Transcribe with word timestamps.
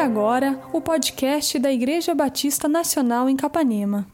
agora 0.00 0.58
o 0.72 0.80
podcast 0.80 1.58
da 1.58 1.70
Igreja 1.70 2.14
Batista 2.14 2.66
Nacional 2.66 3.28
em 3.28 3.36
Capanema. 3.36 4.06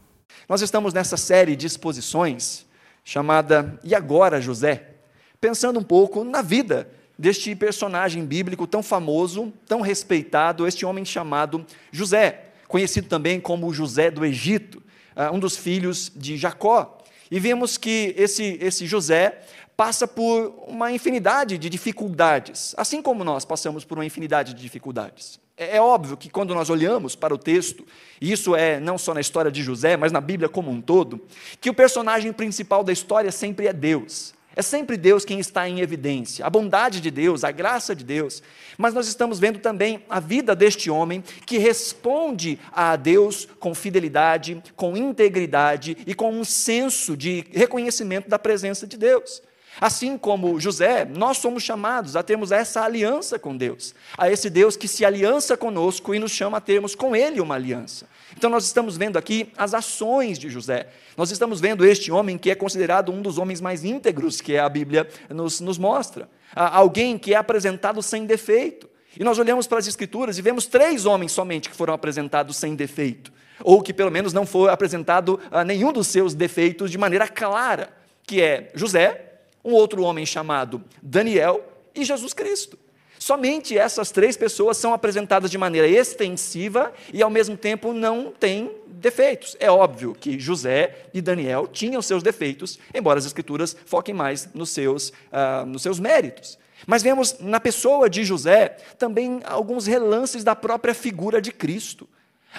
Nós 0.47 0.61
estamos 0.61 0.93
nessa 0.93 1.15
série 1.15 1.55
de 1.55 1.65
exposições 1.65 2.65
chamada 3.05 3.79
E 3.85 3.95
Agora 3.95 4.41
José, 4.41 4.95
pensando 5.39 5.79
um 5.79 5.83
pouco 5.83 6.25
na 6.25 6.41
vida 6.41 6.89
deste 7.17 7.55
personagem 7.55 8.25
bíblico 8.25 8.67
tão 8.67 8.83
famoso, 8.83 9.53
tão 9.65 9.79
respeitado, 9.79 10.67
este 10.67 10.85
homem 10.85 11.05
chamado 11.05 11.65
José, 11.89 12.47
conhecido 12.67 13.07
também 13.07 13.39
como 13.39 13.73
José 13.73 14.11
do 14.11 14.25
Egito, 14.25 14.83
ah, 15.15 15.31
um 15.31 15.39
dos 15.39 15.55
filhos 15.55 16.11
de 16.13 16.35
Jacó. 16.35 16.97
E 17.31 17.39
vemos 17.39 17.77
que 17.77 18.13
esse, 18.17 18.57
esse 18.59 18.85
José 18.85 19.39
passa 19.77 20.05
por 20.05 20.53
uma 20.67 20.91
infinidade 20.91 21.57
de 21.57 21.69
dificuldades, 21.69 22.75
assim 22.77 23.01
como 23.01 23.23
nós 23.23 23.45
passamos 23.45 23.85
por 23.85 23.97
uma 23.97 24.05
infinidade 24.05 24.53
de 24.53 24.61
dificuldades. 24.61 25.46
É, 25.57 25.77
é 25.77 25.81
óbvio 25.81 26.15
que 26.15 26.29
quando 26.29 26.53
nós 26.53 26.69
olhamos 26.69 27.15
para 27.15 27.33
o 27.33 27.37
texto, 27.37 27.85
e 28.21 28.31
isso 28.31 28.55
é 28.55 28.79
não 28.79 28.97
só 28.97 29.13
na 29.13 29.21
história 29.21 29.51
de 29.51 29.63
José, 29.63 29.97
mas 29.97 30.11
na 30.11 30.21
Bíblia 30.21 30.47
como 30.47 30.69
um 30.69 30.79
todo, 30.79 31.19
que 31.59 31.69
o 31.69 31.73
personagem 31.73 32.31
principal 32.31 32.83
da 32.83 32.93
história 32.93 33.31
sempre 33.31 33.67
é 33.67 33.73
Deus. 33.73 34.37
É 34.55 34.63
sempre 34.63 34.97
Deus 34.97 35.23
quem 35.23 35.39
está 35.39 35.69
em 35.69 35.81
evidência, 35.81 36.43
a 36.43 36.49
bondade 36.49 36.99
de 36.99 37.11
Deus, 37.11 37.43
a 37.43 37.51
graça 37.51 37.95
de 37.95 38.03
Deus. 38.03 38.41
Mas 38.75 38.91
nós 38.91 39.07
estamos 39.07 39.39
vendo 39.39 39.59
também 39.59 40.03
a 40.09 40.19
vida 40.19 40.55
deste 40.55 40.89
homem 40.89 41.23
que 41.45 41.59
responde 41.59 42.59
a 42.71 42.95
Deus 42.95 43.47
com 43.59 43.75
fidelidade, 43.75 44.63
com 44.75 44.97
integridade 44.97 45.95
e 46.07 46.15
com 46.15 46.31
um 46.31 46.43
senso 46.43 47.15
de 47.15 47.45
reconhecimento 47.51 48.27
da 48.27 48.39
presença 48.39 48.87
de 48.87 48.97
Deus. 48.97 49.43
Assim 49.79 50.17
como 50.17 50.59
José, 50.59 51.05
nós 51.05 51.37
somos 51.37 51.61
chamados 51.61 52.15
a 52.15 52.23
termos 52.23 52.51
essa 52.51 52.81
aliança 52.81 53.37
com 53.37 53.55
Deus, 53.55 53.93
a 54.17 54.29
esse 54.29 54.49
Deus 54.49 54.75
que 54.75 54.87
se 54.87 55.05
aliança 55.05 55.55
conosco 55.55 56.15
e 56.15 56.19
nos 56.19 56.31
chama 56.31 56.57
a 56.57 56.61
termos 56.61 56.95
com 56.95 57.15
Ele 57.15 57.39
uma 57.39 57.55
aliança. 57.55 58.07
Então, 58.35 58.49
nós 58.49 58.65
estamos 58.65 58.97
vendo 58.97 59.17
aqui 59.17 59.51
as 59.55 59.73
ações 59.73 60.39
de 60.39 60.49
José, 60.49 60.87
nós 61.15 61.31
estamos 61.31 61.61
vendo 61.61 61.85
este 61.85 62.11
homem 62.11 62.37
que 62.37 62.49
é 62.49 62.55
considerado 62.55 63.11
um 63.11 63.21
dos 63.21 63.37
homens 63.37 63.61
mais 63.61 63.83
íntegros 63.83 64.41
que 64.41 64.57
a 64.57 64.67
Bíblia 64.67 65.07
nos, 65.29 65.59
nos 65.59 65.77
mostra, 65.77 66.29
alguém 66.55 67.17
que 67.17 67.33
é 67.33 67.37
apresentado 67.37 68.01
sem 68.01 68.25
defeito. 68.25 68.89
E 69.19 69.23
nós 69.23 69.39
olhamos 69.39 69.65
para 69.65 69.79
as 69.79 69.87
Escrituras 69.87 70.37
e 70.37 70.41
vemos 70.43 70.67
três 70.67 71.05
homens 71.05 71.31
somente 71.31 71.69
que 71.69 71.75
foram 71.75 71.93
apresentados 71.93 72.57
sem 72.57 72.75
defeito, 72.75 73.33
ou 73.63 73.81
que 73.81 73.91
pelo 73.91 74.11
menos 74.11 74.31
não 74.31 74.45
foi 74.45 74.69
apresentado 74.69 75.39
ah, 75.49 75.63
nenhum 75.63 75.91
dos 75.91 76.07
seus 76.07 76.35
defeitos 76.35 76.91
de 76.91 76.97
maneira 76.99 77.27
clara, 77.27 77.89
que 78.21 78.41
é 78.41 78.69
José, 78.75 79.36
um 79.63 79.73
outro 79.73 80.03
homem 80.03 80.25
chamado 80.25 80.83
Daniel 81.01 81.63
e 81.93 82.03
Jesus 82.03 82.33
Cristo. 82.33 82.77
Somente 83.19 83.77
essas 83.77 84.11
três 84.11 84.37
pessoas 84.37 84.77
são 84.77 84.93
apresentadas 84.93 85.49
de 85.49 85.57
maneira 85.57 85.87
extensiva 85.87 86.93
e, 87.11 87.21
ao 87.21 87.29
mesmo 87.29 87.57
tempo, 87.57 87.91
não 87.91 88.31
têm 88.31 88.71
defeitos. 88.87 89.57
É 89.59 89.69
óbvio 89.71 90.15
que 90.17 90.39
José 90.39 91.07
e 91.13 91.21
Daniel 91.21 91.67
tinham 91.67 92.01
seus 92.01 92.21
defeitos, 92.21 92.79
embora 92.93 93.19
as 93.19 93.25
Escrituras 93.25 93.75
foquem 93.85 94.13
mais 94.13 94.49
nos 94.53 94.69
seus, 94.69 95.09
uh, 95.09 95.65
nos 95.65 95.81
seus 95.81 95.99
méritos. 95.99 96.57
Mas 96.85 97.01
vemos 97.01 97.39
na 97.39 97.59
pessoa 97.59 98.09
de 98.09 98.23
José 98.23 98.77
também 98.99 99.41
alguns 99.45 99.87
relances 99.87 100.43
da 100.43 100.55
própria 100.55 100.93
figura 100.93 101.41
de 101.41 101.51
Cristo. 101.51 102.07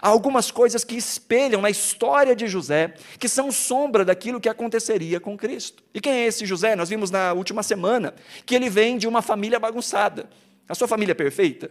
Há 0.00 0.08
algumas 0.08 0.50
coisas 0.50 0.84
que 0.84 0.96
espelham 0.96 1.60
na 1.60 1.70
história 1.70 2.34
de 2.34 2.46
José, 2.46 2.94
que 3.18 3.28
são 3.28 3.50
sombra 3.50 4.04
daquilo 4.04 4.40
que 4.40 4.48
aconteceria 4.48 5.18
com 5.18 5.36
Cristo. 5.36 5.82
E 5.92 6.00
quem 6.00 6.12
é 6.12 6.26
esse 6.26 6.46
José? 6.46 6.76
Nós 6.76 6.88
vimos 6.88 7.10
na 7.10 7.32
última 7.32 7.62
semana 7.62 8.14
que 8.46 8.54
ele 8.54 8.70
vem 8.70 8.96
de 8.96 9.08
uma 9.08 9.22
família 9.22 9.58
bagunçada. 9.58 10.28
A 10.68 10.74
sua 10.74 10.86
família 10.86 11.12
é 11.12 11.14
perfeita? 11.14 11.70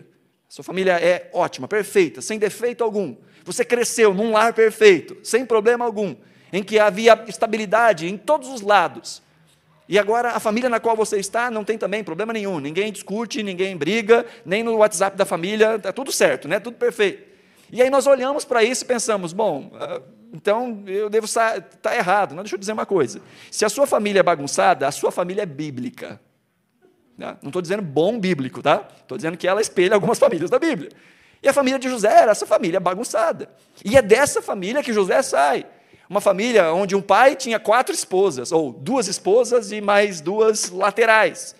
A 0.50 0.53
sua 0.53 0.64
família 0.64 0.94
é 0.94 1.30
ótima, 1.34 1.67
perfeita, 1.67 2.22
sem 2.22 2.39
defeito 2.39 2.84
algum. 2.84 3.16
Você 3.44 3.64
cresceu 3.64 4.13
num 4.13 4.31
lar 4.31 4.53
perfeito, 4.53 5.18
sem 5.23 5.46
problema 5.46 5.85
algum, 5.85 6.16
em 6.52 6.63
que 6.63 6.79
havia 6.79 7.23
estabilidade 7.28 8.07
em 8.07 8.18
todos 8.18 8.50
os 8.50 8.62
lados. 8.62 9.22
E 9.90 9.97
agora 9.97 10.31
a 10.31 10.40
família 10.40 10.69
na 10.69 10.79
qual 10.79 10.96
você 10.96 11.18
está 11.18 11.50
não 11.50 11.63
tem 11.63 11.78
também 11.78 12.03
problema 12.03 12.34
nenhum. 12.34 12.59
Ninguém 12.59 12.91
discute, 12.91 13.41
ninguém 13.41 13.75
briga, 13.75 14.25
nem 14.46 14.63
no 14.63 14.78
WhatsApp 14.78 15.16
da 15.16 15.25
família, 15.25 15.75
está 15.75 15.94
tudo 15.94 16.12
certo, 16.12 16.47
né? 16.47 16.59
tudo 16.59 16.78
perfeito. 16.78 17.27
E 17.72 17.81
aí 17.81 17.89
nós 17.89 18.07
olhamos 18.07 18.45
para 18.45 18.63
isso 18.63 18.83
e 18.83 18.88
pensamos, 18.88 19.33
bom, 19.33 19.72
ah, 19.75 20.01
então 20.33 20.83
eu 20.88 21.09
devo 21.09 21.25
estar 21.25 21.61
tá 21.61 21.95
errado. 21.95 22.35
Não, 22.35 22.44
deixa 22.44 22.55
eu 22.55 22.59
dizer 22.59 22.73
uma 22.73 22.85
coisa. 22.85 23.22
Se 23.51 23.66
a 23.66 23.69
sua 23.69 23.85
família 23.88 24.19
é 24.19 24.23
bagunçada, 24.23 24.88
a 24.88 24.91
sua 24.91 25.11
família 25.11 25.44
é 25.44 25.45
bíblica. 25.45 26.19
Né? 27.17 27.35
Não 27.41 27.50
estou 27.50 27.61
dizendo 27.61 27.81
bom 27.81 28.19
bíblico, 28.19 28.61
tá? 28.61 28.88
Estou 29.01 29.17
dizendo 29.17 29.38
que 29.38 29.47
ela 29.47 29.61
espelha 29.61 29.95
algumas 29.95 30.19
famílias 30.19 30.50
da 30.50 30.59
Bíblia. 30.59 30.89
E 31.41 31.47
a 31.47 31.53
família 31.53 31.79
de 31.79 31.89
José 31.89 32.11
era 32.11 32.31
essa 32.31 32.45
família 32.45 32.79
bagunçada. 32.79 33.50
E 33.84 33.97
é 33.97 34.01
dessa 34.01 34.41
família 34.41 34.84
que 34.84 34.94
José 34.94 35.22
sai. 35.22 35.66
Uma 36.09 36.22
família 36.22 36.72
onde 36.72 36.95
um 36.95 37.01
pai 37.01 37.35
tinha 37.35 37.59
quatro 37.59 37.94
esposas, 37.94 38.51
ou 38.51 38.72
duas 38.72 39.07
esposas 39.07 39.72
e 39.72 39.81
mais 39.81 40.22
duas 40.22 40.69
laterais 40.69 41.55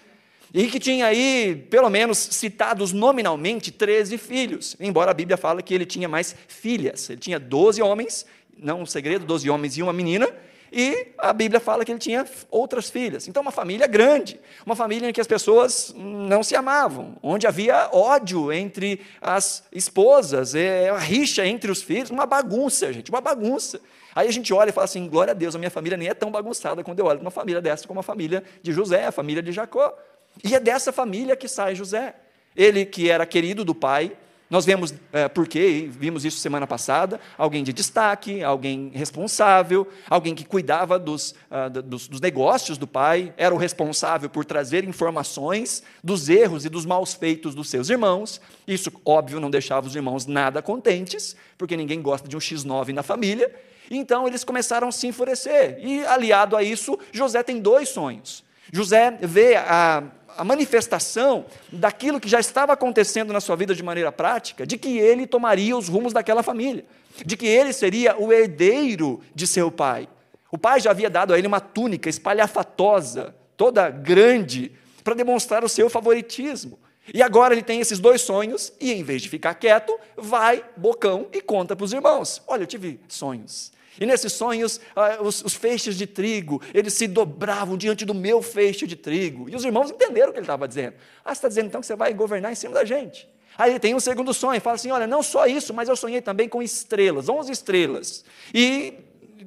e 0.54 0.68
que 0.68 0.80
tinha 0.80 1.08
aí, 1.08 1.68
pelo 1.70 1.90
menos 1.90 2.18
citados 2.18 2.94
nominalmente, 2.94 3.72
13 3.72 4.18
filhos, 4.18 4.76
embora 4.80 5.12
a 5.12 5.14
Bíblia 5.14 5.38
fale 5.38 5.62
que 5.62 5.74
ele 5.74 5.86
tinha 5.86 6.08
mais 6.08 6.36
filhas. 6.48 7.10
Ele 7.10 7.20
tinha 7.20 7.40
12 7.40 7.82
homens, 7.82 8.26
não 8.58 8.82
um 8.82 8.86
segredo, 8.86 9.26
12 9.26 9.50
homens 9.50 9.78
e 9.78 9.82
uma 9.82 9.94
menina, 9.94 10.30
e 10.72 11.14
a 11.18 11.32
Bíblia 11.32 11.60
fala 11.60 11.86
que 11.86 11.92
ele 11.92 12.00
tinha 12.00 12.26
outras 12.52 12.90
filhas. 12.90 13.28
Então, 13.28 13.42
uma 13.42 13.52
família 13.52 13.88
grande, 13.88 14.40
uma 14.66 14.76
família 14.76 15.10
em 15.10 15.14
que 15.14 15.22
as 15.22 15.28
pessoas 15.28 15.94
não 15.96 16.44
se 16.44 16.56
amavam, 16.56 17.16
onde 17.24 17.48
havia 17.48 17.90
ódio 17.92 18.52
entre 18.52 19.02
as 19.22 19.64
esposas, 19.72 20.56
é, 20.56 20.92
rixa 20.98 21.46
entre 21.46 21.72
os 21.72 21.82
filhos, 21.82 22.10
uma 22.10 22.26
bagunça, 22.26 22.92
gente, 22.92 23.10
uma 23.10 23.22
bagunça. 23.22 23.80
Aí 24.14 24.28
a 24.28 24.32
gente 24.32 24.54
olha 24.54 24.70
e 24.70 24.74
fala 24.74 24.86
assim: 24.86 25.08
glória 25.08 25.32
a 25.32 25.34
Deus, 25.34 25.56
a 25.56 25.60
minha 25.60 25.72
família 25.72 25.98
nem 25.98 26.10
é 26.10 26.14
tão 26.14 26.32
bagunçada 26.32 26.84
quando 26.84 27.00
eu 27.00 27.06
olho 27.06 27.20
para 27.20 27.26
uma 27.26 27.32
família 27.32 27.62
dessa 27.62 27.88
como 27.88 28.00
a 28.00 28.04
família 28.04 28.44
de 28.62 28.72
José, 28.74 29.06
a 29.06 29.12
família 29.12 29.42
de 29.42 29.52
Jacó. 29.52 29.96
E 30.44 30.56
é 30.56 30.60
dessa 30.60 30.92
família 30.92 31.36
que 31.36 31.48
sai 31.48 31.76
José. 31.76 32.16
Ele 32.56 32.86
que 32.86 33.10
era 33.10 33.26
querido 33.26 33.64
do 33.64 33.76
pai, 33.76 34.16
nós 34.50 34.66
vemos 34.66 34.94
é, 35.12 35.28
por 35.28 35.46
quê, 35.46 35.90
vimos 35.92 36.24
isso 36.24 36.40
semana 36.40 36.66
passada, 36.66 37.20
alguém 37.38 37.64
de 37.66 37.74
destaque, 37.74 38.42
alguém 38.42 38.92
responsável, 38.94 39.86
alguém 40.10 40.34
que 40.34 40.46
cuidava 40.46 40.98
dos, 40.98 41.32
uh, 41.52 41.70
dos, 41.82 42.08
dos, 42.08 42.22
negócios 42.22 42.78
do 42.78 42.88
pai, 42.88 43.34
era 43.36 43.54
o 43.54 43.58
responsável 43.58 44.30
por 44.30 44.46
trazer 44.46 44.86
informações 44.86 45.84
dos 46.02 46.30
erros 46.30 46.64
e 46.64 46.70
dos 46.70 46.86
maus 46.86 47.14
feitos 47.14 47.54
dos 47.54 47.70
seus 47.70 47.90
irmãos. 47.90 48.40
Isso, 48.66 48.90
óbvio, 49.04 49.42
não 49.42 49.52
deixava 49.52 49.86
os 49.86 49.96
irmãos 49.96 50.26
nada 50.26 50.62
contentes, 50.62 51.36
porque 51.58 51.76
ninguém 51.76 52.02
gosta 52.02 52.28
de 52.28 52.38
um 52.38 52.40
X9 52.40 52.94
na 52.94 53.04
família. 53.04 53.54
Então 53.92 54.26
eles 54.28 54.46
começaram 54.46 54.88
a 54.88 54.92
se 54.94 55.08
enfurecer. 55.08 55.78
E 55.82 56.06
aliado 56.06 56.56
a 56.56 56.64
isso, 56.64 56.98
José 57.12 57.44
tem 57.44 57.60
dois 57.60 57.90
sonhos. 57.90 58.46
José 58.72 59.18
vê 59.22 59.56
a, 59.56 60.04
a 60.38 60.44
manifestação 60.44 61.46
daquilo 61.72 62.20
que 62.20 62.30
já 62.30 62.40
estava 62.40 62.74
acontecendo 62.74 63.34
na 63.34 63.42
sua 63.42 63.56
vida 63.56 63.74
de 63.74 63.84
maneira 63.84 64.12
prática, 64.12 64.66
de 64.66 64.78
que 64.78 64.98
ele 64.98 65.26
tomaria 65.26 65.76
os 65.76 65.88
rumos 65.88 66.14
daquela 66.14 66.44
família, 66.44 66.86
de 67.26 67.36
que 67.36 67.48
ele 67.48 67.74
seria 67.74 68.16
o 68.18 68.32
herdeiro 68.32 69.22
de 69.34 69.48
seu 69.48 69.72
pai. 69.72 70.08
O 70.52 70.58
pai 70.58 70.80
já 70.80 70.92
havia 70.92 71.10
dado 71.10 71.34
a 71.34 71.38
ele 71.38 71.48
uma 71.48 71.60
túnica 71.60 72.10
espalhafatosa, 72.10 73.36
toda 73.58 73.90
grande, 73.90 74.72
para 75.04 75.16
demonstrar 75.16 75.64
o 75.64 75.70
seu 75.70 75.90
favoritismo. 75.90 76.80
E 77.14 77.24
agora 77.24 77.54
ele 77.54 77.64
tem 77.64 77.80
esses 77.80 78.00
dois 78.00 78.22
sonhos, 78.22 78.74
e 78.80 78.94
em 78.94 79.04
vez 79.04 79.22
de 79.22 79.30
ficar 79.30 79.54
quieto, 79.56 79.98
vai, 80.16 80.64
bocão, 80.76 81.28
e 81.32 81.42
conta 81.42 81.76
para 81.76 81.86
os 81.86 81.94
irmãos: 81.94 82.42
Olha, 82.48 82.64
eu 82.64 82.68
tive 82.68 83.00
sonhos. 83.08 83.72
E 84.00 84.06
nesses 84.06 84.34
sonhos, 84.34 84.80
ah, 84.96 85.18
os, 85.22 85.44
os, 85.44 85.54
feixes 85.54 85.96
de 85.96 86.06
trigo, 86.06 86.62
eles 86.74 86.94
se 86.94 87.08
dobravam 87.08 87.78
diante 87.78 88.06
do 88.06 88.14
meu 88.14 88.42
feixe 88.42 88.86
de 88.86 88.96
trigo. 88.96 89.50
E 89.50 89.56
os 89.56 89.66
irmãos 89.66 89.90
entenderam 89.90 90.30
o 90.30 90.32
que 90.32 90.40
ele 90.40 90.44
estava 90.44 90.68
dizendo. 90.68 90.96
Ah, 91.26 91.34
você 91.34 91.40
está 91.40 91.48
dizendo 91.48 91.68
então 91.68 91.82
que 91.82 91.88
você 91.88 91.96
vai 91.96 92.14
governar 92.14 92.52
em 92.52 92.56
cima 92.56 92.74
da 92.74 92.86
gente. 92.86 93.28
Aí 93.58 93.72
ele 93.72 93.80
tem 93.80 93.96
um 93.96 94.00
segundo 94.00 94.34
sonho, 94.34 94.62
fala 94.62 94.76
assim: 94.76 94.92
olha, 94.92 95.08
não 95.08 95.24
só 95.24 95.48
isso, 95.48 95.74
mas 95.74 95.90
eu 95.90 95.96
sonhei 95.96 96.22
também 96.22 96.48
com 96.48 96.62
estrelas, 96.62 97.28
11 97.28 97.52
estrelas. 97.52 98.24
E 98.54 98.94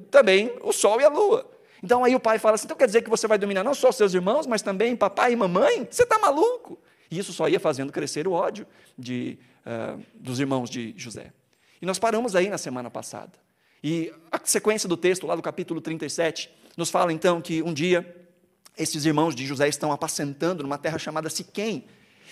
também 0.09 0.53
o 0.61 0.73
sol 0.73 0.99
e 0.99 1.05
a 1.05 1.09
lua. 1.09 1.49
Então 1.81 2.03
aí 2.03 2.13
o 2.13 2.19
pai 2.19 2.37
fala 2.37 2.55
assim: 2.55 2.65
então 2.65 2.75
quer 2.75 2.87
dizer 2.87 3.01
que 3.01 3.09
você 3.09 3.27
vai 3.27 3.37
dominar 3.37 3.63
não 3.63 3.73
só 3.73 3.89
os 3.89 3.95
seus 3.95 4.13
irmãos, 4.13 4.45
mas 4.45 4.61
também 4.61 4.95
papai 4.95 5.31
e 5.31 5.35
mamãe? 5.35 5.87
Você 5.89 6.03
está 6.03 6.19
maluco? 6.19 6.77
E 7.09 7.17
isso 7.17 7.31
só 7.31 7.47
ia 7.47 7.59
fazendo 7.59 7.91
crescer 7.91 8.27
o 8.27 8.31
ódio 8.31 8.67
de, 8.97 9.37
uh, 9.65 10.01
dos 10.13 10.39
irmãos 10.39 10.69
de 10.69 10.93
José. 10.97 11.31
E 11.81 11.85
nós 11.85 11.97
paramos 11.97 12.35
aí 12.35 12.49
na 12.49 12.57
semana 12.57 12.89
passada. 12.89 13.31
E 13.83 14.13
a 14.31 14.39
sequência 14.43 14.87
do 14.87 14.95
texto, 14.95 15.25
lá 15.25 15.35
do 15.35 15.41
capítulo 15.41 15.81
37, 15.81 16.49
nos 16.77 16.89
fala 16.89 17.11
então 17.11 17.41
que 17.41 17.61
um 17.63 17.73
dia 17.73 18.15
esses 18.77 19.05
irmãos 19.05 19.35
de 19.35 19.45
José 19.45 19.67
estão 19.67 19.91
apacentando 19.91 20.63
numa 20.63 20.77
terra 20.77 20.97
chamada 20.97 21.29
Siquém. 21.29 21.85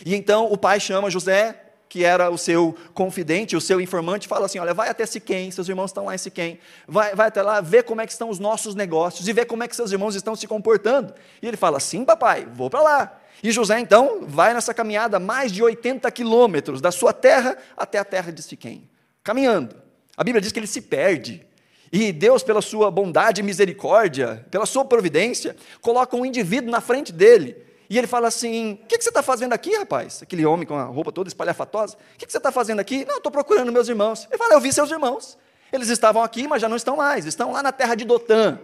E 0.05 0.15
então 0.15 0.51
o 0.51 0.57
pai 0.57 0.79
chama 0.79 1.09
José, 1.09 1.69
que 1.89 2.05
era 2.05 2.29
o 2.29 2.37
seu 2.37 2.75
confidente, 2.93 3.55
o 3.55 3.61
seu 3.61 3.81
informante, 3.81 4.27
fala 4.27 4.45
assim: 4.45 4.59
Olha, 4.59 4.73
vai 4.73 4.89
até 4.89 5.05
Siquém, 5.05 5.51
seus 5.51 5.67
irmãos 5.67 5.89
estão 5.89 6.05
lá 6.05 6.15
em 6.15 6.17
Siquém, 6.17 6.59
vai, 6.87 7.15
vai 7.15 7.27
até 7.27 7.41
lá, 7.41 7.59
vê 7.61 7.83
como 7.83 7.99
é 7.99 8.05
que 8.05 8.11
estão 8.11 8.29
os 8.29 8.39
nossos 8.39 8.75
negócios 8.75 9.27
e 9.27 9.33
vê 9.33 9.43
como 9.43 9.63
é 9.63 9.67
que 9.67 9.75
seus 9.75 9.91
irmãos 9.91 10.15
estão 10.15 10.35
se 10.35 10.47
comportando. 10.47 11.13
E 11.41 11.47
ele 11.47 11.57
fala: 11.57 11.79
Sim, 11.79 12.05
papai, 12.05 12.47
vou 12.53 12.69
para 12.69 12.81
lá. 12.81 13.19
E 13.41 13.51
José, 13.51 13.79
então, 13.79 14.25
vai 14.27 14.53
nessa 14.53 14.73
caminhada 14.73 15.17
mais 15.17 15.51
de 15.51 15.63
80 15.63 16.09
quilômetros 16.11 16.81
da 16.81 16.91
sua 16.91 17.13
terra 17.13 17.57
até 17.75 17.97
a 17.97 18.05
terra 18.05 18.31
de 18.31 18.43
Siquém, 18.43 18.89
caminhando. 19.23 19.88
A 20.19 20.23
Bíblia 20.25 20.41
diz 20.41 20.51
que 20.51 20.59
ele 20.59 20.67
se 20.67 20.81
perde. 20.81 21.47
E 21.93 22.11
Deus, 22.11 22.43
pela 22.43 22.61
sua 22.61 22.91
bondade 22.91 23.39
e 23.39 23.43
misericórdia, 23.43 24.45
pela 24.51 24.65
sua 24.65 24.83
providência, 24.83 25.55
coloca 25.79 26.13
um 26.13 26.25
indivíduo 26.25 26.69
na 26.69 26.81
frente 26.81 27.13
dele. 27.13 27.55
E 27.89 27.97
ele 27.97 28.05
fala 28.05 28.27
assim: 28.27 28.73
O 28.73 28.85
que, 28.85 28.97
que, 28.97 29.03
você 29.05 29.11
está 29.11 29.23
fazendo 29.23 29.53
aqui, 29.53 29.73
rapaz? 29.77 30.21
Aquele 30.21 30.45
homem 30.45 30.67
com 30.67 30.75
a 30.75 30.83
roupa 30.83 31.13
toda 31.13 31.29
espalhafatosa. 31.29 31.95
O 31.95 32.17
que, 32.17 32.25
que 32.25 32.33
você 32.33 32.37
está 32.37 32.51
fazendo 32.51 32.81
aqui? 32.81 33.05
Não, 33.05 33.15
estou 33.15 33.31
procurando 33.31 33.71
meus 33.71 33.87
irmãos. 33.87 34.27
Ele 34.29 34.37
fala: 34.37 34.55
Eu 34.55 34.59
vi 34.59 34.73
seus 34.73 34.91
irmãos. 34.91 35.37
Eles 35.71 35.87
estavam 35.87 36.21
aqui, 36.21 36.49
mas 36.49 36.61
já 36.61 36.67
não 36.67 36.75
estão 36.75 36.97
mais. 36.97 37.25
Estão 37.25 37.53
lá 37.53 37.63
na 37.63 37.71
terra 37.71 37.95
de 37.95 38.03
Dotã. 38.03 38.59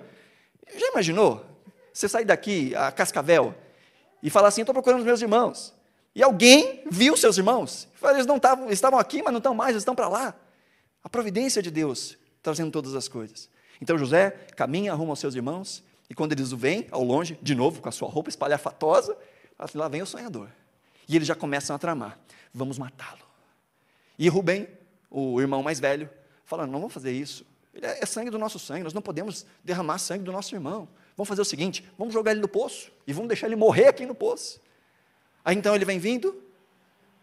Já 0.77 0.87
imaginou? 0.89 1.45
Você 1.93 2.09
sair 2.09 2.25
daqui, 2.25 2.75
a 2.75 2.91
Cascavel, 2.91 3.55
e 4.21 4.29
falar 4.29 4.49
assim: 4.49 4.59
Estou 4.59 4.73
procurando 4.73 5.05
meus 5.05 5.21
irmãos. 5.21 5.73
E 6.13 6.21
alguém 6.21 6.83
viu 6.91 7.15
seus 7.15 7.37
irmãos. 7.37 7.87
Eles 8.03 8.25
não 8.25 8.35
estavam, 8.35 8.69
estavam 8.69 8.99
aqui, 8.99 9.23
mas 9.23 9.31
não 9.31 9.37
estão 9.37 9.55
mais, 9.55 9.69
eles 9.69 9.83
estão 9.83 9.95
para 9.95 10.09
lá. 10.09 10.35
A 11.05 11.09
providência 11.09 11.61
de 11.61 11.69
Deus 11.69 12.17
trazendo 12.41 12.71
todas 12.71 12.95
as 12.95 13.07
coisas. 13.07 13.47
Então 13.79 13.95
José 13.95 14.31
caminha 14.55 14.91
rumo 14.95 15.11
aos 15.11 15.19
seus 15.19 15.35
irmãos, 15.35 15.83
e 16.09 16.15
quando 16.15 16.31
eles 16.31 16.51
o 16.51 16.57
veem, 16.57 16.87
ao 16.89 17.03
longe, 17.03 17.37
de 17.43 17.53
novo, 17.53 17.79
com 17.79 17.87
a 17.87 17.91
sua 17.91 18.09
roupa 18.09 18.29
espalhafatosa, 18.29 19.15
assim, 19.57 19.77
lá 19.77 19.87
vem 19.87 20.01
o 20.01 20.05
sonhador. 20.05 20.49
E 21.07 21.15
eles 21.15 21.27
já 21.27 21.35
começam 21.35 21.75
a 21.75 21.79
tramar: 21.79 22.19
vamos 22.51 22.79
matá-lo. 22.79 23.21
E 24.17 24.27
Rubem, 24.27 24.67
o 25.11 25.39
irmão 25.39 25.61
mais 25.61 25.79
velho, 25.79 26.09
fala: 26.43 26.65
não 26.65 26.79
vamos 26.79 26.93
fazer 26.93 27.11
isso. 27.11 27.45
Ele 27.71 27.85
é, 27.85 27.99
é 28.01 28.05
sangue 28.07 28.31
do 28.31 28.39
nosso 28.39 28.57
sangue, 28.57 28.83
nós 28.83 28.93
não 28.93 29.01
podemos 29.01 29.45
derramar 29.63 29.99
sangue 29.99 30.23
do 30.23 30.31
nosso 30.31 30.55
irmão. 30.55 30.87
Vamos 31.15 31.27
fazer 31.27 31.41
o 31.41 31.45
seguinte: 31.45 31.87
vamos 31.99 32.15
jogar 32.15 32.31
ele 32.31 32.41
no 32.41 32.47
poço 32.47 32.91
e 33.05 33.13
vamos 33.13 33.27
deixar 33.27 33.45
ele 33.45 33.55
morrer 33.55 33.89
aqui 33.89 34.07
no 34.07 34.15
poço. 34.15 34.59
Aí 35.43 35.55
então 35.55 35.75
ele 35.75 35.85
vem 35.85 35.99
vindo 35.99 36.43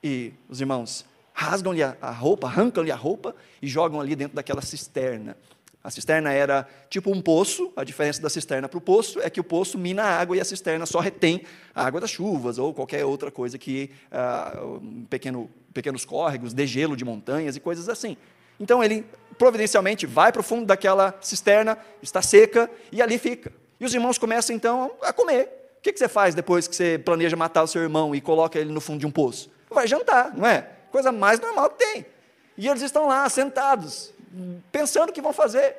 e 0.04 0.32
os 0.48 0.60
irmãos 0.60 1.04
rasgam-lhe 1.34 1.82
a, 1.82 2.10
roupa, 2.10 2.46
arrancam-lhe 2.46 2.90
a 2.90 2.96
roupa 2.96 3.34
e 3.60 3.66
jogam 3.66 4.00
ali 4.00 4.14
dentro 4.14 4.34
daquela 4.34 4.62
cisterna. 4.62 5.36
A 5.84 5.90
cisterna 5.90 6.32
era 6.32 6.66
tipo 6.88 7.10
um 7.10 7.20
poço, 7.20 7.72
a 7.74 7.82
diferença 7.82 8.22
da 8.22 8.30
cisterna 8.30 8.68
para 8.68 8.78
o 8.78 8.80
poço 8.80 9.20
é 9.20 9.28
que 9.28 9.40
o 9.40 9.44
poço 9.44 9.76
mina 9.76 10.04
a 10.04 10.20
água 10.20 10.36
e 10.36 10.40
a 10.40 10.44
cisterna 10.44 10.86
só 10.86 11.00
retém 11.00 11.42
a 11.74 11.84
água 11.84 12.00
das 12.00 12.10
chuvas 12.10 12.56
ou 12.56 12.72
qualquer 12.72 13.04
outra 13.04 13.32
coisa 13.32 13.58
que, 13.58 13.90
uh, 14.12 14.76
um 14.76 15.04
pequeno, 15.10 15.50
pequenos 15.74 16.04
córregos, 16.04 16.52
degelo 16.52 16.96
de 16.96 17.04
montanhas 17.04 17.56
e 17.56 17.60
coisas 17.60 17.88
assim. 17.88 18.16
Então 18.60 18.82
ele 18.82 19.04
providencialmente 19.36 20.06
vai 20.06 20.30
para 20.30 20.40
o 20.40 20.44
fundo 20.44 20.66
daquela 20.66 21.18
cisterna, 21.20 21.76
está 22.00 22.22
seca 22.22 22.70
e 22.92 23.02
ali 23.02 23.18
fica. 23.18 23.52
E 23.80 23.84
os 23.84 23.92
irmãos 23.92 24.18
começam 24.18 24.54
então 24.54 24.92
a 25.02 25.12
comer. 25.12 25.48
O 25.78 25.82
que, 25.82 25.92
que 25.92 25.98
você 25.98 26.06
faz 26.06 26.32
depois 26.32 26.68
que 26.68 26.76
você 26.76 26.96
planeja 26.96 27.34
matar 27.34 27.64
o 27.64 27.66
seu 27.66 27.82
irmão 27.82 28.14
e 28.14 28.20
coloca 28.20 28.56
ele 28.56 28.70
no 28.70 28.80
fundo 28.80 29.00
de 29.00 29.06
um 29.06 29.10
poço? 29.10 29.50
Vai 29.68 29.88
jantar, 29.88 30.32
não 30.36 30.46
é? 30.46 30.68
Coisa 30.92 31.10
mais 31.10 31.40
normal 31.40 31.70
que 31.70 31.78
tem. 31.78 32.06
E 32.56 32.68
eles 32.68 32.82
estão 32.82 33.08
lá, 33.08 33.28
sentados, 33.28 34.12
pensando 34.70 35.10
o 35.10 35.12
que 35.12 35.22
vão 35.22 35.32
fazer. 35.32 35.76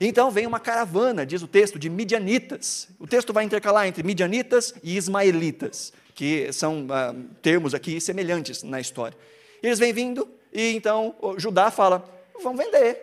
Então 0.00 0.30
vem 0.30 0.46
uma 0.46 0.60
caravana, 0.60 1.24
diz 1.24 1.40
o 1.40 1.48
texto, 1.48 1.78
de 1.78 1.88
midianitas. 1.88 2.88
O 2.98 3.06
texto 3.06 3.32
vai 3.32 3.44
intercalar 3.44 3.86
entre 3.86 4.02
midianitas 4.02 4.74
e 4.82 4.96
ismaelitas, 4.96 5.92
que 6.14 6.52
são 6.52 6.86
ah, 6.90 7.14
termos 7.40 7.72
aqui 7.72 8.00
semelhantes 8.00 8.62
na 8.62 8.80
história. 8.80 9.16
Eles 9.62 9.78
vêm 9.78 9.92
vindo, 9.92 10.28
e 10.52 10.74
então 10.74 11.14
Judá 11.38 11.70
fala: 11.70 12.04
vão 12.42 12.54
vender, 12.54 13.00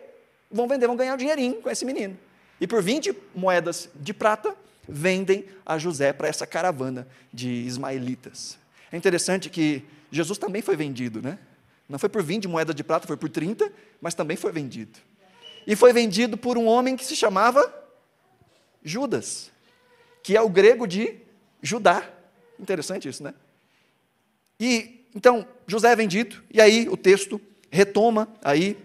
vão 0.50 0.68
vender, 0.68 0.86
vão 0.86 0.94
ganhar 0.96 1.14
um 1.14 1.16
dinheirinho 1.16 1.60
com 1.60 1.70
esse 1.70 1.84
menino. 1.84 2.16
E 2.60 2.66
por 2.66 2.80
20 2.80 3.16
moedas 3.34 3.88
de 3.96 4.14
prata, 4.14 4.54
vendem 4.88 5.46
a 5.66 5.78
José 5.78 6.12
para 6.12 6.28
essa 6.28 6.46
caravana 6.46 7.08
de 7.32 7.48
ismaelitas. 7.48 8.58
É 8.92 8.96
interessante 8.96 9.50
que 9.50 9.82
Jesus 10.12 10.38
também 10.38 10.62
foi 10.62 10.76
vendido, 10.76 11.20
né? 11.20 11.38
Não 11.88 11.98
foi 11.98 12.08
por 12.08 12.22
20 12.22 12.48
moedas 12.48 12.74
de 12.74 12.82
prata, 12.82 13.06
foi 13.06 13.16
por 13.16 13.28
30, 13.28 13.70
mas 14.00 14.14
também 14.14 14.36
foi 14.36 14.52
vendido. 14.52 14.98
E 15.66 15.76
foi 15.76 15.92
vendido 15.92 16.36
por 16.36 16.58
um 16.58 16.66
homem 16.66 16.96
que 16.96 17.04
se 17.04 17.16
chamava 17.16 17.72
Judas, 18.82 19.50
que 20.22 20.36
é 20.36 20.40
o 20.40 20.48
grego 20.48 20.86
de 20.86 21.18
Judá. 21.62 22.08
Interessante 22.58 23.08
isso, 23.08 23.22
né? 23.22 23.34
E 24.58 25.06
então 25.14 25.46
José 25.66 25.92
é 25.92 25.96
vendido, 25.96 26.42
e 26.50 26.60
aí 26.60 26.88
o 26.88 26.96
texto 26.96 27.40
retoma 27.70 28.28
aí 28.42 28.76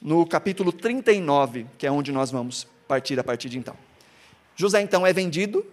no 0.00 0.26
capítulo 0.26 0.72
39, 0.72 1.66
que 1.76 1.86
é 1.86 1.90
onde 1.90 2.12
nós 2.12 2.30
vamos 2.30 2.66
partir 2.86 3.18
a 3.18 3.24
partir 3.24 3.48
de 3.48 3.58
então. 3.58 3.76
José 4.56 4.80
então 4.80 5.06
é 5.06 5.12
vendido, 5.12 5.64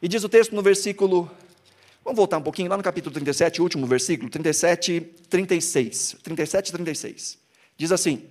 e 0.00 0.08
diz 0.08 0.24
o 0.24 0.28
texto 0.28 0.54
no 0.54 0.62
versículo 0.62 1.30
Vamos 2.04 2.16
voltar 2.16 2.38
um 2.38 2.42
pouquinho 2.42 2.68
lá 2.68 2.76
no 2.76 2.82
capítulo 2.82 3.12
37, 3.12 3.62
último 3.62 3.86
versículo, 3.86 4.28
37, 4.28 5.00
36. 5.28 6.16
37 6.22 6.68
e 6.68 6.72
36. 6.72 7.38
Diz 7.76 7.92
assim: 7.92 8.24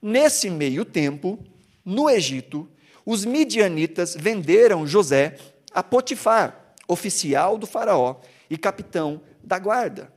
Nesse 0.00 0.48
meio 0.48 0.84
tempo, 0.84 1.38
no 1.84 2.08
Egito, 2.08 2.68
os 3.04 3.24
midianitas 3.24 4.16
venderam 4.18 4.86
José 4.86 5.36
a 5.72 5.82
Potifar, 5.82 6.74
oficial 6.88 7.58
do 7.58 7.66
Faraó 7.66 8.16
e 8.48 8.56
capitão 8.56 9.20
da 9.42 9.58
guarda. 9.58 10.10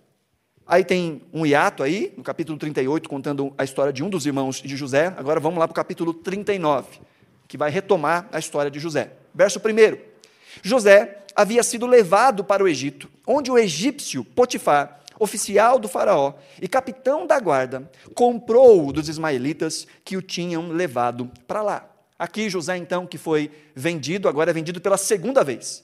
Aí 0.65 0.85
tem 0.85 1.21
um 1.33 1.45
hiato 1.45 1.83
aí, 1.83 2.13
no 2.15 2.23
capítulo 2.23 2.57
38, 2.57 3.09
contando 3.09 3.53
a 3.57 3.65
história 3.65 3.91
de 3.91 4.01
um 4.01 4.09
dos 4.09 4.25
irmãos 4.25 4.61
de 4.61 4.77
José. 4.77 5.13
Agora 5.17 5.41
vamos 5.41 5.59
lá 5.59 5.67
para 5.67 5.73
o 5.73 5.75
capítulo 5.75 6.13
39, 6.13 7.01
que 7.49 7.57
vai 7.57 7.69
retomar 7.69 8.29
a 8.31 8.39
história 8.39 8.71
de 8.71 8.79
José. 8.79 9.11
Verso 9.35 9.59
1. 9.59 10.12
José 10.61 11.23
havia 11.35 11.63
sido 11.63 11.87
levado 11.87 12.43
para 12.43 12.63
o 12.63 12.67
Egito, 12.67 13.09
onde 13.25 13.49
o 13.49 13.57
egípcio 13.57 14.23
Potifar, 14.23 15.01
oficial 15.19 15.79
do 15.79 15.87
Faraó 15.87 16.33
e 16.61 16.67
capitão 16.67 17.25
da 17.25 17.39
guarda, 17.39 17.89
comprou-o 18.13 18.91
dos 18.91 19.09
ismaelitas 19.09 19.87
que 20.03 20.17
o 20.17 20.21
tinham 20.21 20.69
levado 20.69 21.31
para 21.47 21.61
lá. 21.61 21.89
Aqui 22.17 22.49
José, 22.49 22.77
então, 22.77 23.07
que 23.07 23.17
foi 23.17 23.51
vendido, 23.75 24.29
agora 24.29 24.51
é 24.51 24.53
vendido 24.53 24.79
pela 24.79 24.97
segunda 24.97 25.43
vez. 25.43 25.83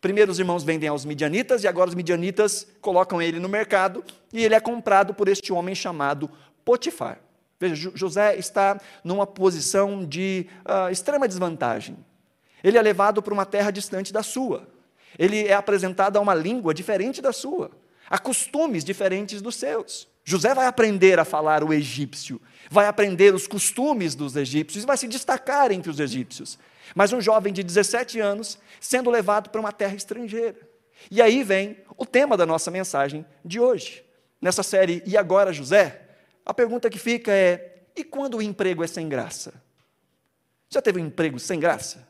Primeiro 0.00 0.30
os 0.30 0.38
irmãos 0.38 0.62
vendem 0.62 0.88
aos 0.88 1.04
midianitas 1.04 1.64
e 1.64 1.68
agora 1.68 1.88
os 1.88 1.94
midianitas 1.94 2.66
colocam 2.80 3.20
ele 3.20 3.40
no 3.40 3.48
mercado 3.48 4.04
e 4.32 4.44
ele 4.44 4.54
é 4.54 4.60
comprado 4.60 5.12
por 5.12 5.28
este 5.28 5.52
homem 5.52 5.74
chamado 5.74 6.30
Potifar. 6.64 7.18
Veja, 7.58 7.90
José 7.94 8.36
está 8.36 8.80
numa 9.02 9.26
posição 9.26 10.04
de 10.04 10.46
uh, 10.64 10.90
extrema 10.92 11.26
desvantagem. 11.26 11.96
Ele 12.62 12.78
é 12.78 12.82
levado 12.82 13.22
para 13.22 13.34
uma 13.34 13.46
terra 13.46 13.70
distante 13.70 14.12
da 14.12 14.22
sua 14.22 14.66
ele 15.18 15.46
é 15.46 15.54
apresentado 15.54 16.16
a 16.16 16.20
uma 16.20 16.34
língua 16.34 16.72
diferente 16.72 17.22
da 17.22 17.32
sua, 17.32 17.70
a 18.08 18.18
costumes 18.18 18.84
diferentes 18.84 19.42
dos 19.42 19.56
seus. 19.56 20.08
José 20.24 20.54
vai 20.54 20.66
aprender 20.66 21.18
a 21.18 21.24
falar 21.24 21.64
o 21.64 21.72
egípcio, 21.72 22.40
vai 22.70 22.86
aprender 22.86 23.34
os 23.34 23.46
costumes 23.46 24.14
dos 24.14 24.36
egípcios 24.36 24.84
e 24.84 24.86
vai 24.86 24.96
se 24.96 25.08
destacar 25.08 25.72
entre 25.72 25.90
os 25.90 25.98
egípcios. 25.98 26.58
Mas 26.94 27.12
um 27.12 27.20
jovem 27.20 27.52
de 27.52 27.62
17 27.62 28.20
anos 28.20 28.58
sendo 28.80 29.10
levado 29.10 29.50
para 29.50 29.60
uma 29.60 29.72
terra 29.72 29.94
estrangeira. 29.94 30.58
E 31.10 31.22
aí 31.22 31.42
vem 31.42 31.78
o 31.96 32.04
tema 32.04 32.36
da 32.36 32.44
nossa 32.44 32.70
mensagem 32.70 33.24
de 33.44 33.58
hoje. 33.58 34.04
Nessa 34.40 34.62
série 34.62 35.02
E 35.06 35.16
Agora 35.16 35.52
José, 35.52 36.02
a 36.44 36.52
pergunta 36.52 36.90
que 36.90 36.98
fica 36.98 37.32
é: 37.32 37.82
e 37.96 38.04
quando 38.04 38.36
o 38.36 38.42
emprego 38.42 38.84
é 38.84 38.86
sem 38.86 39.08
graça? 39.08 39.54
Já 40.68 40.82
teve 40.82 41.00
um 41.00 41.06
emprego 41.06 41.38
sem 41.38 41.58
graça? 41.58 42.07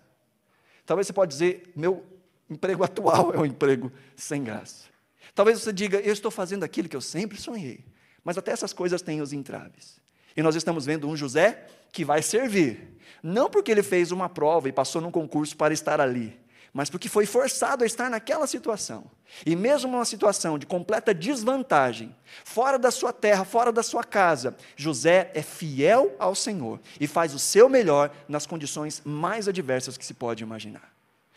Talvez 0.89 1.07
você 1.07 1.13
pode 1.13 1.33
dizer, 1.33 1.71
meu 1.77 2.03
emprego 2.49 2.81
atual 2.83 3.35
é 3.35 3.39
um 3.39 3.45
emprego 3.45 3.93
sem 4.17 4.43
graça. 4.43 4.87
Talvez 5.35 5.61
você 5.61 5.71
diga, 5.71 6.01
eu 6.01 6.15
estou 6.15 6.31
fazendo 6.31 6.65
aquilo 6.65 6.89
que 6.89 6.97
eu 6.97 7.01
sempre 7.03 7.39
sonhei, 7.39 7.85
mas 8.25 8.39
até 8.39 8.53
essas 8.53 8.73
coisas 8.73 9.03
têm 9.03 9.21
os 9.21 9.35
entraves. 9.35 10.01
E 10.35 10.43
nós 10.43 10.57
estamos 10.57 10.87
vendo 10.87 11.07
um 11.07 11.15
José 11.15 11.67
que 11.93 12.07
vai 12.07 12.23
servir, 12.23 12.97
não 13.23 13.51
porque 13.51 13.71
ele 13.71 13.83
fez 13.83 14.11
uma 14.13 14.31
prova 14.31 14.67
e 14.67 14.73
passou 14.73 15.03
num 15.03 15.11
concurso 15.11 15.55
para 15.59 15.75
estar 15.75 16.01
ali, 16.01 16.35
mas 16.79 16.89
porque 16.89 17.09
foi 17.09 17.27
forçado 17.27 17.83
a 17.83 17.87
estar 17.89 18.09
naquela 18.09 18.47
situação. 18.47 19.11
E 19.45 19.57
mesmo 19.57 19.91
numa 19.91 20.05
situação 20.05 20.57
de 20.57 20.65
completa 20.65 21.13
desvantagem, 21.13 22.15
fora 22.45 22.79
da 22.79 22.93
sua 22.93 23.13
terra, 23.13 23.45
fora 23.45 23.73
da 23.73 23.83
sua 23.83 24.05
casa, 24.05 24.57
José 24.77 25.33
é 25.35 25.43
fiel 25.43 26.15
ao 26.21 26.37
Senhor 26.37 26.79
e 27.01 27.09
faz 27.09 27.35
o 27.35 27.39
seu 27.41 27.69
melhor 27.69 28.13
nas 28.29 28.47
condições 28.47 29.03
mais 29.05 29.49
adversas 29.49 29.99
que 29.99 30.07
se 30.07 30.15
pode 30.15 30.45
imaginar. 30.45 30.93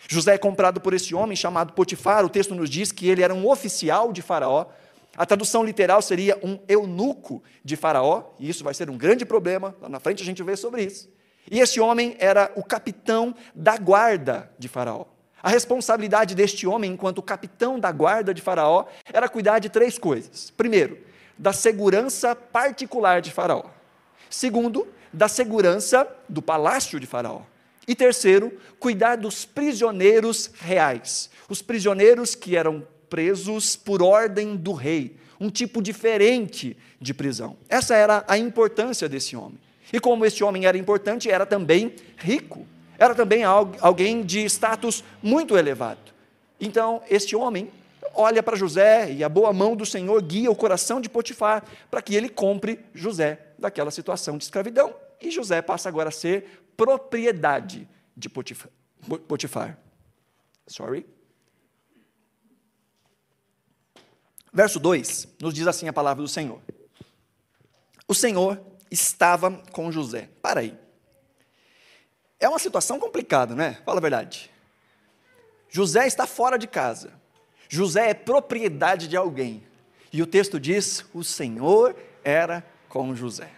José 0.07 0.35
é 0.35 0.37
comprado 0.37 0.79
por 0.79 0.93
esse 0.93 1.15
homem 1.15 1.35
chamado 1.35 1.73
Potifar, 1.73 2.23
o 2.23 2.29
texto 2.29 2.53
nos 2.53 2.69
diz 2.69 2.91
que 2.91 3.09
ele 3.09 3.23
era 3.23 3.33
um 3.33 3.49
oficial 3.49 4.13
de 4.13 4.21
Faraó. 4.21 4.67
A 5.17 5.25
tradução 5.25 5.63
literal 5.63 6.03
seria 6.03 6.37
um 6.43 6.59
eunuco 6.67 7.41
de 7.65 7.75
Faraó, 7.75 8.25
e 8.37 8.47
isso 8.47 8.63
vai 8.63 8.75
ser 8.75 8.91
um 8.91 8.97
grande 8.97 9.25
problema, 9.25 9.75
lá 9.81 9.89
na 9.89 9.99
frente 9.99 10.21
a 10.21 10.25
gente 10.25 10.43
vê 10.43 10.55
sobre 10.55 10.83
isso. 10.83 11.09
E 11.49 11.59
esse 11.59 11.79
homem 11.79 12.15
era 12.19 12.51
o 12.55 12.63
capitão 12.63 13.33
da 13.55 13.75
guarda 13.75 14.51
de 14.59 14.67
Faraó. 14.67 15.05
A 15.43 15.49
responsabilidade 15.49 16.35
deste 16.35 16.67
homem, 16.67 16.91
enquanto 16.91 17.21
capitão 17.21 17.79
da 17.79 17.91
guarda 17.91 18.33
de 18.33 18.41
Faraó, 18.41 18.85
era 19.11 19.27
cuidar 19.27 19.59
de 19.59 19.69
três 19.69 19.97
coisas. 19.97 20.51
Primeiro, 20.51 20.97
da 21.37 21.51
segurança 21.51 22.35
particular 22.35 23.21
de 23.21 23.31
Faraó. 23.31 23.65
Segundo, 24.29 24.87
da 25.11 25.27
segurança 25.27 26.07
do 26.29 26.41
palácio 26.41 26.99
de 26.99 27.07
Faraó. 27.07 27.41
E 27.87 27.95
terceiro, 27.95 28.57
cuidar 28.79 29.17
dos 29.17 29.43
prisioneiros 29.43 30.51
reais. 30.59 31.29
Os 31.49 31.61
prisioneiros 31.61 32.35
que 32.35 32.55
eram 32.55 32.87
presos 33.09 33.75
por 33.75 34.01
ordem 34.01 34.55
do 34.55 34.71
rei, 34.71 35.17
um 35.39 35.49
tipo 35.49 35.81
diferente 35.81 36.77
de 36.99 37.13
prisão. 37.13 37.57
Essa 37.67 37.95
era 37.95 38.23
a 38.27 38.37
importância 38.37 39.09
desse 39.09 39.35
homem. 39.35 39.59
E 39.91 39.99
como 39.99 40.25
este 40.25 40.43
homem 40.43 40.65
era 40.65 40.77
importante, 40.77 41.29
era 41.29 41.45
também 41.45 41.95
rico, 42.17 42.65
era 43.01 43.15
também 43.15 43.43
alguém 43.43 44.21
de 44.21 44.45
status 44.45 45.03
muito 45.23 45.57
elevado. 45.57 46.13
Então, 46.59 47.01
este 47.09 47.35
homem 47.35 47.71
olha 48.13 48.43
para 48.43 48.55
José 48.55 49.11
e 49.11 49.23
a 49.23 49.29
boa 49.29 49.51
mão 49.51 49.75
do 49.75 49.87
Senhor 49.87 50.21
guia 50.21 50.51
o 50.51 50.55
coração 50.55 51.01
de 51.01 51.09
Potifar 51.09 51.63
para 51.89 51.99
que 51.99 52.13
ele 52.13 52.29
compre 52.29 52.79
José 52.93 53.39
daquela 53.57 53.89
situação 53.89 54.37
de 54.37 54.43
escravidão. 54.43 54.93
E 55.19 55.31
José 55.31 55.63
passa 55.63 55.89
agora 55.89 56.09
a 56.09 56.11
ser 56.11 56.63
propriedade 56.77 57.89
de 58.15 58.29
Potifar. 58.29 58.69
Potifar. 59.27 59.79
Sorry. 60.67 61.03
Verso 64.53 64.79
2 64.79 65.27
nos 65.41 65.55
diz 65.55 65.65
assim 65.65 65.87
a 65.87 65.93
palavra 65.93 66.21
do 66.21 66.29
Senhor. 66.29 66.61
O 68.07 68.13
Senhor 68.13 68.61
estava 68.91 69.49
com 69.71 69.91
José. 69.91 70.29
Para 70.39 70.59
aí. 70.59 70.77
É 72.41 72.49
uma 72.49 72.59
situação 72.59 72.99
complicada, 72.99 73.55
né? 73.55 73.77
Fala 73.85 73.99
a 73.99 74.01
verdade. 74.01 74.51
José 75.69 76.07
está 76.07 76.25
fora 76.25 76.57
de 76.57 76.67
casa. 76.67 77.13
José 77.69 78.09
é 78.09 78.13
propriedade 78.13 79.07
de 79.07 79.15
alguém. 79.15 79.63
E 80.11 80.21
o 80.21 80.27
texto 80.27 80.59
diz: 80.59 81.05
o 81.13 81.23
Senhor 81.23 81.95
era 82.23 82.65
com 82.89 83.15
José. 83.15 83.49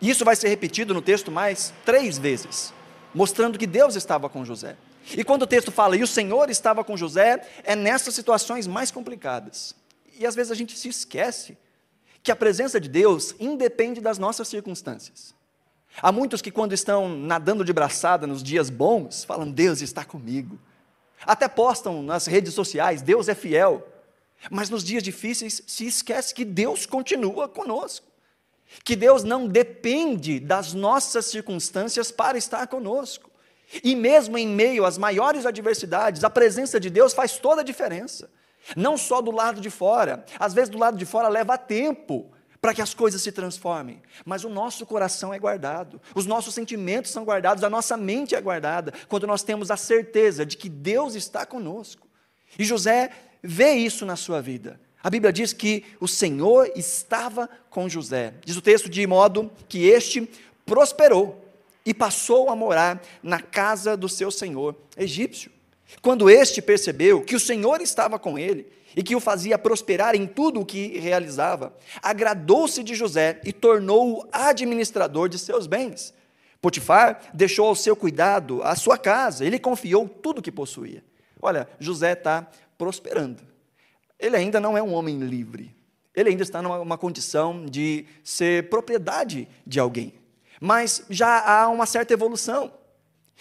Isso 0.00 0.24
vai 0.24 0.36
ser 0.36 0.48
repetido 0.48 0.94
no 0.94 1.02
texto 1.02 1.30
mais 1.30 1.74
três 1.84 2.16
vezes, 2.16 2.72
mostrando 3.12 3.58
que 3.58 3.66
Deus 3.66 3.96
estava 3.96 4.28
com 4.28 4.44
José. 4.44 4.76
E 5.16 5.24
quando 5.24 5.42
o 5.42 5.46
texto 5.46 5.70
fala, 5.70 5.96
e 5.96 6.02
o 6.02 6.06
Senhor 6.06 6.48
estava 6.48 6.82
com 6.82 6.96
José, 6.96 7.46
é 7.64 7.76
nessas 7.76 8.14
situações 8.14 8.66
mais 8.66 8.90
complicadas. 8.90 9.74
E 10.18 10.24
às 10.24 10.34
vezes 10.34 10.52
a 10.52 10.54
gente 10.54 10.78
se 10.78 10.88
esquece 10.88 11.58
que 12.22 12.32
a 12.32 12.36
presença 12.36 12.80
de 12.80 12.88
Deus 12.88 13.34
independe 13.38 14.00
das 14.00 14.18
nossas 14.18 14.48
circunstâncias. 14.48 15.34
Há 16.02 16.10
muitos 16.10 16.42
que, 16.42 16.50
quando 16.50 16.72
estão 16.72 17.08
nadando 17.08 17.64
de 17.64 17.72
braçada 17.72 18.26
nos 18.26 18.42
dias 18.42 18.68
bons, 18.68 19.24
falam: 19.24 19.50
Deus 19.50 19.80
está 19.80 20.04
comigo. 20.04 20.58
Até 21.24 21.48
postam 21.48 22.02
nas 22.02 22.26
redes 22.26 22.54
sociais: 22.54 23.02
Deus 23.02 23.28
é 23.28 23.34
fiel. 23.34 23.86
Mas 24.50 24.68
nos 24.68 24.84
dias 24.84 25.02
difíceis 25.02 25.62
se 25.66 25.86
esquece 25.86 26.34
que 26.34 26.44
Deus 26.44 26.84
continua 26.84 27.48
conosco. 27.48 28.06
Que 28.82 28.96
Deus 28.96 29.24
não 29.24 29.46
depende 29.46 30.40
das 30.40 30.74
nossas 30.74 31.26
circunstâncias 31.26 32.10
para 32.10 32.36
estar 32.36 32.66
conosco. 32.66 33.30
E 33.82 33.94
mesmo 33.94 34.36
em 34.36 34.46
meio 34.46 34.84
às 34.84 34.98
maiores 34.98 35.46
adversidades, 35.46 36.24
a 36.24 36.30
presença 36.30 36.78
de 36.78 36.90
Deus 36.90 37.14
faz 37.14 37.38
toda 37.38 37.62
a 37.62 37.64
diferença. 37.64 38.30
Não 38.76 38.96
só 38.96 39.20
do 39.20 39.30
lado 39.30 39.60
de 39.60 39.70
fora, 39.70 40.24
às 40.38 40.52
vezes 40.52 40.70
do 40.70 40.78
lado 40.78 40.96
de 40.96 41.06
fora 41.06 41.28
leva 41.28 41.56
tempo 41.56 42.30
para 42.64 42.72
que 42.72 42.80
as 42.80 42.94
coisas 42.94 43.20
se 43.20 43.30
transformem, 43.30 44.00
mas 44.24 44.42
o 44.42 44.48
nosso 44.48 44.86
coração 44.86 45.34
é 45.34 45.38
guardado, 45.38 46.00
os 46.14 46.24
nossos 46.24 46.54
sentimentos 46.54 47.10
são 47.10 47.22
guardados, 47.22 47.62
a 47.62 47.68
nossa 47.68 47.94
mente 47.94 48.34
é 48.34 48.40
guardada, 48.40 48.90
quando 49.06 49.26
nós 49.26 49.42
temos 49.42 49.70
a 49.70 49.76
certeza 49.76 50.46
de 50.46 50.56
que 50.56 50.70
Deus 50.70 51.14
está 51.14 51.44
conosco. 51.44 52.08
E 52.58 52.64
José 52.64 53.10
vê 53.42 53.72
isso 53.72 54.06
na 54.06 54.16
sua 54.16 54.40
vida. 54.40 54.80
A 55.02 55.10
Bíblia 55.10 55.30
diz 55.30 55.52
que 55.52 55.84
o 56.00 56.08
Senhor 56.08 56.72
estava 56.74 57.50
com 57.68 57.86
José. 57.86 58.32
Diz 58.42 58.56
o 58.56 58.62
texto 58.62 58.88
de 58.88 59.06
modo 59.06 59.52
que 59.68 59.86
este 59.86 60.26
prosperou 60.64 61.44
e 61.84 61.92
passou 61.92 62.48
a 62.48 62.56
morar 62.56 63.02
na 63.22 63.40
casa 63.42 63.94
do 63.94 64.08
seu 64.08 64.30
senhor 64.30 64.74
egípcio. 64.96 65.52
Quando 66.00 66.30
este 66.30 66.62
percebeu 66.62 67.20
que 67.20 67.36
o 67.36 67.40
Senhor 67.40 67.82
estava 67.82 68.18
com 68.18 68.38
ele 68.38 68.72
e 68.96 69.02
que 69.02 69.16
o 69.16 69.20
fazia 69.20 69.58
prosperar 69.58 70.14
em 70.14 70.26
tudo 70.26 70.60
o 70.60 70.66
que 70.66 70.98
realizava, 70.98 71.74
agradou-se 72.02 72.82
de 72.82 72.94
José 72.94 73.40
e 73.44 73.52
tornou-o 73.52 74.26
administrador 74.32 75.28
de 75.28 75.38
seus 75.38 75.66
bens. 75.66 76.14
Potifar 76.60 77.20
deixou 77.34 77.68
ao 77.68 77.74
seu 77.74 77.94
cuidado 77.94 78.62
a 78.62 78.74
sua 78.74 78.96
casa, 78.96 79.44
ele 79.44 79.58
confiou 79.58 80.08
tudo 80.08 80.38
o 80.38 80.42
que 80.42 80.52
possuía. 80.52 81.04
Olha, 81.40 81.68
José 81.78 82.12
está 82.12 82.48
prosperando. 82.78 83.42
Ele 84.18 84.36
ainda 84.36 84.58
não 84.58 84.78
é 84.78 84.82
um 84.82 84.94
homem 84.94 85.18
livre. 85.18 85.74
Ele 86.14 86.30
ainda 86.30 86.42
está 86.42 86.62
numa 86.62 86.96
condição 86.96 87.66
de 87.66 88.06
ser 88.22 88.70
propriedade 88.70 89.48
de 89.66 89.80
alguém. 89.80 90.14
Mas 90.60 91.04
já 91.10 91.40
há 91.40 91.68
uma 91.68 91.84
certa 91.84 92.14
evolução. 92.14 92.72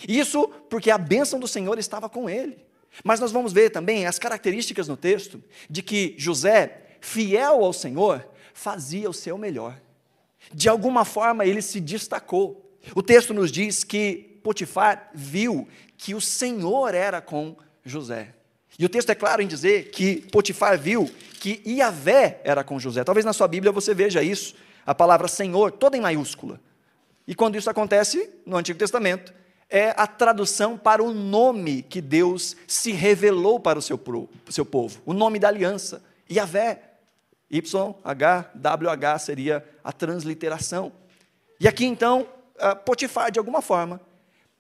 Isso 0.08 0.48
porque 0.70 0.90
a 0.90 0.98
bênção 0.98 1.40
do 1.40 1.48
Senhor 1.48 1.78
estava 1.78 2.10
com 2.10 2.30
ele. 2.30 2.58
Mas 3.04 3.20
nós 3.20 3.32
vamos 3.32 3.54
ver 3.54 3.70
também 3.70 4.06
as 4.06 4.20
características 4.20 4.88
no 4.88 4.98
texto 4.98 5.42
de 5.70 5.82
que 5.82 6.16
José, 6.18 6.98
fiel 7.00 7.64
ao 7.64 7.74
Senhor, 7.74 8.28
fazia 8.54 9.10
o 9.10 9.14
seu 9.14 9.38
melhor. 9.38 9.80
De 10.54 10.68
alguma 10.68 11.06
forma 11.06 11.46
ele 11.46 11.62
se 11.62 11.80
destacou. 11.80 12.78
O 12.94 13.02
texto 13.02 13.34
nos 13.34 13.52
diz 13.52 13.84
que 13.84 14.40
Potifar 14.44 15.10
viu 15.14 15.68
que 15.98 16.14
o 16.14 16.22
Senhor 16.22 16.94
era 16.94 17.22
com 17.22 17.56
José. 17.84 18.36
E 18.78 18.86
o 18.86 18.90
texto 18.90 19.10
é 19.10 19.16
claro 19.16 19.42
em 19.42 19.48
dizer 19.48 19.90
que 19.92 20.18
Potifar 20.32 20.78
viu 20.78 21.10
que 21.40 21.62
Iavé 21.66 22.42
era 22.44 22.64
com 22.64 22.80
José. 22.80 23.04
Talvez 23.04 23.26
na 23.26 23.34
sua 23.34 23.48
Bíblia 23.48 23.72
você 23.72 23.94
veja 23.94 24.22
isso, 24.22 24.56
a 24.86 24.94
palavra 24.94 25.28
Senhor, 25.28 25.72
toda 25.72 25.96
em 25.96 26.02
maiúscula. 26.02 26.60
E 27.28 27.34
quando 27.34 27.58
isso 27.58 27.70
acontece 27.70 28.30
no 28.46 28.58
Antigo 28.58 28.78
Testamento, 28.78 29.34
é 29.74 29.92
a 29.98 30.06
tradução 30.06 30.78
para 30.78 31.04
o 31.04 31.12
nome 31.12 31.82
que 31.82 32.00
Deus 32.00 32.56
se 32.68 32.92
revelou 32.92 33.60
para 33.60 33.80
o 33.80 33.82
seu, 33.82 34.00
seu 34.52 34.64
povo, 34.64 35.02
o 35.04 35.14
nome 35.14 35.40
da 35.40 35.48
aliança, 35.48 36.04
Yahvé. 36.32 36.92
YHWH 37.52 39.20
seria 39.20 39.64
a 39.84 39.92
transliteração. 39.92 40.92
E 41.60 41.68
aqui 41.68 41.86
então, 41.86 42.28
Potifar, 42.86 43.32
de 43.32 43.38
alguma 43.38 43.62
forma, 43.62 44.02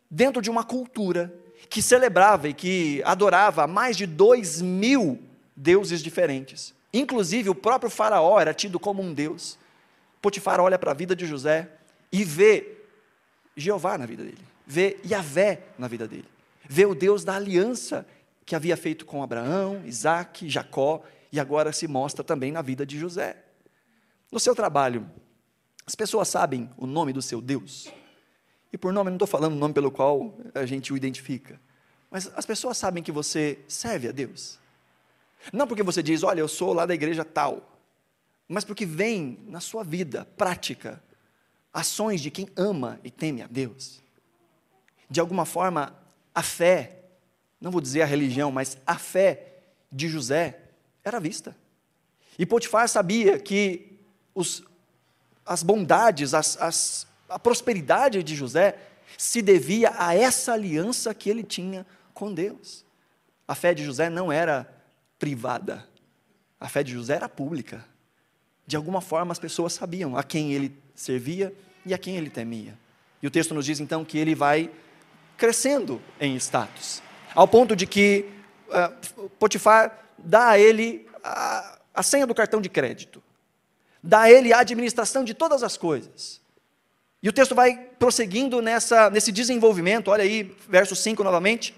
dentro 0.09 0.41
de 0.41 0.49
uma 0.49 0.63
cultura 0.63 1.33
que 1.69 1.81
celebrava 1.81 2.49
e 2.49 2.53
que 2.53 3.01
adorava 3.03 3.65
mais 3.65 3.97
de 3.97 4.05
dois 4.05 4.61
mil 4.61 5.19
deuses 5.55 6.01
diferentes, 6.01 6.73
inclusive 6.91 7.49
o 7.49 7.55
próprio 7.55 7.89
Faraó 7.89 8.39
era 8.39 8.53
tido 8.53 8.79
como 8.79 9.01
um 9.01 9.13
deus. 9.13 9.57
Potifar 10.21 10.59
olha 10.59 10.77
para 10.77 10.91
a 10.91 10.95
vida 10.95 11.15
de 11.15 11.25
José 11.25 11.69
e 12.11 12.23
vê 12.23 12.77
Jeová 13.55 13.97
na 13.97 14.05
vida 14.05 14.23
dele 14.23 14.52
vê 14.65 14.97
Yahvé 15.05 15.63
na 15.77 15.87
vida 15.87 16.07
dele, 16.07 16.27
vê 16.67 16.85
o 16.85 16.95
Deus 16.95 17.23
da 17.23 17.35
aliança 17.35 18.05
que 18.45 18.55
havia 18.55 18.75
feito 18.75 19.05
com 19.05 19.23
Abraão, 19.23 19.81
Isaac, 19.85 20.49
Jacó, 20.49 21.03
e 21.31 21.39
agora 21.39 21.71
se 21.71 21.87
mostra 21.87 22.23
também 22.23 22.51
na 22.51 22.61
vida 22.61 22.85
de 22.85 22.99
José. 22.99 23.37
No 24.31 24.39
seu 24.39 24.53
trabalho, 24.53 25.09
as 25.85 25.95
pessoas 25.95 26.27
sabem 26.27 26.69
o 26.77 26.85
nome 26.85 27.13
do 27.13 27.21
seu 27.21 27.41
Deus. 27.41 27.91
E 28.71 28.77
por 28.77 28.91
nome, 28.91 29.09
não 29.09 29.15
estou 29.15 29.27
falando 29.27 29.53
o 29.53 29.57
nome 29.57 29.73
pelo 29.73 29.91
qual 29.91 30.37
a 30.53 30.65
gente 30.65 30.91
o 30.91 30.97
identifica. 30.97 31.59
Mas 32.11 32.31
as 32.35 32.45
pessoas 32.45 32.77
sabem 32.77 33.01
que 33.01 33.11
você 33.11 33.59
serve 33.67 34.07
a 34.07 34.11
Deus. 34.11 34.59
Não 35.51 35.67
porque 35.67 35.83
você 35.83 36.03
diz, 36.03 36.23
olha, 36.23 36.39
eu 36.39 36.47
sou 36.47 36.73
lá 36.73 36.85
da 36.85 36.93
igreja 36.93 37.25
tal. 37.25 37.79
Mas 38.47 38.63
porque 38.63 38.85
vem 38.85 39.39
na 39.47 39.59
sua 39.59 39.83
vida 39.83 40.25
prática 40.37 41.01
ações 41.73 42.21
de 42.21 42.29
quem 42.29 42.47
ama 42.55 42.99
e 43.03 43.09
teme 43.09 43.41
a 43.41 43.47
Deus 43.47 44.02
de 45.13 45.19
alguma 45.19 45.45
forma, 45.45 45.95
a 46.33 46.41
fé, 46.41 46.97
não 47.61 47.69
vou 47.69 47.79
dizer 47.79 48.01
a 48.01 48.05
religião, 48.05 48.51
mas 48.51 48.79
a 48.83 48.97
fé 48.97 49.59
de 49.91 50.07
José 50.07 50.59
era 51.03 51.19
vista. 51.19 51.55
E 52.39 52.47
Potifar 52.47 52.89
sabia 52.89 53.37
que 53.37 53.99
os, 54.33 54.63
as 55.45 55.61
bondades, 55.61 56.33
as, 56.33 56.59
as, 56.59 57.07
a 57.29 57.37
prosperidade 57.37 58.23
de 58.23 58.35
José 58.35 58.75
se 59.15 59.43
devia 59.43 59.93
a 59.99 60.15
essa 60.15 60.53
aliança 60.53 61.13
que 61.13 61.29
ele 61.29 61.43
tinha 61.43 61.85
com 62.11 62.33
Deus. 62.33 62.83
A 63.47 63.53
fé 63.53 63.75
de 63.75 63.85
José 63.85 64.09
não 64.09 64.31
era 64.31 64.67
privada, 65.19 65.87
a 66.59 66.67
fé 66.67 66.81
de 66.81 66.91
José 66.91 67.13
era 67.13 67.29
pública. 67.29 67.85
De 68.65 68.75
alguma 68.75 68.99
forma 68.99 69.31
as 69.31 69.37
pessoas 69.37 69.73
sabiam 69.73 70.17
a 70.17 70.23
quem 70.23 70.53
ele 70.53 70.75
servia 70.95 71.53
e 71.85 71.93
a 71.93 71.99
quem 71.99 72.17
ele 72.17 72.31
temia. 72.31 72.75
E 73.21 73.27
o 73.27 73.31
texto 73.31 73.53
nos 73.53 73.67
diz 73.67 73.79
então 73.79 74.03
que 74.03 74.17
ele 74.17 74.33
vai 74.33 74.71
crescendo 75.37 76.01
em 76.19 76.35
status, 76.35 77.01
ao 77.33 77.47
ponto 77.47 77.75
de 77.75 77.85
que 77.85 78.25
uh, 78.69 79.29
Potifar 79.39 79.99
dá 80.17 80.49
a 80.49 80.59
ele 80.59 81.07
a, 81.23 81.79
a 81.93 82.03
senha 82.03 82.27
do 82.27 82.35
cartão 82.35 82.61
de 82.61 82.69
crédito, 82.69 83.21
dá 84.01 84.21
a 84.21 84.31
ele 84.31 84.53
a 84.53 84.59
administração 84.59 85.23
de 85.23 85.33
todas 85.33 85.63
as 85.63 85.77
coisas. 85.77 86.41
E 87.21 87.29
o 87.29 87.33
texto 87.33 87.55
vai 87.55 87.77
prosseguindo 87.97 88.61
nessa, 88.61 89.09
nesse 89.09 89.31
desenvolvimento, 89.31 90.11
olha 90.11 90.23
aí, 90.23 90.55
verso 90.67 90.95
5 90.95 91.23
novamente. 91.23 91.73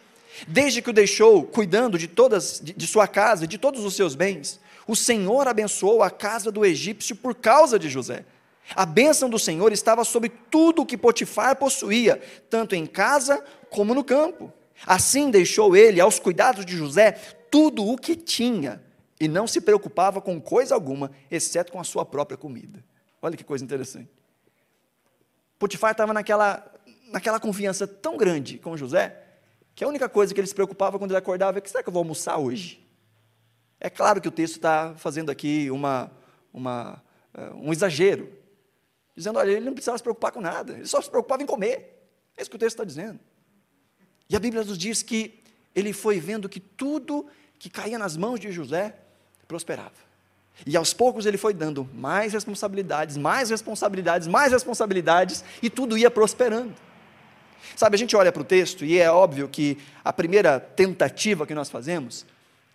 Desde 0.48 0.82
que 0.82 0.90
o 0.90 0.94
deixou 0.94 1.44
cuidando 1.44 1.98
de 1.98 2.08
todas 2.08 2.60
de, 2.62 2.74
de 2.74 2.88
sua 2.88 3.08
casa 3.08 3.46
e 3.46 3.48
de 3.48 3.58
todos 3.58 3.86
os 3.86 3.96
seus 3.96 4.16
bens, 4.16 4.60
o 4.88 4.96
Senhor 4.96 5.48
abençoou 5.48 6.04
a 6.04 6.10
casa 6.10 6.52
do 6.52 6.66
egípcio 6.66 7.16
por 7.16 7.36
causa 7.36 7.78
de 7.78 7.90
José. 7.90 8.26
A 8.74 8.86
bênção 8.86 9.30
do 9.30 9.38
Senhor 9.38 9.72
estava 9.72 10.04
sobre 10.04 10.30
tudo 10.30 10.82
o 10.82 10.86
que 10.86 10.98
Potifar 10.98 11.56
possuía, 11.58 12.22
tanto 12.50 12.74
em 12.74 12.86
casa 12.86 13.44
como 13.70 13.94
no 13.94 14.04
campo. 14.04 14.52
Assim 14.86 15.30
deixou 15.30 15.76
ele 15.76 16.02
aos 16.02 16.20
cuidados 16.20 16.66
de 16.66 16.76
José 16.76 17.12
tudo 17.52 17.86
o 17.86 17.98
que 17.98 18.16
tinha. 18.16 18.84
e 19.18 19.30
não 19.30 19.48
se 19.48 19.62
preocupava 19.62 20.20
com 20.20 20.42
coisa 20.42 20.76
alguma, 20.76 21.10
exceto 21.32 21.72
com 21.72 21.80
a 21.80 21.86
sua 21.86 22.04
própria 22.04 22.38
comida. 22.38 22.84
Olha 23.22 23.38
que 23.38 23.46
coisa 23.46 23.64
interessante. 23.64 24.10
Potifar 25.58 25.92
estava 25.92 26.14
naquela, 26.14 26.70
naquela 27.08 27.40
confiança 27.40 27.88
tão 27.88 28.18
grande 28.18 28.58
com 28.58 28.76
José, 28.76 29.24
que 29.74 29.86
a 29.86 29.88
única 29.88 30.10
coisa 30.10 30.34
que 30.34 30.40
ele 30.40 30.48
se 30.48 30.54
preocupava 30.54 31.00
quando 31.00 31.12
ele 31.12 31.18
acordava 31.18 31.58
é 31.58 31.62
que 31.62 31.70
será 31.70 31.82
que 31.82 31.88
eu 31.88 31.94
vou 31.94 32.02
almoçar 32.02 32.38
hoje? 32.38 32.86
É 33.80 33.90
claro 33.90 34.20
que 34.20 34.28
o 34.28 34.32
texto 34.32 34.56
está 34.56 34.94
fazendo 34.98 35.30
aqui 35.30 35.72
uma, 35.72 36.12
uma, 36.54 37.02
eh, 37.34 37.52
um 37.56 37.72
exagero, 37.72 38.30
dizendo, 39.16 39.40
olha, 39.40 39.52
ele 39.52 39.66
não 39.66 39.74
precisava 39.74 39.98
se 39.98 40.04
preocupar 40.04 40.32
com 40.32 40.42
nada, 40.42 40.74
ele 40.74 40.86
só 40.86 41.02
se 41.02 41.10
preocupava 41.10 41.42
em 41.42 41.46
comer. 41.46 42.10
É 42.36 42.42
isso 42.42 42.50
que 42.50 42.56
o 42.56 42.60
texto 42.60 42.76
está 42.76 42.84
dizendo. 42.84 43.20
E 44.30 44.36
a 44.36 44.40
Bíblia 44.40 44.64
nos 44.64 44.78
diz 44.78 45.02
que 45.02 45.42
ele 45.74 45.94
foi 45.94 46.20
vendo 46.20 46.50
que 46.50 46.60
tudo 46.60 47.26
que 47.58 47.70
caía 47.70 47.98
nas 47.98 48.18
mãos 48.18 48.40
de 48.40 48.52
José 48.52 48.96
prosperava. 49.48 50.06
E 50.66 50.76
aos 50.78 50.94
poucos 50.94 51.26
ele 51.26 51.38
foi 51.38 51.54
dando 51.54 51.90
mais 51.94 52.34
responsabilidades, 52.34 53.18
mais 53.18 53.50
responsabilidades, 53.50 54.28
mais 54.28 54.52
responsabilidades, 54.52 55.44
e 55.62 55.70
tudo 55.70 55.98
ia 55.98 56.10
prosperando. 56.10 56.74
Sabe, 57.76 57.96
a 57.96 57.98
gente 57.98 58.16
olha 58.16 58.32
para 58.32 58.42
o 58.42 58.46
texto 58.46 58.86
e 58.86 58.98
é 59.00 59.10
óbvio 59.12 59.48
que 59.48 59.78
a 60.04 60.14
primeira 60.14 60.60
tentativa 60.60 61.46
que 61.46 61.54
nós 61.54 61.70
fazemos 61.70 62.26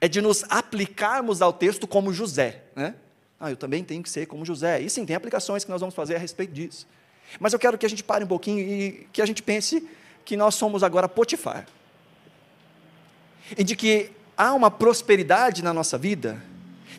é 0.00 0.08
de 0.08 0.20
nos 0.20 0.44
aplicarmos 0.48 1.40
ao 1.40 1.52
texto 1.52 1.86
como 1.86 2.12
José. 2.12 2.62
Né? 2.74 2.94
Ah, 3.40 3.50
eu 3.50 3.56
também 3.56 3.82
tenho 3.82 4.02
que 4.02 4.10
ser 4.10 4.26
como 4.26 4.44
José. 4.44 4.80
E 4.80 4.90
sim, 4.90 5.06
tem 5.06 5.16
aplicações 5.16 5.64
que 5.64 5.70
nós 5.70 5.80
vamos 5.80 5.94
fazer 5.94 6.14
a 6.14 6.18
respeito 6.18 6.52
disso. 6.52 6.86
Mas 7.40 7.52
eu 7.52 7.58
quero 7.58 7.78
que 7.78 7.86
a 7.86 7.88
gente 7.88 8.04
pare 8.04 8.24
um 8.24 8.28
pouquinho 8.28 8.60
e 8.60 9.08
que 9.12 9.22
a 9.22 9.26
gente 9.26 9.42
pense 9.42 9.88
que 10.24 10.36
nós 10.36 10.54
somos 10.54 10.82
agora 10.82 11.08
Potifar. 11.08 11.66
E 13.56 13.64
de 13.64 13.74
que 13.74 14.10
há 14.36 14.52
uma 14.52 14.70
prosperidade 14.70 15.64
na 15.64 15.72
nossa 15.72 15.96
vida 15.96 16.42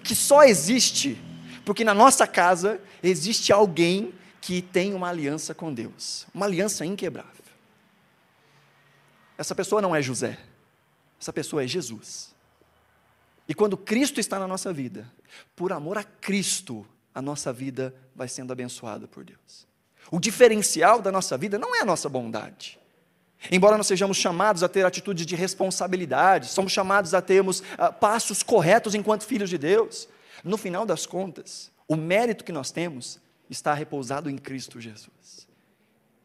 que 0.03 0.15
só 0.15 0.43
existe 0.43 1.17
porque 1.65 1.83
na 1.83 1.93
nossa 1.93 2.27
casa 2.27 2.81
existe 3.03 3.53
alguém 3.53 4.13
que 4.39 4.61
tem 4.61 4.93
uma 4.93 5.09
aliança 5.09 5.53
com 5.53 5.73
Deus, 5.73 6.25
uma 6.33 6.45
aliança 6.45 6.85
inquebrável. 6.85 7.31
Essa 9.37 9.55
pessoa 9.55 9.81
não 9.81 9.95
é 9.95 10.01
José, 10.01 10.37
essa 11.19 11.31
pessoa 11.31 11.63
é 11.63 11.67
Jesus. 11.67 12.33
E 13.47 13.53
quando 13.53 13.77
Cristo 13.77 14.19
está 14.19 14.39
na 14.39 14.47
nossa 14.47 14.73
vida, 14.73 15.11
por 15.55 15.71
amor 15.71 15.97
a 15.97 16.03
Cristo, 16.03 16.85
a 17.13 17.21
nossa 17.21 17.51
vida 17.51 17.93
vai 18.15 18.27
sendo 18.27 18.51
abençoada 18.51 19.07
por 19.07 19.23
Deus. 19.23 19.67
O 20.09 20.19
diferencial 20.19 21.01
da 21.01 21.11
nossa 21.11 21.37
vida 21.37 21.57
não 21.57 21.75
é 21.75 21.81
a 21.81 21.85
nossa 21.85 22.09
bondade. 22.09 22.79
Embora 23.49 23.77
nós 23.77 23.87
sejamos 23.87 24.17
chamados 24.17 24.61
a 24.61 24.69
ter 24.69 24.85
atitudes 24.85 25.25
de 25.25 25.35
responsabilidade, 25.35 26.49
somos 26.49 26.71
chamados 26.71 27.13
a 27.13 27.21
termos 27.21 27.61
uh, 27.61 27.91
passos 27.99 28.43
corretos 28.43 28.93
enquanto 28.93 29.25
filhos 29.25 29.49
de 29.49 29.57
Deus, 29.57 30.07
no 30.43 30.57
final 30.57 30.85
das 30.85 31.05
contas, 31.05 31.71
o 31.87 31.95
mérito 31.95 32.43
que 32.43 32.51
nós 32.51 32.71
temos 32.71 33.19
está 33.49 33.73
repousado 33.73 34.29
em 34.29 34.37
Cristo 34.37 34.79
Jesus. 34.79 35.47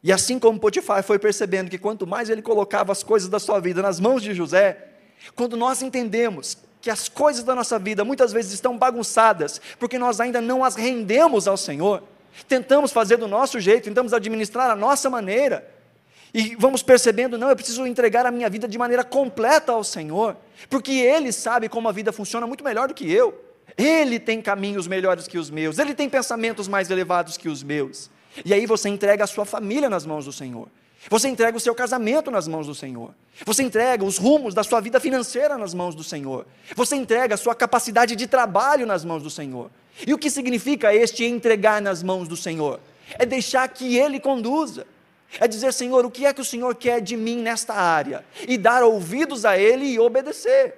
E 0.03 0.11
assim 0.11 0.37
como 0.37 0.59
Potifar 0.59 1.03
foi 1.03 1.17
percebendo 1.17 1.69
que 1.69 1.77
quanto 1.77 2.05
mais 2.05 2.29
ele 2.29 2.41
colocava 2.41 2.91
as 2.91 3.03
coisas 3.03 3.27
da 3.27 3.39
sua 3.39 3.59
vida 3.59 3.81
nas 3.81 3.99
mãos 3.99 4.21
de 4.21 4.33
José, 4.33 4.89
quando 5.35 5.57
nós 5.57 5.81
entendemos 5.81 6.57
que 6.81 6.89
as 6.89 7.09
coisas 7.09 7.43
da 7.43 7.55
nossa 7.55 7.77
vida 7.79 8.05
muitas 8.05 8.31
vezes 8.31 8.53
estão 8.53 8.77
bagunçadas, 8.77 9.59
porque 9.79 9.97
nós 9.97 10.19
ainda 10.19 10.39
não 10.39 10.63
as 10.63 10.75
rendemos 10.75 11.47
ao 11.47 11.57
Senhor, 11.57 12.03
tentamos 12.47 12.91
fazer 12.91 13.17
do 13.17 13.27
nosso 13.27 13.59
jeito, 13.59 13.85
tentamos 13.85 14.13
administrar 14.13 14.69
a 14.69 14.75
nossa 14.75 15.09
maneira, 15.09 15.67
e 16.33 16.55
vamos 16.55 16.83
percebendo, 16.83 17.37
não, 17.37 17.49
eu 17.49 17.55
preciso 17.55 17.85
entregar 17.87 18.25
a 18.25 18.31
minha 18.31 18.49
vida 18.49 18.67
de 18.67 18.77
maneira 18.77 19.03
completa 19.03 19.71
ao 19.71 19.83
Senhor, 19.83 20.35
porque 20.69 20.91
Ele 20.91 21.31
sabe 21.31 21.69
como 21.69 21.87
a 21.87 21.91
vida 21.91 22.11
funciona 22.11 22.45
muito 22.45 22.63
melhor 22.63 22.89
do 22.89 22.93
que 22.93 23.11
eu. 23.11 23.43
Ele 23.77 24.19
tem 24.19 24.41
caminhos 24.41 24.87
melhores 24.87 25.27
que 25.27 25.37
os 25.37 25.49
meus, 25.49 25.79
Ele 25.79 25.93
tem 25.93 26.09
pensamentos 26.09 26.67
mais 26.67 26.89
elevados 26.89 27.37
que 27.37 27.49
os 27.49 27.63
meus. 27.63 28.09
E 28.45 28.53
aí 28.53 28.65
você 28.65 28.89
entrega 28.89 29.23
a 29.23 29.27
sua 29.27 29.45
família 29.45 29.89
nas 29.89 30.05
mãos 30.05 30.25
do 30.25 30.31
Senhor. 30.31 30.67
Você 31.09 31.29
entrega 31.29 31.55
o 31.55 31.59
seu 31.59 31.73
casamento 31.73 32.29
nas 32.29 32.47
mãos 32.47 32.67
do 32.67 32.75
Senhor. 32.75 33.13
Você 33.45 33.63
entrega 33.63 34.03
os 34.03 34.17
rumos 34.17 34.53
da 34.53 34.63
sua 34.63 34.81
vida 34.81 34.99
financeira 34.99 35.57
nas 35.57 35.73
mãos 35.73 35.95
do 35.95 36.03
Senhor. 36.03 36.45
Você 36.75 36.95
entrega 36.95 37.35
a 37.35 37.37
sua 37.37 37.55
capacidade 37.55 38.15
de 38.15 38.27
trabalho 38.27 38.85
nas 38.85 39.05
mãos 39.05 39.23
do 39.23 39.29
Senhor. 39.29 39.71
E 40.05 40.13
o 40.13 40.17
que 40.17 40.29
significa 40.29 40.93
este 40.93 41.23
entregar 41.23 41.81
nas 41.81 42.03
mãos 42.03 42.27
do 42.27 42.35
Senhor? 42.35 42.79
É 43.13 43.25
deixar 43.25 43.67
que 43.69 43.97
Ele 43.97 44.19
conduza. 44.19 44.85
É 45.39 45.47
dizer, 45.47 45.73
Senhor, 45.73 46.05
o 46.05 46.11
que 46.11 46.25
é 46.25 46.33
que 46.33 46.41
o 46.41 46.45
Senhor 46.45 46.75
quer 46.75 47.01
de 47.01 47.15
mim 47.15 47.37
nesta 47.37 47.73
área? 47.73 48.25
E 48.47 48.57
dar 48.57 48.83
ouvidos 48.83 49.45
a 49.45 49.57
Ele 49.57 49.85
e 49.85 49.99
obedecer. 49.99 50.75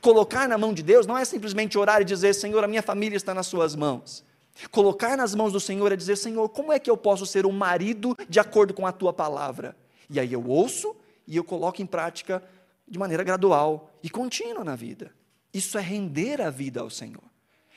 Colocar 0.00 0.48
na 0.48 0.56
mão 0.56 0.72
de 0.72 0.82
Deus 0.82 1.06
não 1.06 1.16
é 1.16 1.24
simplesmente 1.24 1.76
orar 1.78 2.00
e 2.00 2.04
dizer, 2.04 2.34
Senhor, 2.34 2.64
a 2.64 2.68
minha 2.68 2.82
família 2.82 3.16
está 3.16 3.34
nas 3.34 3.46
Suas 3.46 3.76
mãos. 3.76 4.24
Colocar 4.70 5.16
nas 5.16 5.34
mãos 5.34 5.52
do 5.52 5.60
Senhor 5.60 5.90
é 5.92 5.96
dizer, 5.96 6.16
Senhor, 6.16 6.48
como 6.48 6.72
é 6.72 6.78
que 6.78 6.90
eu 6.90 6.96
posso 6.96 7.26
ser 7.26 7.44
um 7.46 7.52
marido 7.52 8.16
de 8.28 8.38
acordo 8.38 8.72
com 8.72 8.86
a 8.86 8.92
Tua 8.92 9.12
palavra? 9.12 9.76
E 10.08 10.20
aí 10.20 10.32
eu 10.32 10.46
ouço 10.46 10.94
e 11.26 11.36
eu 11.36 11.44
coloco 11.44 11.82
em 11.82 11.86
prática 11.86 12.42
de 12.86 12.98
maneira 12.98 13.24
gradual 13.24 13.90
e 14.02 14.10
contínua 14.10 14.62
na 14.62 14.76
vida. 14.76 15.10
Isso 15.52 15.78
é 15.78 15.80
render 15.80 16.40
a 16.40 16.50
vida 16.50 16.80
ao 16.80 16.90
Senhor 16.90 17.34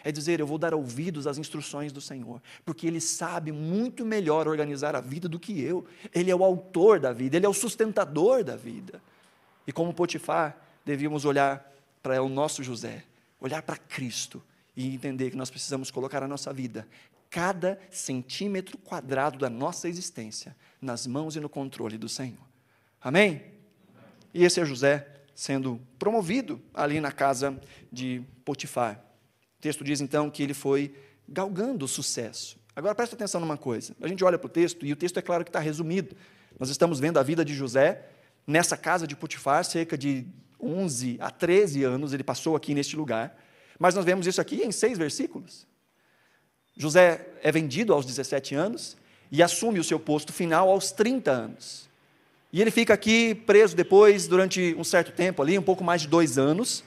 é 0.08 0.12
dizer, 0.12 0.40
eu 0.40 0.48
vou 0.48 0.58
dar 0.58 0.74
ouvidos 0.74 1.28
às 1.28 1.38
instruções 1.38 1.92
do 1.92 2.00
Senhor, 2.00 2.42
porque 2.64 2.88
Ele 2.88 3.02
sabe 3.02 3.52
muito 3.52 4.06
melhor 4.06 4.48
organizar 4.48 4.96
a 4.96 5.02
vida 5.02 5.28
do 5.28 5.38
que 5.38 5.62
eu. 5.62 5.86
Ele 6.16 6.32
é 6.32 6.36
o 6.36 6.46
autor 6.46 6.98
da 6.98 7.12
vida, 7.12 7.36
Ele 7.36 7.46
é 7.46 7.50
o 7.50 7.54
sustentador 7.54 8.42
da 8.42 8.56
vida. 8.56 9.02
E 9.68 9.74
como 9.74 9.94
Potifar, 9.94 10.58
devíamos 10.86 11.26
olhar 11.26 11.74
para 12.02 12.24
o 12.24 12.30
nosso 12.30 12.64
José, 12.64 13.04
olhar 13.42 13.62
para 13.62 13.76
Cristo 13.76 14.42
e 14.78 14.94
entender 14.94 15.32
que 15.32 15.36
nós 15.36 15.50
precisamos 15.50 15.90
colocar 15.90 16.22
a 16.22 16.28
nossa 16.28 16.54
vida, 16.54 16.88
cada 17.32 17.80
centímetro 17.90 18.78
quadrado 18.78 19.40
da 19.40 19.50
nossa 19.50 19.90
existência, 19.90 20.56
nas 20.80 21.08
mãos 21.08 21.36
e 21.36 21.40
no 21.40 21.50
controle 21.50 21.98
do 21.98 22.08
Senhor. 22.08 22.48
Amém? 23.02 23.42
E 24.32 24.46
esse 24.46 24.62
é 24.62 24.66
José 24.66 25.08
sendo 25.34 25.82
promovido 25.98 26.62
ali 26.74 27.02
na 27.02 27.12
casa 27.12 27.60
de 27.92 28.24
Potifar. 28.46 29.04
O 29.58 29.62
texto 29.62 29.84
diz 29.84 30.00
então 30.00 30.30
que 30.30 30.44
ele 30.44 30.54
foi 30.54 30.96
galgando 31.28 31.86
o 31.86 31.88
sucesso. 31.88 32.58
Agora 32.76 32.94
presta 32.94 33.16
atenção 33.16 33.42
numa 33.42 33.58
coisa. 33.58 33.96
A 34.00 34.08
gente 34.08 34.24
olha 34.24 34.38
para 34.38 34.46
o 34.46 34.50
texto 34.50 34.86
e 34.86 34.94
o 34.94 34.96
texto 34.96 35.18
é 35.18 35.22
claro 35.22 35.44
que 35.44 35.50
está 35.50 35.60
resumido. 35.60 36.16
Nós 36.60 36.70
estamos 36.70 37.00
vendo 37.00 37.18
a 37.18 37.24
vida 37.24 37.44
de 37.44 37.54
José 37.54 38.06
nessa 38.46 38.78
casa 38.78 39.08
de 39.08 39.16
Potifar, 39.16 39.66
cerca 39.66 39.98
de 39.98 40.28
11 40.60 41.18
a 41.20 41.32
13 41.32 41.84
anos 41.84 42.14
ele 42.14 42.24
passou 42.24 42.56
aqui 42.56 42.74
neste 42.76 42.96
lugar. 42.96 43.36
Mas 43.80 43.96
nós 43.96 44.06
vemos 44.06 44.26
isso 44.28 44.42
aqui 44.42 44.64
em 44.64 44.72
seis 44.72 44.98
versículos. 44.98 45.68
José 46.76 47.26
é 47.42 47.52
vendido 47.52 47.94
aos 47.94 48.06
17 48.06 48.56
anos 48.56 48.98
e 49.32 49.42
assume 49.42 49.80
o 49.80 49.84
seu 49.84 50.00
posto 50.00 50.32
final 50.32 50.70
aos 50.70 50.92
30 50.92 51.32
anos. 51.32 51.90
E 52.52 52.62
ele 52.62 52.72
fica 52.72 52.94
aqui 52.94 53.36
preso 53.36 53.76
depois, 53.76 54.28
durante 54.28 54.76
um 54.78 54.84
certo 54.84 55.12
tempo 55.12 55.42
ali, 55.42 55.58
um 55.58 55.64
pouco 55.64 55.84
mais 55.84 56.02
de 56.02 56.08
dois 56.08 56.38
anos. 56.38 56.84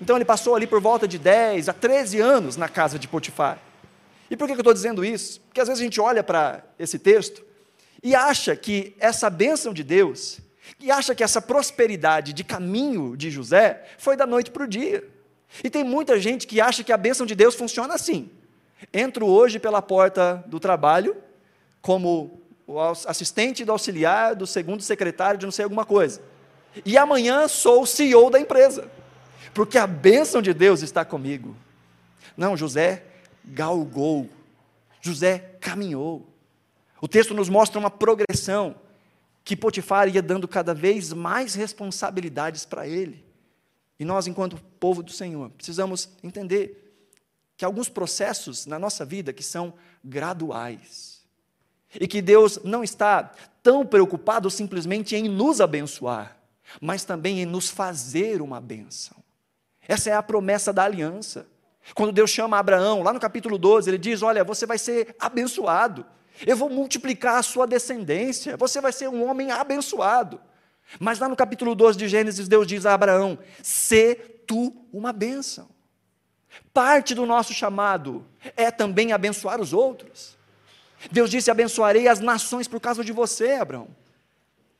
Então 0.00 0.16
ele 0.16 0.24
passou 0.24 0.54
ali 0.54 0.66
por 0.66 0.80
volta 0.80 1.06
de 1.06 1.18
10 1.18 1.68
a 1.68 1.72
13 1.72 2.20
anos 2.20 2.56
na 2.56 2.68
casa 2.68 2.98
de 2.98 3.06
Potifar. 3.06 3.60
E 4.30 4.36
por 4.36 4.46
que 4.46 4.54
eu 4.54 4.58
estou 4.58 4.72
dizendo 4.72 5.04
isso? 5.04 5.40
Porque 5.42 5.60
às 5.60 5.68
vezes 5.68 5.80
a 5.80 5.84
gente 5.84 6.00
olha 6.00 6.22
para 6.22 6.64
esse 6.78 6.98
texto 6.98 7.44
e 8.02 8.14
acha 8.14 8.56
que 8.56 8.96
essa 8.98 9.28
bênção 9.28 9.72
de 9.72 9.84
Deus, 9.84 10.40
e 10.80 10.90
acha 10.90 11.14
que 11.14 11.22
essa 11.22 11.40
prosperidade 11.40 12.32
de 12.32 12.42
caminho 12.42 13.16
de 13.16 13.30
José 13.30 13.84
foi 13.98 14.16
da 14.16 14.26
noite 14.26 14.50
para 14.50 14.64
o 14.64 14.66
dia. 14.66 15.06
E 15.62 15.70
tem 15.70 15.84
muita 15.84 16.20
gente 16.20 16.46
que 16.46 16.60
acha 16.60 16.84
que 16.84 16.92
a 16.92 16.96
bênção 16.96 17.26
de 17.26 17.34
Deus 17.34 17.54
funciona 17.54 17.94
assim. 17.94 18.30
Entro 18.92 19.26
hoje 19.26 19.58
pela 19.58 19.82
porta 19.82 20.42
do 20.46 20.58
trabalho, 20.58 21.16
como 21.80 22.40
o 22.66 22.80
assistente 22.80 23.64
do 23.64 23.72
auxiliar, 23.72 24.34
do 24.34 24.46
segundo 24.46 24.82
secretário 24.82 25.38
de 25.38 25.46
não 25.46 25.52
sei 25.52 25.64
alguma 25.64 25.84
coisa. 25.84 26.22
E 26.84 26.96
amanhã 26.96 27.48
sou 27.48 27.82
o 27.82 27.86
CEO 27.86 28.30
da 28.30 28.40
empresa 28.40 28.90
porque 29.54 29.78
a 29.78 29.86
bênção 29.86 30.40
de 30.40 30.52
Deus 30.52 30.82
está 30.82 31.04
comigo. 31.04 31.56
Não, 32.36 32.56
José 32.56 33.04
galgou, 33.44 34.28
José 35.00 35.38
caminhou. 35.60 36.26
O 37.00 37.08
texto 37.08 37.34
nos 37.34 37.48
mostra 37.48 37.78
uma 37.78 37.90
progressão 37.90 38.76
que 39.44 39.56
Potifar 39.56 40.08
ia 40.08 40.22
dando 40.22 40.46
cada 40.46 40.72
vez 40.72 41.12
mais 41.12 41.54
responsabilidades 41.54 42.64
para 42.64 42.86
ele. 42.86 43.24
E 43.98 44.04
nós, 44.04 44.26
enquanto 44.26 44.60
povo 44.78 45.02
do 45.02 45.12
Senhor, 45.12 45.50
precisamos 45.50 46.08
entender 46.22 46.82
que 47.56 47.64
alguns 47.64 47.88
processos 47.88 48.66
na 48.66 48.78
nossa 48.78 49.04
vida 49.04 49.32
que 49.32 49.42
são 49.42 49.74
graduais. 50.02 51.22
E 52.00 52.08
que 52.08 52.22
Deus 52.22 52.58
não 52.64 52.82
está 52.82 53.32
tão 53.62 53.86
preocupado 53.86 54.50
simplesmente 54.50 55.14
em 55.14 55.28
nos 55.28 55.60
abençoar, 55.60 56.36
mas 56.80 57.04
também 57.04 57.40
em 57.40 57.46
nos 57.46 57.70
fazer 57.70 58.40
uma 58.40 58.60
bênção. 58.60 59.16
Essa 59.86 60.10
é 60.10 60.12
a 60.14 60.22
promessa 60.22 60.72
da 60.72 60.84
aliança. 60.84 61.46
Quando 61.94 62.12
Deus 62.12 62.30
chama 62.30 62.58
Abraão, 62.58 63.02
lá 63.02 63.12
no 63.12 63.20
capítulo 63.20 63.58
12, 63.58 63.90
ele 63.90 63.98
diz: 63.98 64.22
Olha, 64.22 64.42
você 64.42 64.64
vai 64.64 64.78
ser 64.78 65.14
abençoado, 65.18 66.06
eu 66.46 66.56
vou 66.56 66.70
multiplicar 66.70 67.36
a 67.36 67.42
sua 67.42 67.66
descendência, 67.66 68.56
você 68.56 68.80
vai 68.80 68.92
ser 68.92 69.08
um 69.08 69.28
homem 69.28 69.50
abençoado. 69.50 70.40
Mas 70.98 71.18
lá 71.18 71.28
no 71.28 71.36
capítulo 71.36 71.74
12 71.74 71.98
de 71.98 72.08
Gênesis, 72.08 72.48
Deus 72.48 72.66
diz 72.66 72.86
a 72.86 72.94
Abraão: 72.94 73.38
Sê 73.62 74.14
tu 74.46 74.74
uma 74.92 75.12
bênção. 75.12 75.68
Parte 76.72 77.14
do 77.14 77.26
nosso 77.26 77.52
chamado 77.54 78.26
é 78.56 78.70
também 78.70 79.12
abençoar 79.12 79.60
os 79.60 79.72
outros. 79.72 80.36
Deus 81.10 81.30
disse: 81.30 81.50
abençoarei 81.50 82.08
as 82.08 82.20
nações 82.20 82.68
por 82.68 82.80
causa 82.80 83.02
de 83.04 83.12
você, 83.12 83.52
Abraão. 83.52 83.88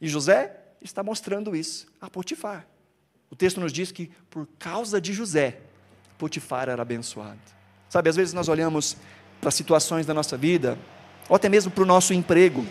E 0.01 0.09
José 0.09 0.57
está 0.81 1.03
mostrando 1.03 1.55
isso 1.57 1.87
a 2.01 2.11
Potifar. 2.11 2.67
O 3.31 3.37
texto 3.37 3.61
nos 3.61 3.73
diz 3.73 3.91
que 3.91 4.11
por 4.29 4.47
causa 4.59 5.01
de 5.01 5.13
José, 5.13 5.61
Potifar 6.19 6.69
era 6.69 6.83
abençoado. 6.83 7.41
Sabe, 7.89 8.09
às 8.09 8.17
vezes 8.17 8.35
nós 8.35 8.49
olhamos 8.49 8.97
para 9.41 9.51
situações 9.51 10.07
da 10.07 10.15
nossa 10.15 10.37
vida, 10.37 10.79
ou 11.29 11.37
até 11.37 11.49
mesmo 11.49 11.71
para 11.71 11.83
o 11.83 11.87
nosso 11.87 12.13
emprego, 12.15 12.67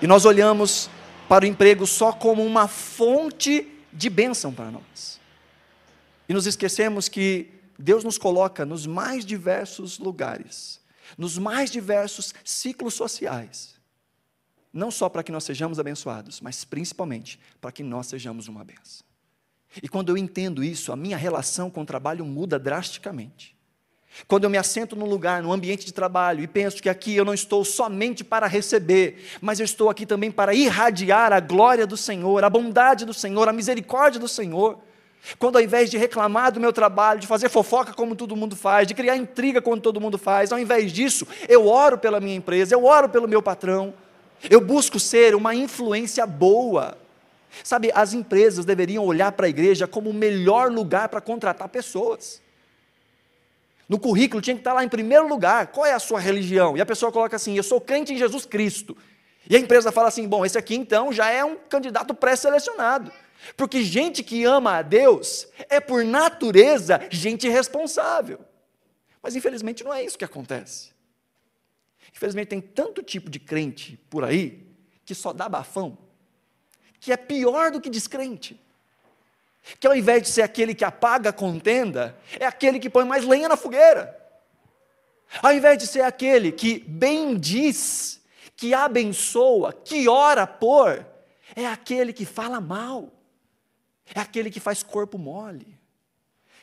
e 0.00 0.06
nós 0.06 0.24
olhamos 0.24 0.90
para 1.28 1.44
o 1.44 1.48
emprego 1.48 1.86
só 1.86 2.12
como 2.12 2.44
uma 2.44 2.68
fonte 2.68 3.68
de 3.92 4.08
bênção 4.10 4.52
para 4.52 4.70
nós. 4.70 5.20
E 6.28 6.34
nos 6.34 6.46
esquecemos 6.46 7.08
que 7.08 7.50
Deus 7.78 8.04
nos 8.04 8.18
coloca 8.18 8.64
nos 8.64 8.86
mais 8.86 9.24
diversos 9.24 9.98
lugares, 9.98 10.80
nos 11.16 11.38
mais 11.38 11.70
diversos 11.70 12.34
ciclos 12.44 12.94
sociais, 12.94 13.74
não 14.72 14.90
só 14.90 15.08
para 15.08 15.22
que 15.22 15.32
nós 15.32 15.44
sejamos 15.44 15.78
abençoados, 15.78 16.40
mas 16.40 16.64
principalmente 16.64 17.40
para 17.60 17.72
que 17.72 17.82
nós 17.82 18.06
sejamos 18.06 18.48
uma 18.48 18.64
benção. 18.64 19.06
E 19.82 19.88
quando 19.88 20.10
eu 20.10 20.16
entendo 20.16 20.62
isso, 20.62 20.92
a 20.92 20.96
minha 20.96 21.16
relação 21.16 21.70
com 21.70 21.82
o 21.82 21.86
trabalho 21.86 22.24
muda 22.24 22.58
drasticamente. 22.58 23.55
Quando 24.26 24.44
eu 24.44 24.50
me 24.50 24.56
assento 24.56 24.96
num 24.96 25.04
lugar, 25.04 25.42
num 25.42 25.52
ambiente 25.52 25.84
de 25.84 25.92
trabalho, 25.92 26.42
e 26.42 26.46
penso 26.46 26.82
que 26.82 26.88
aqui 26.88 27.14
eu 27.14 27.24
não 27.24 27.34
estou 27.34 27.64
somente 27.64 28.24
para 28.24 28.46
receber, 28.46 29.22
mas 29.40 29.60
eu 29.60 29.64
estou 29.64 29.90
aqui 29.90 30.06
também 30.06 30.30
para 30.30 30.54
irradiar 30.54 31.32
a 31.32 31.40
glória 31.40 31.86
do 31.86 31.96
Senhor, 31.96 32.42
a 32.42 32.50
bondade 32.50 33.04
do 33.04 33.12
Senhor, 33.12 33.48
a 33.48 33.52
misericórdia 33.52 34.18
do 34.18 34.28
Senhor. 34.28 34.78
Quando 35.38 35.56
ao 35.56 35.62
invés 35.62 35.90
de 35.90 35.98
reclamar 35.98 36.52
do 36.52 36.60
meu 36.60 36.72
trabalho, 36.72 37.20
de 37.20 37.26
fazer 37.26 37.48
fofoca 37.48 37.92
como 37.92 38.16
todo 38.16 38.36
mundo 38.36 38.56
faz, 38.56 38.86
de 38.86 38.94
criar 38.94 39.16
intriga 39.16 39.60
como 39.60 39.80
todo 39.80 40.00
mundo 40.00 40.16
faz, 40.16 40.52
ao 40.52 40.58
invés 40.58 40.92
disso, 40.92 41.26
eu 41.48 41.66
oro 41.66 41.98
pela 41.98 42.20
minha 42.20 42.36
empresa, 42.36 42.74
eu 42.74 42.84
oro 42.84 43.08
pelo 43.08 43.28
meu 43.28 43.42
patrão, 43.42 43.92
eu 44.48 44.60
busco 44.60 44.98
ser 44.98 45.34
uma 45.34 45.54
influência 45.54 46.26
boa. 46.26 46.96
Sabe, 47.64 47.90
as 47.94 48.12
empresas 48.12 48.64
deveriam 48.64 49.04
olhar 49.04 49.32
para 49.32 49.46
a 49.46 49.48
igreja 49.48 49.86
como 49.86 50.10
o 50.10 50.14
melhor 50.14 50.70
lugar 50.70 51.08
para 51.08 51.20
contratar 51.20 51.68
pessoas. 51.68 52.40
No 53.88 53.98
currículo 53.98 54.42
tinha 54.42 54.54
que 54.54 54.60
estar 54.60 54.72
lá 54.72 54.84
em 54.84 54.88
primeiro 54.88 55.28
lugar, 55.28 55.68
qual 55.68 55.86
é 55.86 55.92
a 55.92 55.98
sua 55.98 56.18
religião? 56.18 56.76
E 56.76 56.80
a 56.80 56.86
pessoa 56.86 57.12
coloca 57.12 57.36
assim: 57.36 57.56
eu 57.56 57.62
sou 57.62 57.80
crente 57.80 58.12
em 58.12 58.18
Jesus 58.18 58.44
Cristo. 58.44 58.96
E 59.48 59.54
a 59.54 59.58
empresa 59.58 59.92
fala 59.92 60.08
assim: 60.08 60.26
bom, 60.26 60.44
esse 60.44 60.58
aqui 60.58 60.74
então 60.74 61.12
já 61.12 61.30
é 61.30 61.44
um 61.44 61.56
candidato 61.56 62.12
pré-selecionado. 62.14 63.12
Porque 63.56 63.82
gente 63.82 64.24
que 64.24 64.44
ama 64.44 64.78
a 64.78 64.82
Deus 64.82 65.46
é, 65.68 65.78
por 65.78 66.04
natureza, 66.04 67.00
gente 67.10 67.48
responsável. 67.48 68.40
Mas 69.22 69.36
infelizmente 69.36 69.84
não 69.84 69.94
é 69.94 70.02
isso 70.02 70.18
que 70.18 70.24
acontece. 70.24 70.90
Infelizmente 72.14 72.48
tem 72.48 72.60
tanto 72.60 73.02
tipo 73.02 73.30
de 73.30 73.38
crente 73.38 73.98
por 74.08 74.24
aí 74.24 74.66
que 75.04 75.14
só 75.14 75.32
dá 75.32 75.48
bafão, 75.48 75.96
que 76.98 77.12
é 77.12 77.16
pior 77.16 77.70
do 77.70 77.80
que 77.80 77.90
descrente. 77.90 78.60
Que 79.80 79.86
ao 79.86 79.96
invés 79.96 80.22
de 80.22 80.28
ser 80.28 80.42
aquele 80.42 80.74
que 80.74 80.84
apaga 80.84 81.30
a 81.30 81.32
contenda, 81.32 82.16
é 82.38 82.46
aquele 82.46 82.78
que 82.78 82.88
põe 82.88 83.04
mais 83.04 83.24
lenha 83.24 83.48
na 83.48 83.56
fogueira. 83.56 84.16
Ao 85.42 85.52
invés 85.52 85.76
de 85.78 85.86
ser 85.86 86.02
aquele 86.02 86.52
que 86.52 86.78
bendiz, 86.78 88.22
que 88.56 88.72
abençoa, 88.72 89.72
que 89.72 90.08
ora 90.08 90.46
por, 90.46 91.04
é 91.54 91.66
aquele 91.66 92.12
que 92.12 92.24
fala 92.24 92.60
mal. 92.60 93.12
É 94.14 94.20
aquele 94.20 94.50
que 94.50 94.60
faz 94.60 94.82
corpo 94.82 95.18
mole. 95.18 95.78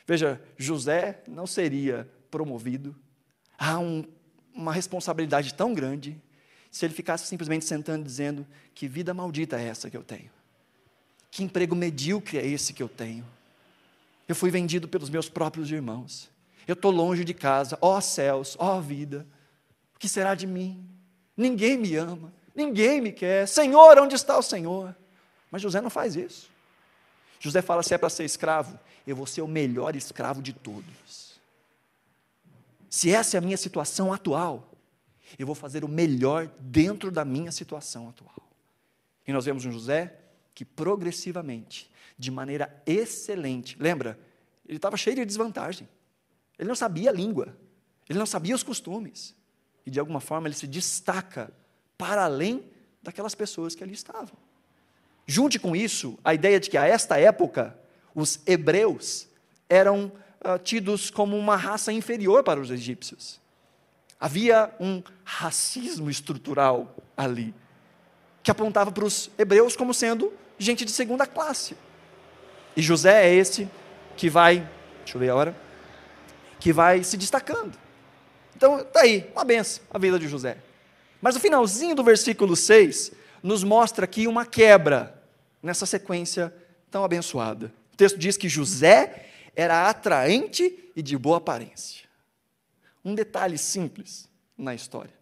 Veja, 0.06 0.40
José 0.56 1.22
não 1.26 1.46
seria 1.46 2.08
promovido 2.30 2.96
a 3.58 3.78
um, 3.78 4.04
uma 4.54 4.72
responsabilidade 4.72 5.54
tão 5.54 5.74
grande 5.74 6.20
se 6.70 6.84
ele 6.84 6.94
ficasse 6.94 7.26
simplesmente 7.26 7.64
sentando 7.64 8.04
dizendo: 8.04 8.46
Que 8.74 8.88
vida 8.88 9.14
maldita 9.14 9.60
é 9.60 9.66
essa 9.66 9.90
que 9.90 9.96
eu 9.96 10.02
tenho? 10.02 10.30
Que 11.34 11.42
emprego 11.42 11.74
medíocre 11.74 12.38
é 12.38 12.46
esse 12.46 12.72
que 12.72 12.80
eu 12.80 12.88
tenho? 12.88 13.26
Eu 14.28 14.36
fui 14.36 14.52
vendido 14.52 14.86
pelos 14.86 15.10
meus 15.10 15.28
próprios 15.28 15.68
irmãos. 15.68 16.30
Eu 16.64 16.74
estou 16.74 16.92
longe 16.92 17.24
de 17.24 17.34
casa. 17.34 17.76
Ó 17.80 17.96
oh, 17.96 18.00
céus, 18.00 18.54
ó 18.56 18.78
oh, 18.78 18.80
vida. 18.80 19.26
O 19.96 19.98
que 19.98 20.08
será 20.08 20.36
de 20.36 20.46
mim? 20.46 20.88
Ninguém 21.36 21.76
me 21.76 21.96
ama. 21.96 22.32
Ninguém 22.54 23.00
me 23.00 23.10
quer. 23.10 23.48
Senhor, 23.48 23.98
onde 23.98 24.14
está 24.14 24.38
o 24.38 24.42
Senhor? 24.42 24.94
Mas 25.50 25.60
José 25.60 25.80
não 25.80 25.90
faz 25.90 26.14
isso. 26.14 26.48
José 27.40 27.60
fala: 27.60 27.82
se 27.82 27.92
é 27.92 27.98
para 27.98 28.10
ser 28.10 28.22
escravo, 28.22 28.78
eu 29.04 29.16
vou 29.16 29.26
ser 29.26 29.42
o 29.42 29.48
melhor 29.48 29.96
escravo 29.96 30.40
de 30.40 30.52
todos. 30.52 31.40
Se 32.88 33.10
essa 33.10 33.36
é 33.36 33.38
a 33.38 33.40
minha 33.40 33.56
situação 33.56 34.12
atual, 34.12 34.70
eu 35.36 35.46
vou 35.46 35.56
fazer 35.56 35.82
o 35.82 35.88
melhor 35.88 36.48
dentro 36.60 37.10
da 37.10 37.24
minha 37.24 37.50
situação 37.50 38.08
atual. 38.08 38.48
E 39.26 39.32
nós 39.32 39.44
vemos 39.44 39.64
um 39.64 39.72
José 39.72 40.20
que 40.54 40.64
progressivamente, 40.64 41.90
de 42.18 42.30
maneira 42.30 42.82
excelente, 42.86 43.76
lembra, 43.80 44.18
ele 44.66 44.76
estava 44.76 44.96
cheio 44.96 45.16
de 45.16 45.24
desvantagem. 45.24 45.88
Ele 46.58 46.68
não 46.68 46.76
sabia 46.76 47.10
a 47.10 47.12
língua, 47.12 47.56
ele 48.08 48.18
não 48.18 48.26
sabia 48.26 48.54
os 48.54 48.62
costumes. 48.62 49.34
E 49.84 49.90
de 49.90 49.98
alguma 49.98 50.20
forma 50.20 50.48
ele 50.48 50.54
se 50.54 50.66
destaca 50.66 51.52
para 51.98 52.24
além 52.24 52.64
daquelas 53.02 53.34
pessoas 53.34 53.74
que 53.74 53.82
ali 53.82 53.92
estavam. 53.92 54.36
Junte 55.26 55.58
com 55.58 55.74
isso 55.74 56.18
a 56.24 56.34
ideia 56.34 56.60
de 56.60 56.70
que 56.70 56.78
a 56.78 56.86
esta 56.86 57.18
época 57.18 57.76
os 58.14 58.40
hebreus 58.46 59.26
eram 59.68 60.12
uh, 60.40 60.58
tidos 60.62 61.10
como 61.10 61.36
uma 61.36 61.56
raça 61.56 61.92
inferior 61.92 62.44
para 62.44 62.60
os 62.60 62.70
egípcios. 62.70 63.40
Havia 64.20 64.74
um 64.78 65.02
racismo 65.24 66.08
estrutural 66.08 66.94
ali, 67.16 67.54
que 68.42 68.50
apontava 68.50 68.92
para 68.92 69.04
os 69.04 69.30
hebreus 69.36 69.76
como 69.76 69.92
sendo 69.92 70.32
gente 70.58 70.84
de 70.84 70.90
segunda 70.90 71.26
classe. 71.26 71.76
E 72.76 72.82
José 72.82 73.28
é 73.28 73.34
esse 73.34 73.68
que 74.16 74.28
vai, 74.28 74.68
deixa 74.98 75.16
eu 75.16 75.20
ver 75.20 75.30
a 75.30 75.34
hora, 75.34 75.56
que 76.58 76.72
vai 76.72 77.04
se 77.04 77.16
destacando. 77.16 77.78
Então, 78.56 78.80
está 78.80 79.00
aí, 79.00 79.30
uma 79.34 79.44
benção 79.44 79.82
a 79.90 79.98
vida 79.98 80.18
de 80.18 80.28
José. 80.28 80.58
Mas 81.20 81.36
o 81.36 81.40
finalzinho 81.40 81.94
do 81.94 82.04
versículo 82.04 82.54
6 82.54 83.12
nos 83.42 83.64
mostra 83.64 84.04
aqui 84.04 84.26
uma 84.26 84.46
quebra 84.46 85.22
nessa 85.62 85.86
sequência 85.86 86.54
tão 86.90 87.04
abençoada. 87.04 87.72
O 87.92 87.96
texto 87.96 88.18
diz 88.18 88.36
que 88.36 88.48
José 88.48 89.26
era 89.56 89.88
atraente 89.88 90.90
e 90.94 91.02
de 91.02 91.16
boa 91.16 91.38
aparência. 91.38 92.04
Um 93.04 93.14
detalhe 93.14 93.58
simples 93.58 94.28
na 94.56 94.74
história, 94.74 95.12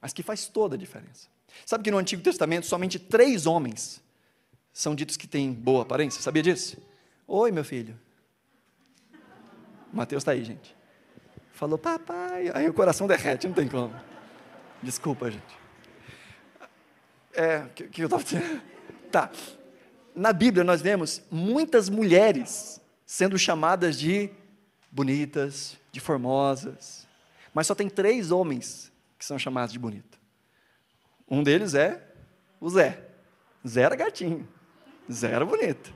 mas 0.00 0.12
que 0.12 0.22
faz 0.22 0.46
toda 0.46 0.76
a 0.76 0.78
diferença. 0.78 1.28
Sabe 1.64 1.84
que 1.84 1.90
no 1.90 1.98
Antigo 1.98 2.22
Testamento 2.22 2.66
somente 2.66 2.98
três 2.98 3.46
homens 3.46 4.00
são 4.74 4.92
ditos 4.92 5.16
que 5.16 5.28
têm 5.28 5.52
boa 5.52 5.82
aparência? 5.82 6.20
Sabia 6.20 6.42
disso? 6.42 6.76
Oi, 7.28 7.52
meu 7.52 7.64
filho. 7.64 7.98
Mateus 9.92 10.22
está 10.22 10.32
aí, 10.32 10.42
gente. 10.42 10.76
Falou, 11.52 11.78
papai. 11.78 12.50
Aí 12.52 12.68
o 12.68 12.74
coração 12.74 13.06
derrete, 13.06 13.46
não 13.46 13.54
tem 13.54 13.68
como. 13.68 13.94
Desculpa, 14.82 15.30
gente. 15.30 15.56
É, 17.32 17.58
o 17.58 17.68
que, 17.68 17.84
que 17.84 18.02
eu 18.02 18.06
estava 18.06 18.24
dizendo? 18.24 18.60
Tá. 19.12 19.30
Na 20.12 20.32
Bíblia 20.32 20.64
nós 20.64 20.82
vemos 20.82 21.22
muitas 21.30 21.88
mulheres 21.88 22.80
sendo 23.06 23.38
chamadas 23.38 23.96
de 23.96 24.28
bonitas, 24.90 25.76
de 25.92 26.00
formosas, 26.00 27.06
mas 27.52 27.68
só 27.68 27.76
tem 27.76 27.88
três 27.88 28.32
homens 28.32 28.92
que 29.16 29.24
são 29.24 29.38
chamados 29.38 29.72
de 29.72 29.78
bonito. 29.78 30.18
Um 31.28 31.44
deles 31.44 31.74
é 31.74 32.02
o 32.60 32.68
Zé. 32.68 33.08
Zé 33.66 33.82
era 33.82 33.96
gatinho, 33.96 34.48
Zé 35.10 35.32
era 35.32 35.44
bonito. 35.44 35.92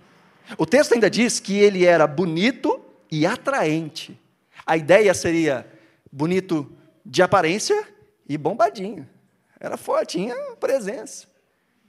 O 0.57 0.65
texto 0.65 0.95
ainda 0.95 1.11
diz 1.11 1.41
que 1.41 1.57
ele 1.57 1.85
era 1.85 2.07
bonito 2.07 2.81
e 3.11 3.27
atraente. 3.27 4.19
A 4.65 4.77
ideia 4.77 5.13
seria 5.15 5.67
bonito 6.11 6.71
de 7.05 7.23
aparência 7.23 7.87
e 8.29 8.37
bombadinho. 8.37 9.09
Era 9.59 9.77
forte, 9.77 10.19
tinha 10.19 10.35
presença. 10.57 11.27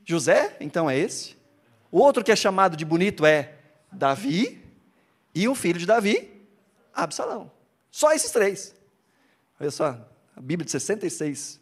José, 0.05 0.55
então, 0.59 0.89
é 0.89 0.97
esse. 0.97 1.37
O 1.91 1.99
outro 1.99 2.23
que 2.23 2.31
é 2.31 2.35
chamado 2.35 2.75
de 2.75 2.85
bonito 2.85 3.25
é 3.25 3.53
Davi 3.91 4.63
e 5.33 5.47
o 5.47 5.55
filho 5.55 5.79
de 5.79 5.85
Davi, 5.85 6.31
Absalão. 6.93 7.51
Só 7.91 8.11
esses 8.13 8.31
três. 8.31 8.75
Olha 9.59 9.71
só, 9.71 10.09
a 10.35 10.41
Bíblia 10.41 10.65
de 10.65 10.71
66 10.71 11.59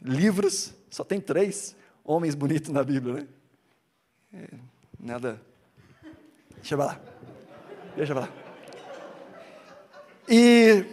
livros, 0.00 0.74
só 0.90 1.02
tem 1.04 1.20
três 1.20 1.74
homens 2.04 2.34
bonitos 2.34 2.70
na 2.70 2.84
Bíblia, 2.84 3.14
né? 3.14 3.26
É, 4.32 4.48
nada. 4.98 5.40
Deixa 6.56 6.74
eu 6.74 6.78
lá. 6.78 7.00
Deixa 7.96 8.12
eu 8.12 8.16
lá. 8.16 8.28
E 10.28 10.84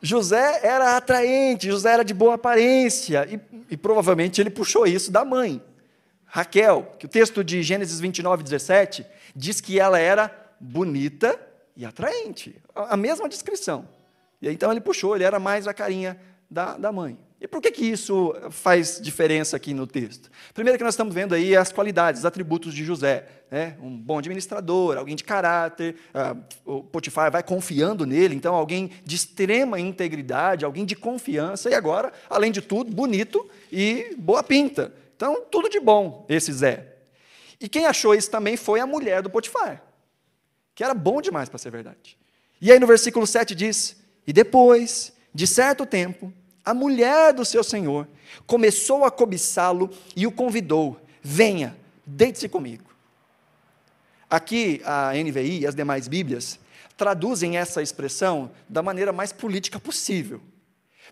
José 0.00 0.60
era 0.62 0.96
atraente, 0.96 1.66
José 1.66 1.90
era 1.90 2.04
de 2.04 2.14
boa 2.14 2.34
aparência, 2.34 3.26
e, 3.28 3.40
e 3.70 3.76
provavelmente 3.76 4.40
ele 4.40 4.50
puxou 4.50 4.86
isso 4.86 5.10
da 5.10 5.24
mãe. 5.24 5.62
Raquel, 6.26 6.94
que 6.98 7.06
o 7.06 7.08
texto 7.08 7.42
de 7.42 7.62
Gênesis 7.62 8.00
29, 8.00 8.42
17 8.42 9.06
diz 9.34 9.60
que 9.60 9.80
ela 9.80 9.98
era 9.98 10.30
bonita 10.60 11.38
e 11.76 11.84
atraente. 11.84 12.60
A 12.74 12.96
mesma 12.96 13.28
descrição. 13.28 13.88
E 14.42 14.48
então 14.48 14.70
ele 14.70 14.80
puxou, 14.80 15.14
ele 15.14 15.24
era 15.24 15.38
mais 15.38 15.66
a 15.66 15.74
carinha 15.74 16.20
da, 16.50 16.76
da 16.76 16.92
mãe. 16.92 17.18
E 17.44 17.46
por 17.46 17.60
que, 17.60 17.70
que 17.70 17.84
isso 17.84 18.34
faz 18.48 18.98
diferença 18.98 19.54
aqui 19.54 19.74
no 19.74 19.86
texto? 19.86 20.30
Primeiro 20.54 20.78
que 20.78 20.82
nós 20.82 20.94
estamos 20.94 21.12
vendo 21.12 21.34
aí 21.34 21.54
as 21.54 21.70
qualidades, 21.70 22.22
os 22.22 22.24
atributos 22.24 22.72
de 22.72 22.82
José. 22.82 23.26
Né? 23.50 23.76
Um 23.82 23.94
bom 23.98 24.16
administrador, 24.16 24.96
alguém 24.96 25.14
de 25.14 25.24
caráter, 25.24 25.94
ah, 26.14 26.34
o 26.64 26.82
Potifar 26.82 27.30
vai 27.30 27.42
confiando 27.42 28.06
nele, 28.06 28.34
então 28.34 28.54
alguém 28.54 28.92
de 29.04 29.14
extrema 29.14 29.78
integridade, 29.78 30.64
alguém 30.64 30.86
de 30.86 30.96
confiança, 30.96 31.68
e 31.68 31.74
agora, 31.74 32.14
além 32.30 32.50
de 32.50 32.62
tudo, 32.62 32.90
bonito 32.90 33.46
e 33.70 34.16
boa 34.16 34.42
pinta. 34.42 34.90
Então, 35.14 35.44
tudo 35.50 35.68
de 35.68 35.78
bom 35.78 36.24
esse 36.30 36.50
Zé. 36.50 36.94
E 37.60 37.68
quem 37.68 37.84
achou 37.84 38.14
isso 38.14 38.30
também 38.30 38.56
foi 38.56 38.80
a 38.80 38.86
mulher 38.86 39.20
do 39.20 39.28
Potifar, 39.28 39.82
que 40.74 40.82
era 40.82 40.94
bom 40.94 41.20
demais 41.20 41.50
para 41.50 41.58
ser 41.58 41.70
verdade. 41.70 42.16
E 42.58 42.72
aí 42.72 42.80
no 42.80 42.86
versículo 42.86 43.26
7 43.26 43.54
diz: 43.54 44.02
E 44.26 44.32
depois 44.32 45.12
de 45.34 45.46
certo 45.46 45.84
tempo, 45.84 46.32
a 46.64 46.72
mulher 46.72 47.32
do 47.34 47.44
seu 47.44 47.62
senhor 47.62 48.08
começou 48.46 49.04
a 49.04 49.10
cobiçá-lo 49.10 49.90
e 50.16 50.26
o 50.26 50.32
convidou: 50.32 50.98
venha, 51.22 51.76
deite-se 52.06 52.48
comigo. 52.48 52.84
Aqui 54.30 54.80
a 54.84 55.12
NVI 55.12 55.60
e 55.60 55.66
as 55.66 55.74
demais 55.74 56.08
Bíblias 56.08 56.58
traduzem 56.96 57.56
essa 57.56 57.82
expressão 57.82 58.50
da 58.68 58.82
maneira 58.82 59.12
mais 59.12 59.32
política 59.32 59.78
possível. 59.78 60.40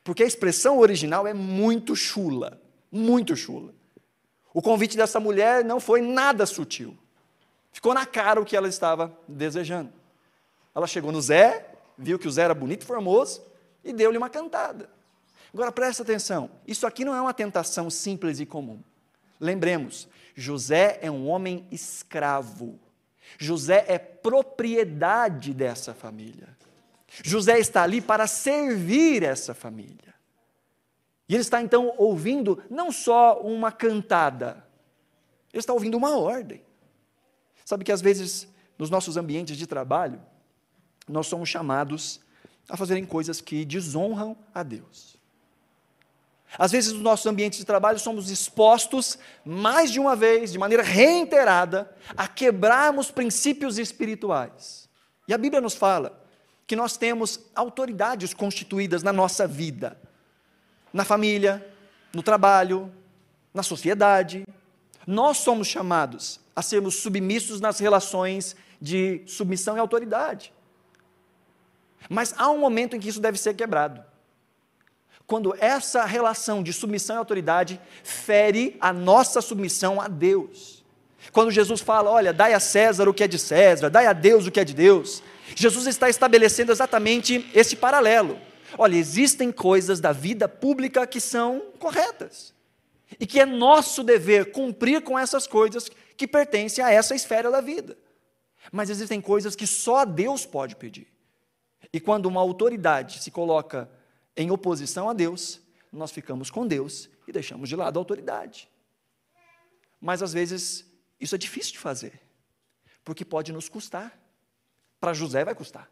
Porque 0.02 0.22
a 0.22 0.26
expressão 0.26 0.78
original 0.78 1.26
é 1.26 1.34
muito 1.34 1.94
chula, 1.94 2.60
muito 2.90 3.36
chula. 3.36 3.74
O 4.54 4.60
convite 4.60 4.96
dessa 4.96 5.20
mulher 5.20 5.64
não 5.64 5.78
foi 5.78 6.00
nada 6.00 6.46
sutil. 6.46 6.96
Ficou 7.72 7.94
na 7.94 8.04
cara 8.04 8.40
o 8.40 8.44
que 8.44 8.56
ela 8.56 8.68
estava 8.68 9.16
desejando. 9.26 9.92
Ela 10.74 10.86
chegou 10.86 11.12
no 11.12 11.20
Zé, 11.20 11.74
viu 11.96 12.18
que 12.18 12.28
o 12.28 12.30
Zé 12.30 12.42
era 12.42 12.54
bonito 12.54 12.82
e 12.82 12.86
formoso 12.86 13.42
e 13.84 13.92
deu-lhe 13.92 14.18
uma 14.18 14.28
cantada. 14.28 14.90
Agora 15.52 15.70
presta 15.70 16.02
atenção, 16.02 16.50
isso 16.66 16.86
aqui 16.86 17.04
não 17.04 17.14
é 17.14 17.20
uma 17.20 17.34
tentação 17.34 17.90
simples 17.90 18.40
e 18.40 18.46
comum. 18.46 18.82
Lembremos, 19.38 20.08
José 20.34 20.98
é 21.02 21.10
um 21.10 21.28
homem 21.28 21.66
escravo. 21.70 22.78
José 23.38 23.84
é 23.88 23.98
propriedade 23.98 25.52
dessa 25.52 25.92
família. 25.92 26.48
José 27.22 27.58
está 27.58 27.82
ali 27.82 28.00
para 28.00 28.26
servir 28.26 29.22
essa 29.22 29.52
família. 29.52 30.14
E 31.28 31.34
ele 31.34 31.42
está 31.42 31.60
então 31.60 31.94
ouvindo 31.98 32.62
não 32.70 32.90
só 32.90 33.40
uma 33.40 33.70
cantada, 33.70 34.66
ele 35.52 35.60
está 35.60 35.72
ouvindo 35.72 35.96
uma 35.96 36.16
ordem. 36.16 36.62
Sabe 37.64 37.84
que 37.84 37.92
às 37.92 38.00
vezes 38.00 38.48
nos 38.78 38.90
nossos 38.90 39.16
ambientes 39.16 39.56
de 39.56 39.66
trabalho, 39.66 40.20
nós 41.08 41.26
somos 41.26 41.48
chamados 41.48 42.20
a 42.68 42.76
fazerem 42.76 43.04
coisas 43.04 43.40
que 43.40 43.64
desonram 43.64 44.36
a 44.54 44.62
Deus. 44.62 45.16
Às 46.58 46.70
vezes, 46.70 46.92
nos 46.92 47.02
nossos 47.02 47.26
ambientes 47.26 47.58
de 47.58 47.64
trabalho, 47.64 47.98
somos 47.98 48.30
expostos, 48.30 49.18
mais 49.44 49.90
de 49.90 49.98
uma 49.98 50.14
vez, 50.14 50.52
de 50.52 50.58
maneira 50.58 50.82
reiterada, 50.82 51.90
a 52.16 52.28
quebrarmos 52.28 53.10
princípios 53.10 53.78
espirituais. 53.78 54.88
E 55.26 55.32
a 55.32 55.38
Bíblia 55.38 55.60
nos 55.60 55.74
fala 55.74 56.20
que 56.66 56.76
nós 56.76 56.96
temos 56.96 57.40
autoridades 57.54 58.34
constituídas 58.34 59.02
na 59.02 59.12
nossa 59.12 59.46
vida, 59.46 59.96
na 60.92 61.04
família, 61.04 61.66
no 62.14 62.22
trabalho, 62.22 62.92
na 63.52 63.62
sociedade. 63.62 64.46
Nós 65.06 65.38
somos 65.38 65.66
chamados 65.68 66.38
a 66.54 66.60
sermos 66.60 66.96
submissos 66.96 67.60
nas 67.60 67.78
relações 67.78 68.54
de 68.80 69.22
submissão 69.26 69.76
e 69.76 69.80
autoridade. 69.80 70.52
Mas 72.10 72.34
há 72.36 72.50
um 72.50 72.58
momento 72.58 72.94
em 72.94 73.00
que 73.00 73.08
isso 73.08 73.20
deve 73.20 73.38
ser 73.38 73.54
quebrado 73.54 74.11
quando 75.32 75.56
essa 75.58 76.04
relação 76.04 76.62
de 76.62 76.74
submissão 76.74 77.16
e 77.16 77.18
autoridade 77.18 77.80
fere 78.04 78.76
a 78.78 78.92
nossa 78.92 79.40
submissão 79.40 79.98
a 79.98 80.06
Deus. 80.06 80.84
Quando 81.32 81.50
Jesus 81.50 81.80
fala, 81.80 82.10
olha, 82.10 82.34
dai 82.34 82.52
a 82.52 82.60
César 82.60 83.08
o 83.08 83.14
que 83.14 83.24
é 83.24 83.26
de 83.26 83.38
César, 83.38 83.88
dai 83.88 84.04
a 84.04 84.12
Deus 84.12 84.46
o 84.46 84.50
que 84.50 84.60
é 84.60 84.64
de 84.64 84.74
Deus, 84.74 85.22
Jesus 85.56 85.86
está 85.86 86.10
estabelecendo 86.10 86.70
exatamente 86.70 87.50
esse 87.54 87.74
paralelo. 87.74 88.38
Olha, 88.76 88.94
existem 88.94 89.50
coisas 89.50 90.00
da 90.00 90.12
vida 90.12 90.46
pública 90.46 91.06
que 91.06 91.18
são 91.18 91.62
corretas, 91.78 92.52
e 93.18 93.26
que 93.26 93.40
é 93.40 93.46
nosso 93.46 94.04
dever 94.04 94.52
cumprir 94.52 95.00
com 95.00 95.18
essas 95.18 95.46
coisas 95.46 95.90
que 96.14 96.28
pertencem 96.28 96.84
a 96.84 96.90
essa 96.90 97.14
esfera 97.14 97.50
da 97.50 97.62
vida. 97.62 97.96
Mas 98.70 98.90
existem 98.90 99.18
coisas 99.18 99.56
que 99.56 99.66
só 99.66 100.04
Deus 100.04 100.44
pode 100.44 100.76
pedir. 100.76 101.06
E 101.90 101.98
quando 101.98 102.26
uma 102.26 102.42
autoridade 102.42 103.22
se 103.22 103.30
coloca 103.30 103.88
em 104.36 104.50
oposição 104.50 105.08
a 105.08 105.12
Deus, 105.12 105.60
nós 105.92 106.10
ficamos 106.10 106.50
com 106.50 106.66
Deus 106.66 107.08
e 107.26 107.32
deixamos 107.32 107.68
de 107.68 107.76
lado 107.76 107.98
a 107.98 108.00
autoridade. 108.00 108.68
Mas 110.00 110.22
às 110.22 110.32
vezes 110.32 110.86
isso 111.20 111.34
é 111.34 111.38
difícil 111.38 111.72
de 111.72 111.78
fazer, 111.78 112.20
porque 113.04 113.24
pode 113.24 113.52
nos 113.52 113.68
custar. 113.68 114.18
Para 114.98 115.12
José 115.12 115.44
vai 115.44 115.54
custar. 115.54 115.90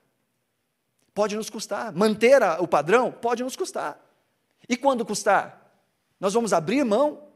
Pode 1.12 1.37
nos 1.37 1.50
custar. 1.50 1.92
Manter 1.92 2.42
a, 2.42 2.61
o 2.61 2.68
padrão 2.68 3.12
pode 3.12 3.42
nos 3.42 3.57
custar. 3.57 4.00
E 4.68 4.76
quando 4.76 5.05
custar? 5.05 5.61
Nós 6.18 6.35
vamos 6.35 6.53
abrir 6.53 6.85
mão 6.85 7.29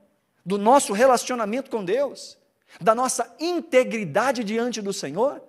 do 0.45 0.57
nosso 0.57 0.93
relacionamento 0.93 1.71
com 1.71 1.85
Deus, 1.85 2.38
da 2.81 2.95
nossa 2.95 3.35
integridade 3.40 4.45
diante 4.45 4.81
do 4.81 4.93
Senhor? 4.93 5.43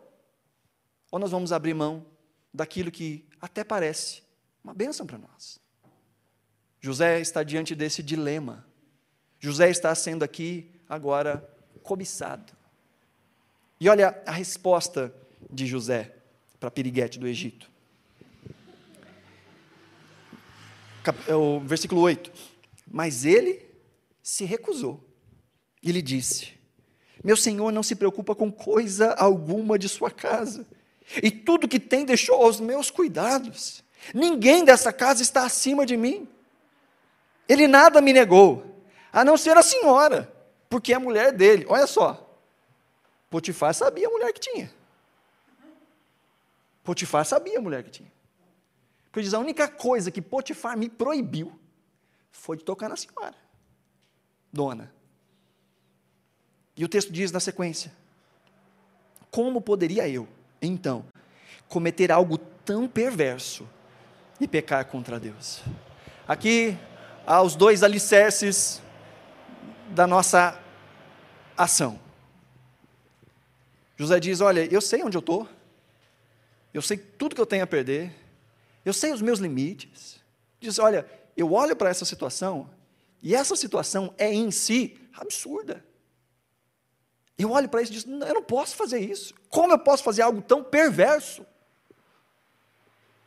Ou 1.12 1.20
nós 1.20 1.32
vamos 1.32 1.52
abrir 1.52 1.74
mão 1.74 2.06
daquilo 2.54 2.92
que 2.92 3.28
até 3.40 3.64
parece 3.64 4.25
uma 4.66 4.74
bênção 4.74 5.06
para 5.06 5.20
nós. 5.20 5.60
José 6.82 7.22
está 7.22 7.44
diante 7.44 7.76
desse 7.76 8.02
dilema. 8.02 8.66
José 9.40 9.70
está 9.70 9.94
sendo 9.94 10.24
aqui 10.24 10.72
agora 10.90 11.48
cobiçado. 11.84 12.52
E 13.80 13.88
olha 13.88 14.20
a 14.26 14.32
resposta 14.32 15.14
de 15.52 15.68
José 15.68 16.16
para 16.60 16.72
Piriguete 16.72 17.20
do 17.20 17.28
Egito. 17.28 17.70
É 21.28 21.36
o 21.36 21.60
versículo 21.60 22.02
8. 22.02 22.32
Mas 22.88 23.24
ele 23.24 23.64
se 24.24 24.46
recusou. 24.46 25.00
E 25.84 25.92
lhe 25.92 26.02
disse: 26.02 26.54
Meu 27.24 27.38
senhor 27.38 27.72
não 27.72 27.84
se 27.84 27.96
preocupa 27.96 28.34
com 28.34 28.52
coisa 28.52 29.14
alguma 29.14 29.78
de 29.78 29.88
sua 29.88 30.10
casa, 30.10 30.66
e 31.22 31.30
tudo 31.30 31.68
que 31.68 31.80
tem 31.80 32.04
deixou 32.04 32.42
aos 32.42 32.60
meus 32.60 32.90
cuidados. 32.90 33.85
Ninguém 34.14 34.64
dessa 34.64 34.94
casa 34.94 35.22
está 35.22 35.46
acima 35.46 35.86
de 35.86 35.98
mim. 35.98 36.28
Ele 37.48 37.68
nada 37.68 38.02
me 38.02 38.12
negou, 38.12 38.84
a 39.12 39.24
não 39.24 39.38
ser 39.38 39.56
a 39.58 39.62
senhora, 39.62 40.32
porque 40.70 40.94
é 40.94 40.98
mulher 40.98 41.32
dele. 41.32 41.66
Olha 41.70 41.88
só. 41.88 42.22
Potifar 43.30 43.74
sabia 43.74 44.08
a 44.08 44.12
mulher 44.12 44.32
que 44.34 44.40
tinha. 44.40 44.72
Potifar 46.84 47.26
sabia 47.26 47.58
a 47.58 47.62
mulher 47.62 47.84
que 47.84 47.90
tinha. 47.90 48.12
Porque 49.06 49.22
diz: 49.22 49.34
a 49.34 49.40
única 49.40 49.68
coisa 49.68 50.12
que 50.12 50.22
Potifar 50.22 50.78
me 50.78 50.90
proibiu 50.90 51.58
foi 52.32 52.58
de 52.58 52.64
tocar 52.64 52.90
na 52.90 52.96
senhora, 52.96 53.36
dona. 54.52 54.94
E 56.76 56.84
o 56.84 56.90
texto 56.90 57.12
diz 57.12 57.32
na 57.32 57.40
sequência: 57.40 57.92
Como 59.32 59.62
poderia 59.62 60.08
eu, 60.08 60.28
então, 60.62 61.06
cometer 61.68 62.12
algo 62.12 62.38
tão 62.38 62.88
perverso 62.88 63.68
e 64.40 64.48
pecar 64.48 64.86
contra 64.86 65.20
Deus. 65.20 65.62
Aqui 66.28 66.78
há 67.26 67.42
os 67.42 67.56
dois 67.56 67.84
alicerces 67.84 68.82
da 69.90 70.06
nossa 70.06 70.60
ação. 71.58 72.00
José 73.98 74.20
diz: 74.20 74.42
Olha, 74.42 74.66
eu 74.72 74.82
sei 74.82 75.04
onde 75.04 75.18
eu 75.18 75.20
estou, 75.20 75.48
eu 76.74 76.82
sei 76.82 76.98
tudo 76.98 77.36
que 77.36 77.42
eu 77.42 77.46
tenho 77.46 77.64
a 77.64 77.68
perder, 77.68 78.14
eu 78.84 78.94
sei 78.94 79.12
os 79.12 79.22
meus 79.22 79.40
limites. 79.40 80.20
Diz: 80.60 80.80
Olha, 80.80 81.06
eu 81.36 81.54
olho 81.54 81.76
para 81.76 81.90
essa 81.90 82.06
situação 82.06 82.70
e 83.22 83.36
essa 83.36 83.56
situação 83.56 84.14
é 84.18 84.34
em 84.34 84.52
si 84.52 85.00
absurda. 85.14 85.84
Eu 87.38 87.52
olho 87.52 87.68
para 87.68 87.82
isso 87.82 87.92
e 87.92 87.98
digo: 87.98 88.24
Eu 88.24 88.34
não 88.36 88.44
posso 88.44 88.76
fazer 88.76 89.00
isso. 89.00 89.34
Como 89.50 89.74
eu 89.74 89.80
posso 89.80 90.04
fazer 90.04 90.22
algo 90.22 90.42
tão 90.42 90.64
perverso? 90.64 91.46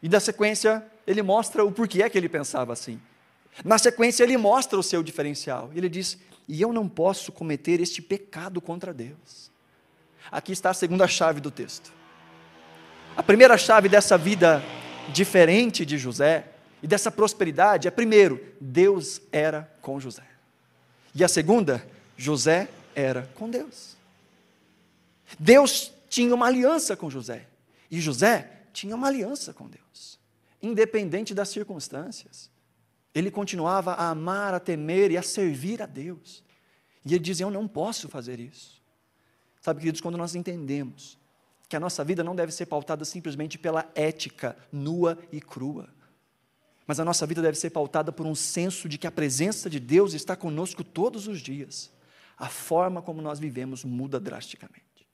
E 0.02 0.08
da 0.08 0.20
sequência, 0.20 0.86
ele 1.08 1.22
mostra 1.22 1.64
o 1.64 1.72
porquê 1.72 2.02
é 2.02 2.10
que 2.10 2.18
ele 2.18 2.28
pensava 2.28 2.72
assim. 2.72 3.00
Na 3.64 3.78
sequência, 3.78 4.22
ele 4.22 4.36
mostra 4.36 4.78
o 4.78 4.82
seu 4.82 5.02
diferencial. 5.02 5.70
Ele 5.74 5.88
diz: 5.88 6.18
E 6.46 6.60
eu 6.60 6.70
não 6.70 6.86
posso 6.86 7.32
cometer 7.32 7.80
este 7.80 8.02
pecado 8.02 8.60
contra 8.60 8.92
Deus. 8.92 9.50
Aqui 10.30 10.52
está 10.52 10.68
a 10.70 10.74
segunda 10.74 11.08
chave 11.08 11.40
do 11.40 11.50
texto. 11.50 11.90
A 13.16 13.22
primeira 13.22 13.56
chave 13.56 13.88
dessa 13.88 14.18
vida 14.18 14.62
diferente 15.12 15.86
de 15.86 15.96
José 15.96 16.46
e 16.82 16.86
dessa 16.86 17.10
prosperidade 17.10 17.88
é, 17.88 17.90
primeiro, 17.90 18.40
Deus 18.60 19.20
era 19.32 19.68
com 19.80 19.98
José. 19.98 20.28
E 21.14 21.24
a 21.24 21.28
segunda, 21.28 21.84
José 22.18 22.68
era 22.94 23.28
com 23.34 23.48
Deus. 23.48 23.96
Deus 25.38 25.90
tinha 26.10 26.34
uma 26.34 26.46
aliança 26.46 26.94
com 26.94 27.08
José. 27.08 27.46
E 27.90 27.98
José 27.98 28.50
tinha 28.74 28.94
uma 28.94 29.08
aliança 29.08 29.54
com 29.54 29.66
Deus, 29.66 30.17
independente 30.62 31.34
das 31.34 31.48
circunstâncias. 31.48 32.50
Ele 33.14 33.30
continuava 33.30 33.92
a 33.92 34.10
amar, 34.10 34.54
a 34.54 34.60
temer 34.60 35.10
e 35.10 35.16
a 35.16 35.22
servir 35.22 35.82
a 35.82 35.86
Deus. 35.86 36.44
E 37.04 37.14
ele 37.14 37.24
dizia: 37.24 37.46
Eu 37.46 37.50
não 37.50 37.66
posso 37.66 38.08
fazer 38.08 38.38
isso. 38.38 38.82
Sabe, 39.60 39.80
queridos, 39.80 40.00
quando 40.00 40.18
nós 40.18 40.34
entendemos 40.34 41.18
que 41.68 41.76
a 41.76 41.80
nossa 41.80 42.02
vida 42.04 42.24
não 42.24 42.34
deve 42.34 42.52
ser 42.52 42.66
pautada 42.66 43.04
simplesmente 43.04 43.58
pela 43.58 43.90
ética 43.94 44.56
nua 44.72 45.18
e 45.30 45.40
crua, 45.40 45.88
mas 46.86 46.98
a 46.98 47.04
nossa 47.04 47.26
vida 47.26 47.42
deve 47.42 47.58
ser 47.58 47.70
pautada 47.70 48.10
por 48.10 48.24
um 48.24 48.34
senso 48.34 48.88
de 48.88 48.96
que 48.96 49.06
a 49.06 49.10
presença 49.10 49.68
de 49.68 49.78
Deus 49.78 50.14
está 50.14 50.34
conosco 50.34 50.82
todos 50.82 51.28
os 51.28 51.40
dias. 51.40 51.90
A 52.38 52.48
forma 52.48 53.02
como 53.02 53.20
nós 53.20 53.38
vivemos 53.38 53.84
muda 53.84 54.18
drasticamente. 54.18 55.06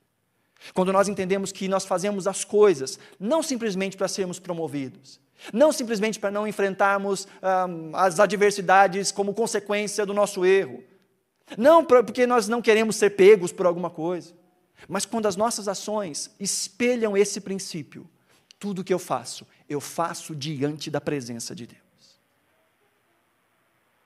Quando 0.72 0.92
nós 0.92 1.08
entendemos 1.08 1.50
que 1.50 1.66
nós 1.66 1.84
fazemos 1.84 2.26
as 2.26 2.44
coisas 2.44 2.98
não 3.18 3.42
simplesmente 3.42 3.96
para 3.96 4.06
sermos 4.06 4.38
promovidos, 4.38 5.20
não 5.52 5.72
simplesmente 5.72 6.18
para 6.18 6.30
não 6.30 6.46
enfrentarmos 6.46 7.26
as 7.92 8.20
adversidades 8.20 9.12
como 9.12 9.34
consequência 9.34 10.06
do 10.06 10.14
nosso 10.14 10.44
erro, 10.44 10.82
não 11.58 11.84
porque 11.84 12.26
nós 12.26 12.48
não 12.48 12.62
queremos 12.62 12.96
ser 12.96 13.10
pegos 13.10 13.52
por 13.52 13.66
alguma 13.66 13.90
coisa, 13.90 14.34
mas 14.88 15.06
quando 15.06 15.26
as 15.26 15.36
nossas 15.36 15.68
ações 15.68 16.30
espelham 16.38 17.16
esse 17.16 17.40
princípio, 17.40 18.08
tudo 18.58 18.84
que 18.84 18.94
eu 18.94 18.98
faço, 18.98 19.46
eu 19.68 19.80
faço 19.80 20.34
diante 20.34 20.90
da 20.90 21.00
presença 21.00 21.54
de 21.54 21.66
Deus. 21.66 21.80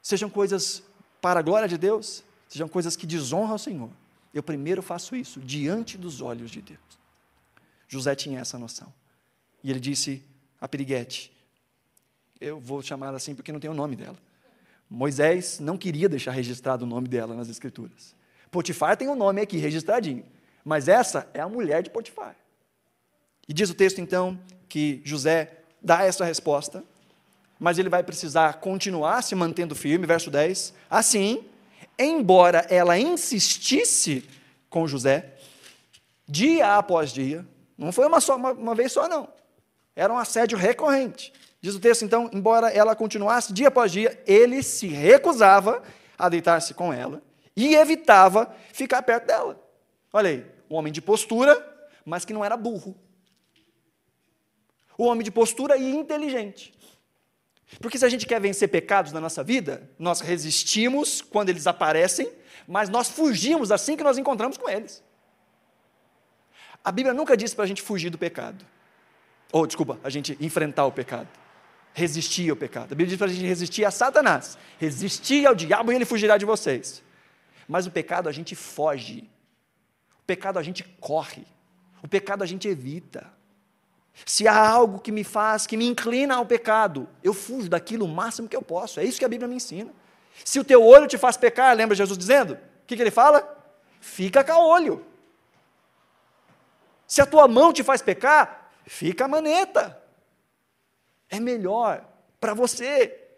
Sejam 0.03 0.31
coisas 0.31 0.83
para 1.21 1.41
a 1.41 1.43
glória 1.43 1.69
de 1.69 1.77
Deus, 1.77 2.25
sejam 2.49 2.69
coisas 2.69 2.97
que 2.97 3.07
desonram 3.07 3.53
ao 3.53 3.59
Senhor. 3.59 3.91
Eu 4.33 4.43
primeiro 4.43 4.83
faço 4.83 5.17
isso 5.17 5.41
diante 5.41 5.99
dos 5.99 6.21
olhos 6.21 6.51
de 6.51 6.63
Deus. 6.63 6.81
José 7.89 8.15
tinha 8.15 8.41
essa 8.41 8.59
noção. 8.59 8.93
E 9.63 9.71
ele 9.71 9.81
disse 9.81 10.23
a 10.61 10.69
Piriguete, 10.69 11.33
eu 12.41 12.59
vou 12.61 12.83
chamar 12.83 13.15
assim 13.15 13.35
porque 13.35 13.53
não 13.53 13.61
tem 13.61 13.71
o 13.71 13.75
nome 13.75 13.97
dela. 13.97 14.17
Moisés 14.89 15.61
não 15.61 15.77
queria 15.77 16.09
deixar 16.09 16.31
registrado 16.31 16.85
o 16.85 16.89
nome 16.89 17.09
dela 17.09 17.35
nas 17.35 17.49
Escrituras. 17.49 18.15
Potifar 18.51 18.97
tem 18.97 19.09
o 19.09 19.13
um 19.13 19.17
nome 19.17 19.41
aqui 19.41 19.59
registradinho, 19.59 20.25
mas 20.65 20.89
essa 20.89 21.29
é 21.35 21.41
a 21.41 21.49
mulher 21.49 21.83
de 21.83 21.91
Potifar. 21.91 22.35
E 23.47 23.53
diz 23.53 23.69
o 23.71 23.75
texto 23.75 24.01
então 24.01 24.39
que 24.69 25.03
José 25.05 25.59
dá 25.83 26.03
essa 26.05 26.25
resposta, 26.25 26.83
mas 27.59 27.79
ele 27.79 27.89
vai 27.89 28.03
precisar 28.03 28.61
continuar 28.61 29.23
se 29.23 29.35
mantendo 29.35 29.75
firme, 29.75 30.07
verso 30.07 30.31
10. 30.31 30.73
Assim, 30.89 31.45
embora 31.99 32.67
ela 32.71 32.99
insistisse 32.99 34.25
com 34.71 34.87
José, 34.87 35.35
dia 36.27 36.77
após 36.77 37.13
dia, 37.13 37.45
não 37.77 37.91
foi 37.93 38.07
uma, 38.07 38.21
só, 38.21 38.37
uma, 38.37 38.53
uma 38.53 38.75
vez 38.75 38.93
só, 38.93 39.09
não. 39.09 39.29
Era 39.99 40.13
um 40.13 40.17
assédio 40.17 40.57
recorrente. 40.57 41.33
Diz 41.61 41.75
o 41.75 41.81
texto, 41.81 42.05
então, 42.05 42.31
embora 42.33 42.71
ela 42.71 42.95
continuasse 42.95 43.53
dia 43.53 43.67
após 43.67 43.91
dia, 43.91 44.23
ele 44.25 44.63
se 44.63 44.87
recusava 44.87 45.83
a 46.17 46.29
deitar-se 46.29 46.73
com 46.73 46.93
ela 46.93 47.21
e 47.57 47.75
evitava 47.75 48.55
ficar 48.73 49.03
perto 49.03 49.27
dela. 49.27 49.61
Olha 50.13 50.31
aí, 50.31 50.47
um 50.71 50.77
homem 50.77 50.93
de 50.93 51.03
postura, 51.03 51.61
mas 52.05 52.25
que 52.25 52.33
não 52.33 52.45
era 52.45 52.57
burro. 52.57 52.97
Um 54.97 55.07
homem 55.07 55.25
de 55.25 55.33
postura 55.33 55.77
e 55.77 55.93
inteligente. 55.93 56.73
Porque 57.81 57.99
se 57.99 58.05
a 58.05 58.09
gente 58.09 58.25
quer 58.25 58.41
vencer 58.41 58.69
pecados 58.69 59.11
na 59.11 59.21
nossa 59.21 59.43
vida, 59.43 59.91
nós 59.99 60.21
resistimos 60.21 61.21
quando 61.21 61.49
eles 61.49 61.67
aparecem, 61.67 62.31
mas 62.69 62.89
nós 62.89 63.09
fugimos 63.09 63.73
assim 63.73 63.97
que 63.97 64.05
nós 64.05 64.17
encontramos 64.17 64.57
com 64.57 64.69
eles. 64.69 65.03
A 66.85 66.93
Bíblia 66.93 67.13
nunca 67.13 67.37
disse 67.37 67.57
para 67.57 67.65
a 67.65 67.69
gente 67.69 67.83
fugir 67.83 68.11
do 68.11 68.17
pecado. 68.17 68.65
Ou, 69.53 69.67
desculpa, 69.67 69.99
a 70.03 70.11
gente 70.11 70.37
enfrentar 70.41 70.85
o 70.87 70.93
pecado 70.93 71.29
resistir 71.99 72.49
ao 72.49 72.57
pecado. 72.57 72.93
A 72.93 72.95
Bíblia 72.95 73.09
diz 73.09 73.19
para 73.19 73.27
a 73.27 73.31
gente 73.31 73.45
resistir 73.45 73.85
a 73.85 73.91
Satanás, 73.91 74.57
resistir 74.79 75.47
ao 75.47 75.55
diabo 75.55 75.91
e 75.91 75.97
ele 75.97 76.05
fugirá 76.05 76.39
de 76.39 76.45
vocês. 76.45 77.03
Mas 77.67 77.87
o 77.87 77.91
pecado 77.91 78.29
a 78.29 78.33
gente 78.33 78.55
foge, 78.55 79.29
o 80.21 80.25
pecado 80.25 80.59
a 80.59 80.63
gente 80.63 80.85
corre, 81.01 81.45
o 82.03 82.09
pecado 82.09 82.43
a 82.43 82.47
gente 82.47 82.69
evita. 82.69 83.27
Se 84.25 84.49
há 84.49 84.69
algo 84.69 85.01
que 85.01 85.13
me 85.13 85.25
faz, 85.25 85.67
que 85.67 85.77
me 85.77 85.87
inclina 85.87 86.37
ao 86.37 86.47
pecado, 86.47 87.09
eu 87.23 87.35
fujo 87.35 87.69
daquilo 87.69 88.05
o 88.05 88.09
máximo 88.09 88.49
que 88.49 88.57
eu 88.57 88.63
posso. 88.63 89.01
É 89.01 89.05
isso 89.05 89.19
que 89.19 89.25
a 89.25 89.29
Bíblia 89.29 89.49
me 89.49 89.57
ensina. 89.57 89.93
Se 90.45 90.59
o 90.59 90.65
teu 90.65 90.85
olho 90.85 91.07
te 91.07 91.19
faz 91.19 91.37
pecar, 91.37 91.77
lembra 91.77 91.97
Jesus 91.97 92.17
dizendo? 92.17 92.55
O 92.55 92.87
que, 92.87 92.97
que 92.97 93.03
ele 93.03 93.11
fala? 93.11 93.57
Fica 94.01 94.43
com 94.45 94.53
o 94.53 94.69
olho. 94.69 95.05
Se 97.07 97.21
a 97.21 97.27
tua 97.27 97.49
mão 97.49 97.73
te 97.73 97.83
faz 97.83 98.03
pecar, 98.03 98.68
fica 98.89 99.27
a 99.27 99.29
maneta. 99.29 100.01
É 101.29 101.39
melhor 101.39 102.07
para 102.41 102.55
você 102.55 103.29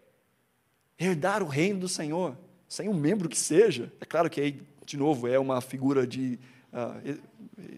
herdar 0.99 1.43
o 1.43 1.47
reino 1.47 1.81
do 1.81 1.89
Senhor, 1.89 2.37
sem 2.69 2.89
um 2.89 2.95
membro 2.95 3.29
que 3.29 3.39
seja. 3.39 3.93
É 4.01 4.05
claro 4.05 4.31
que 4.31 4.41
aí, 4.41 4.63
de 4.85 4.97
novo, 4.97 5.27
é 5.27 5.39
uma 5.39 5.61
figura 5.61 6.07
de 6.07 6.39
uh, 6.73 7.21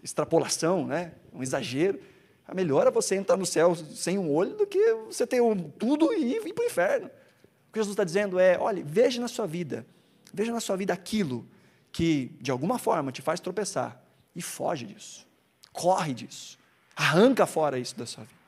extrapolação, 0.03 0.85
né? 0.85 1.13
um 1.33 1.41
exagero. 1.41 1.99
É 2.47 2.53
melhor 2.53 2.85
é 2.85 2.91
você 2.91 3.15
entrar 3.15 3.37
no 3.37 3.45
céu 3.45 3.73
sem 3.75 4.17
um 4.17 4.29
olho 4.29 4.55
do 4.55 4.67
que 4.67 4.93
você 5.05 5.25
ter 5.25 5.41
um, 5.41 5.55
tudo 5.55 6.13
e 6.13 6.35
ir 6.35 6.53
para 6.53 6.63
o 6.63 6.67
inferno. 6.67 7.07
O 7.07 7.71
que 7.73 7.79
Jesus 7.79 7.93
está 7.93 8.03
dizendo 8.03 8.37
é: 8.37 8.59
olhe, 8.59 8.83
veja 8.83 9.21
na 9.21 9.27
sua 9.27 9.47
vida, 9.47 9.85
veja 10.33 10.51
na 10.51 10.59
sua 10.59 10.75
vida 10.75 10.93
aquilo 10.93 11.47
que, 11.91 12.35
de 12.41 12.51
alguma 12.51 12.77
forma, 12.77 13.11
te 13.11 13.21
faz 13.21 13.39
tropeçar 13.39 14.03
e 14.35 14.41
foge 14.41 14.85
disso, 14.85 15.25
corre 15.71 16.13
disso, 16.13 16.57
arranca 16.95 17.45
fora 17.45 17.77
isso 17.79 17.97
da 17.97 18.05
sua 18.05 18.23
vida. 18.23 18.39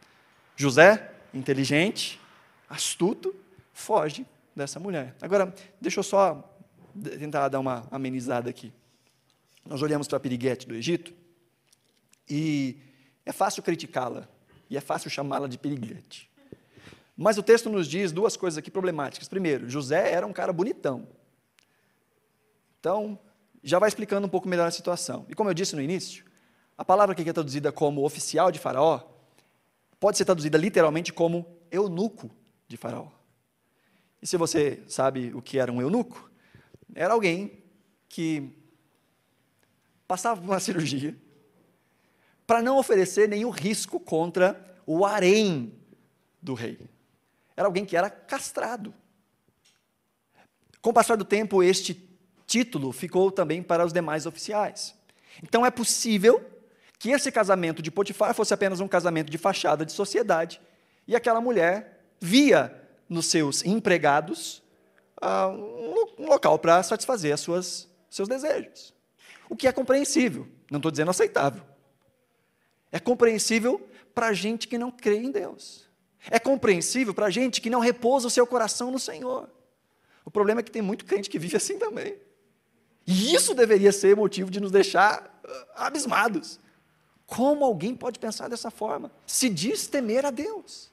José 0.56 1.12
inteligente, 1.34 2.20
astuto, 2.70 3.36
foge 3.74 4.26
dessa 4.56 4.80
mulher. 4.80 5.16
Agora, 5.22 5.54
deixa 5.82 6.00
eu 6.00 6.04
só 6.04 6.58
tentar 7.20 7.50
dar 7.50 7.60
uma 7.60 7.88
amenizada 7.92 8.50
aqui. 8.50 8.72
Nós 9.66 9.82
olhamos 9.82 10.08
para 10.08 10.18
a 10.18 10.20
piriguete 10.20 10.68
do 10.68 10.76
Egito 10.76 11.14
e 12.30 12.78
é 13.26 13.34
fácil 13.34 13.62
criticá-la 13.62 14.28
e 14.70 14.78
é 14.78 14.82
fácil 14.82 15.10
chamá-la 15.10 15.48
de 15.48 15.58
piriguete. 15.58 16.30
Mas 17.18 17.38
o 17.38 17.44
texto 17.44 17.70
nos 17.70 17.88
diz 17.88 18.12
duas 18.12 18.36
coisas 18.36 18.58
aqui 18.58 18.70
problemáticas. 18.70 19.28
Primeiro, 19.28 19.70
José 19.70 20.12
era 20.12 20.26
um 20.28 20.34
cara 20.34 20.52
bonitão. 20.52 21.08
Então, 22.80 23.18
já 23.64 23.80
vai 23.80 23.88
explicando 23.88 24.28
um 24.28 24.30
pouco 24.30 24.48
melhor 24.48 24.68
a 24.68 24.72
situação. 24.72 25.26
E 25.30 25.36
como 25.36 25.50
eu 25.50 25.54
disse 25.54 25.76
no 25.76 25.82
início, 25.82 26.25
a 26.78 26.84
palavra 26.84 27.16
que 27.16 27.28
é 27.28 27.34
traduzida 27.34 27.72
como 27.72 28.06
oficial 28.06 28.52
de 28.52 28.60
Faraó 28.60 29.02
pode 30.00 30.18
ser 30.18 30.26
traduzida 30.26 30.58
literalmente 30.58 31.14
como 31.14 31.46
eunuco 31.72 32.30
de 32.68 32.78
Faraó. 32.78 33.08
E 34.22 34.28
se 34.28 34.38
você 34.38 34.84
sabe 34.88 35.34
o 35.34 35.42
que 35.42 35.58
era 35.58 35.72
um 35.72 35.82
eunuco, 35.82 36.30
era 36.94 37.14
alguém 37.14 37.64
que 38.10 38.52
passava 40.08 40.42
por 40.42 40.50
uma 40.50 40.60
cirurgia 40.60 41.16
para 42.46 42.62
não 42.62 42.78
oferecer 42.78 43.28
nenhum 43.28 43.50
risco 43.50 44.00
contra 44.00 44.76
o 44.86 45.06
harém 45.06 45.74
do 46.42 46.54
rei. 46.54 46.80
Era 47.56 47.68
alguém 47.68 47.86
que 47.86 47.98
era 47.98 48.10
castrado. 48.10 48.94
Com 50.82 50.92
o 50.92 50.94
passar 50.94 51.16
do 51.16 51.26
tempo, 51.26 51.64
este 51.64 52.08
título 52.46 52.92
ficou 52.92 53.32
também 53.32 53.64
para 53.64 53.86
os 53.86 53.92
demais 53.92 54.26
oficiais. 54.26 54.94
Então 55.42 55.66
é 55.66 55.72
possível 55.72 56.55
que 56.98 57.12
esse 57.12 57.32
casamento 57.32 57.82
de 57.82 57.92
Potifar 57.92 58.34
fosse 58.34 58.54
apenas 58.54 58.80
um 58.80 58.88
casamento 58.88 59.30
de 59.30 59.38
fachada 59.38 59.86
de 59.86 59.92
sociedade, 59.92 60.62
e 61.08 61.16
aquela 61.16 61.42
mulher 61.42 62.06
via 62.20 62.74
nos 63.08 63.28
seus 63.28 63.64
empregados 63.64 64.64
ah, 65.22 65.48
um 65.48 66.26
local 66.26 66.58
para 66.60 66.82
satisfazer 66.84 67.34
as 67.34 67.40
suas, 67.40 67.90
seus 68.10 68.28
desejos. 68.28 68.94
O 69.50 69.56
que 69.56 69.68
é 69.68 69.72
compreensível, 69.72 70.48
não 70.72 70.78
estou 70.78 70.92
dizendo 70.92 71.12
aceitável. 71.12 71.64
É 72.92 73.00
compreensível 73.00 73.88
para 74.14 74.34
gente 74.34 74.68
que 74.68 74.78
não 74.78 74.90
crê 74.90 75.18
em 75.18 75.32
Deus. 75.32 75.86
É 76.30 76.40
compreensível 76.40 77.14
para 77.14 77.30
gente 77.30 77.62
que 77.62 77.70
não 77.70 77.80
repousa 77.80 78.28
o 78.28 78.32
seu 78.32 78.48
coração 78.48 78.90
no 78.90 78.98
Senhor. 78.98 79.50
O 80.24 80.32
problema 80.32 80.62
é 80.62 80.64
que 80.64 80.72
tem 80.72 80.82
muito 80.82 81.06
crente 81.06 81.30
que 81.30 81.38
vive 81.38 81.58
assim 81.58 81.78
também. 81.78 82.18
E 83.06 83.36
isso 83.36 83.54
deveria 83.54 83.92
ser 83.92 84.16
motivo 84.16 84.50
de 84.50 84.60
nos 84.60 84.72
deixar 84.72 85.40
ah, 85.76 85.86
abismados. 85.88 86.60
Como 87.26 87.66
alguém 87.66 87.96
pode 87.96 88.20
pensar 88.20 88.48
dessa 88.48 88.70
forma? 88.70 89.12
Se 89.26 89.50
diz 89.50 89.88
temer 89.88 90.26
a 90.26 90.32
Deus. 90.32 90.92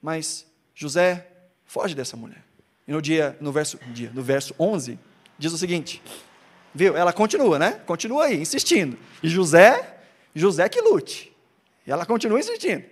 Mas 0.00 0.46
José 0.74 1.26
foge 1.64 1.94
dessa 1.94 2.16
mulher. 2.16 2.44
E 2.86 2.92
no 2.92 3.00
dia, 3.00 3.36
no 3.40 3.52
verso, 3.52 3.78
dia, 3.92 4.10
no 4.12 4.22
verso 4.22 4.54
11, 4.58 4.98
diz 5.38 5.52
o 5.52 5.58
seguinte: 5.58 6.02
Viu? 6.74 6.96
Ela 6.96 7.12
continua, 7.12 7.58
né? 7.58 7.80
Continua 7.86 8.24
aí, 8.24 8.40
insistindo. 8.40 8.98
E 9.22 9.28
José, 9.28 9.98
José 10.34 10.68
que 10.68 10.80
lute. 10.80 11.32
E 11.86 11.90
ela 11.90 12.04
continua 12.04 12.38
insistindo. 12.38 12.84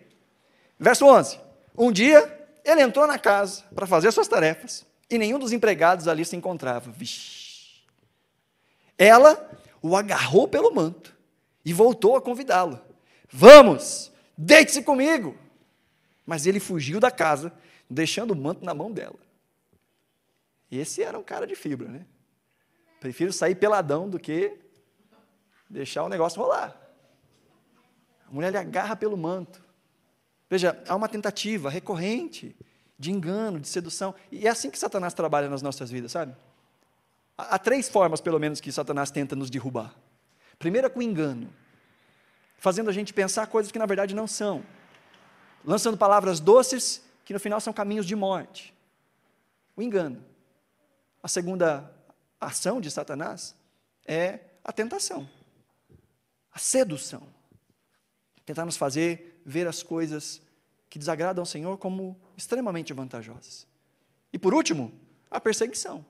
Verso 0.78 1.06
11. 1.06 1.38
Um 1.76 1.92
dia, 1.92 2.48
ele 2.64 2.80
entrou 2.80 3.06
na 3.06 3.18
casa 3.18 3.64
para 3.74 3.86
fazer 3.86 4.10
suas 4.12 4.28
tarefas 4.28 4.86
e 5.08 5.18
nenhum 5.18 5.38
dos 5.38 5.52
empregados 5.52 6.08
ali 6.08 6.24
se 6.24 6.36
encontrava. 6.36 6.90
Vixe. 6.90 7.80
Ela 8.96 9.50
o 9.82 9.96
agarrou 9.96 10.46
pelo 10.46 10.72
manto 10.74 11.19
e 11.64 11.72
voltou 11.72 12.16
a 12.16 12.22
convidá-lo. 12.22 12.80
Vamos, 13.30 14.12
deite-se 14.36 14.82
comigo. 14.82 15.36
Mas 16.26 16.46
ele 16.46 16.60
fugiu 16.60 17.00
da 17.00 17.10
casa, 17.10 17.52
deixando 17.88 18.32
o 18.32 18.36
manto 18.36 18.64
na 18.64 18.74
mão 18.74 18.90
dela. 18.92 19.18
Esse 20.70 21.02
era 21.02 21.18
um 21.18 21.22
cara 21.22 21.46
de 21.46 21.56
fibra, 21.56 21.88
né? 21.88 22.06
Prefiro 23.00 23.32
sair 23.32 23.54
peladão 23.54 24.08
do 24.08 24.18
que 24.18 24.56
deixar 25.68 26.04
o 26.04 26.08
negócio 26.08 26.40
rolar. 26.40 26.76
A 28.28 28.32
mulher 28.32 28.52
lhe 28.52 28.58
agarra 28.58 28.94
pelo 28.94 29.16
manto. 29.16 29.64
Veja, 30.48 30.80
há 30.86 30.94
uma 30.94 31.08
tentativa 31.08 31.70
recorrente 31.70 32.56
de 32.98 33.10
engano, 33.10 33.58
de 33.58 33.66
sedução. 33.66 34.14
E 34.30 34.46
é 34.46 34.50
assim 34.50 34.70
que 34.70 34.78
Satanás 34.78 35.14
trabalha 35.14 35.48
nas 35.48 35.62
nossas 35.62 35.90
vidas, 35.90 36.12
sabe? 36.12 36.36
Há 37.36 37.58
três 37.58 37.88
formas, 37.88 38.20
pelo 38.20 38.38
menos, 38.38 38.60
que 38.60 38.70
Satanás 38.70 39.10
tenta 39.10 39.34
nos 39.34 39.48
derrubar. 39.48 39.94
Primeiro 40.60 40.86
é 40.86 40.90
com 40.90 41.00
engano, 41.00 41.50
fazendo 42.58 42.90
a 42.90 42.92
gente 42.92 43.14
pensar 43.14 43.46
coisas 43.46 43.72
que 43.72 43.78
na 43.78 43.86
verdade 43.86 44.14
não 44.14 44.26
são, 44.26 44.62
lançando 45.64 45.96
palavras 45.96 46.38
doces 46.38 47.02
que 47.24 47.32
no 47.32 47.40
final 47.40 47.58
são 47.62 47.72
caminhos 47.72 48.04
de 48.04 48.14
morte. 48.14 48.74
O 49.74 49.80
engano. 49.80 50.22
A 51.22 51.28
segunda 51.28 51.90
ação 52.38 52.78
de 52.78 52.90
Satanás 52.90 53.56
é 54.06 54.40
a 54.62 54.70
tentação, 54.70 55.26
a 56.52 56.58
sedução. 56.58 57.22
Tentar 58.44 58.66
nos 58.66 58.76
fazer 58.76 59.40
ver 59.46 59.66
as 59.66 59.82
coisas 59.82 60.42
que 60.90 60.98
desagradam 60.98 61.40
ao 61.40 61.46
Senhor 61.46 61.78
como 61.78 62.20
extremamente 62.36 62.92
vantajosas. 62.92 63.66
E 64.30 64.38
por 64.38 64.52
último, 64.52 64.92
a 65.30 65.40
perseguição. 65.40 66.04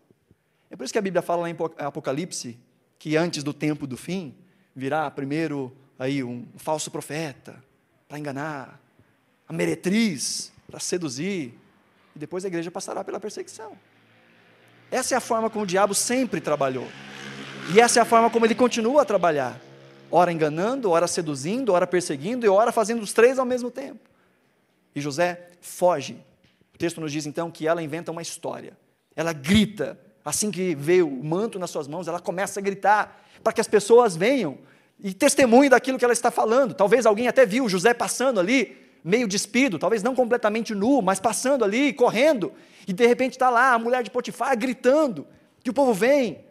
É 0.68 0.74
por 0.74 0.82
isso 0.82 0.92
que 0.92 0.98
a 0.98 1.03
Bíblia 1.03 1.22
fala 1.22 1.42
lá 1.42 1.51
em 1.51 1.57
Apocalipse 1.78 2.59
que 3.01 3.16
antes 3.16 3.42
do 3.42 3.55
tempo 3.55 3.86
do 3.86 3.96
fim 3.96 4.36
virá 4.74 5.10
primeiro 5.10 5.72
aí 5.98 6.22
um 6.22 6.46
falso 6.56 6.90
profeta 6.90 7.62
para 8.08 8.18
enganar, 8.18 8.80
a 9.46 9.52
meretriz 9.52 10.52
para 10.68 10.80
seduzir, 10.80 11.54
e 12.14 12.18
depois 12.18 12.44
a 12.44 12.48
igreja 12.48 12.70
passará 12.70 13.04
pela 13.04 13.20
perseguição. 13.20 13.76
Essa 14.90 15.14
é 15.14 15.18
a 15.18 15.20
forma 15.20 15.48
como 15.48 15.64
o 15.64 15.66
diabo 15.66 15.94
sempre 15.94 16.40
trabalhou. 16.40 16.88
E 17.72 17.80
essa 17.80 18.00
é 18.00 18.02
a 18.02 18.04
forma 18.04 18.30
como 18.30 18.44
ele 18.44 18.54
continua 18.54 19.02
a 19.02 19.04
trabalhar. 19.04 19.60
Ora 20.10 20.32
enganando, 20.32 20.90
ora 20.90 21.06
seduzindo, 21.06 21.72
ora 21.72 21.86
perseguindo 21.86 22.44
e 22.44 22.48
ora 22.48 22.72
fazendo 22.72 23.02
os 23.02 23.12
três 23.12 23.38
ao 23.38 23.46
mesmo 23.46 23.70
tempo. 23.70 24.00
E 24.94 25.00
José 25.00 25.50
foge. 25.60 26.18
O 26.74 26.78
texto 26.78 27.00
nos 27.00 27.12
diz 27.12 27.26
então 27.26 27.50
que 27.50 27.68
ela 27.68 27.82
inventa 27.82 28.10
uma 28.10 28.22
história. 28.22 28.76
Ela 29.14 29.32
grita, 29.32 29.98
assim 30.24 30.50
que 30.50 30.74
vê 30.74 31.02
o 31.02 31.10
manto 31.10 31.58
nas 31.58 31.70
suas 31.70 31.88
mãos, 31.88 32.08
ela 32.08 32.20
começa 32.20 32.60
a 32.60 32.62
gritar 32.62 33.24
para 33.42 33.52
que 33.52 33.60
as 33.60 33.68
pessoas 33.68 34.16
venham 34.16 34.58
e 34.98 35.14
testemunhem 35.14 35.70
daquilo 35.70 35.98
que 35.98 36.04
ela 36.04 36.12
está 36.12 36.30
falando. 36.30 36.74
Talvez 36.74 37.06
alguém 37.06 37.28
até 37.28 37.46
viu 37.46 37.68
José 37.68 37.94
passando 37.94 38.38
ali, 38.38 38.76
meio 39.02 39.26
despido, 39.26 39.78
talvez 39.78 40.02
não 40.02 40.14
completamente 40.14 40.74
nu, 40.74 41.00
mas 41.00 41.18
passando 41.18 41.64
ali, 41.64 41.92
correndo, 41.92 42.52
e 42.86 42.92
de 42.92 43.06
repente 43.06 43.32
está 43.32 43.48
lá 43.48 43.72
a 43.72 43.78
mulher 43.78 44.02
de 44.02 44.10
Potifar 44.10 44.56
gritando, 44.58 45.26
que 45.62 45.70
o 45.70 45.74
povo 45.74 45.94
vem, 45.94 46.44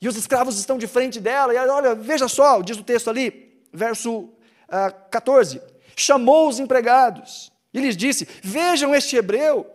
e 0.00 0.08
os 0.08 0.16
escravos 0.16 0.58
estão 0.58 0.76
de 0.76 0.86
frente 0.86 1.20
dela, 1.20 1.54
e 1.54 1.56
olha, 1.56 1.94
veja 1.94 2.26
só, 2.26 2.60
diz 2.60 2.76
o 2.76 2.82
texto 2.82 3.08
ali, 3.08 3.62
verso 3.72 4.12
uh, 4.18 4.32
ah, 4.68 4.90
14: 4.90 5.60
chamou 5.96 6.48
os 6.48 6.58
empregados 6.58 7.52
e 7.72 7.80
lhes 7.80 7.96
disse: 7.96 8.26
Vejam 8.42 8.94
este 8.94 9.16
hebreu. 9.16 9.70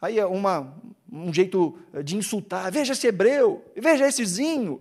Aí 0.00 0.18
é 0.18 0.26
uma, 0.26 0.74
um 1.12 1.32
jeito 1.32 1.76
de 2.04 2.16
insultar: 2.16 2.70
Veja 2.70 2.92
esse 2.92 3.06
hebreu, 3.06 3.64
veja 3.76 4.06
essezinho. 4.06 4.80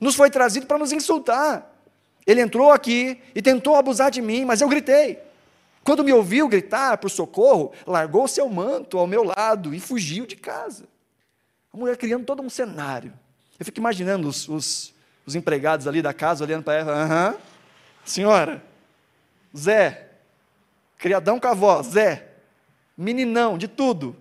Nos 0.00 0.14
foi 0.14 0.30
trazido 0.30 0.66
para 0.66 0.78
nos 0.78 0.92
insultar. 0.92 1.74
Ele 2.26 2.40
entrou 2.40 2.72
aqui 2.72 3.20
e 3.34 3.40
tentou 3.40 3.76
abusar 3.76 4.10
de 4.10 4.20
mim, 4.20 4.44
mas 4.44 4.60
eu 4.60 4.68
gritei. 4.68 5.18
Quando 5.82 6.02
me 6.02 6.12
ouviu 6.12 6.48
gritar 6.48 6.98
por 6.98 7.08
socorro, 7.08 7.72
largou 7.86 8.26
seu 8.26 8.48
manto 8.48 8.98
ao 8.98 9.06
meu 9.06 9.22
lado 9.22 9.72
e 9.72 9.78
fugiu 9.78 10.26
de 10.26 10.34
casa. 10.34 10.84
A 11.72 11.76
mulher 11.76 11.96
criando 11.96 12.24
todo 12.24 12.42
um 12.42 12.50
cenário. 12.50 13.12
Eu 13.58 13.64
fico 13.64 13.78
imaginando 13.78 14.28
os, 14.28 14.48
os, 14.48 14.92
os 15.24 15.34
empregados 15.36 15.86
ali 15.86 16.02
da 16.02 16.12
casa 16.12 16.44
olhando 16.44 16.64
para 16.64 16.74
ela, 16.74 16.92
aham, 16.92 17.36
senhora, 18.04 18.62
Zé, 19.56 20.10
criadão 20.98 21.38
com 21.38 21.46
a 21.46 21.52
avó, 21.52 21.82
Zé, 21.82 22.32
meninão, 22.98 23.56
de 23.56 23.68
tudo, 23.68 24.16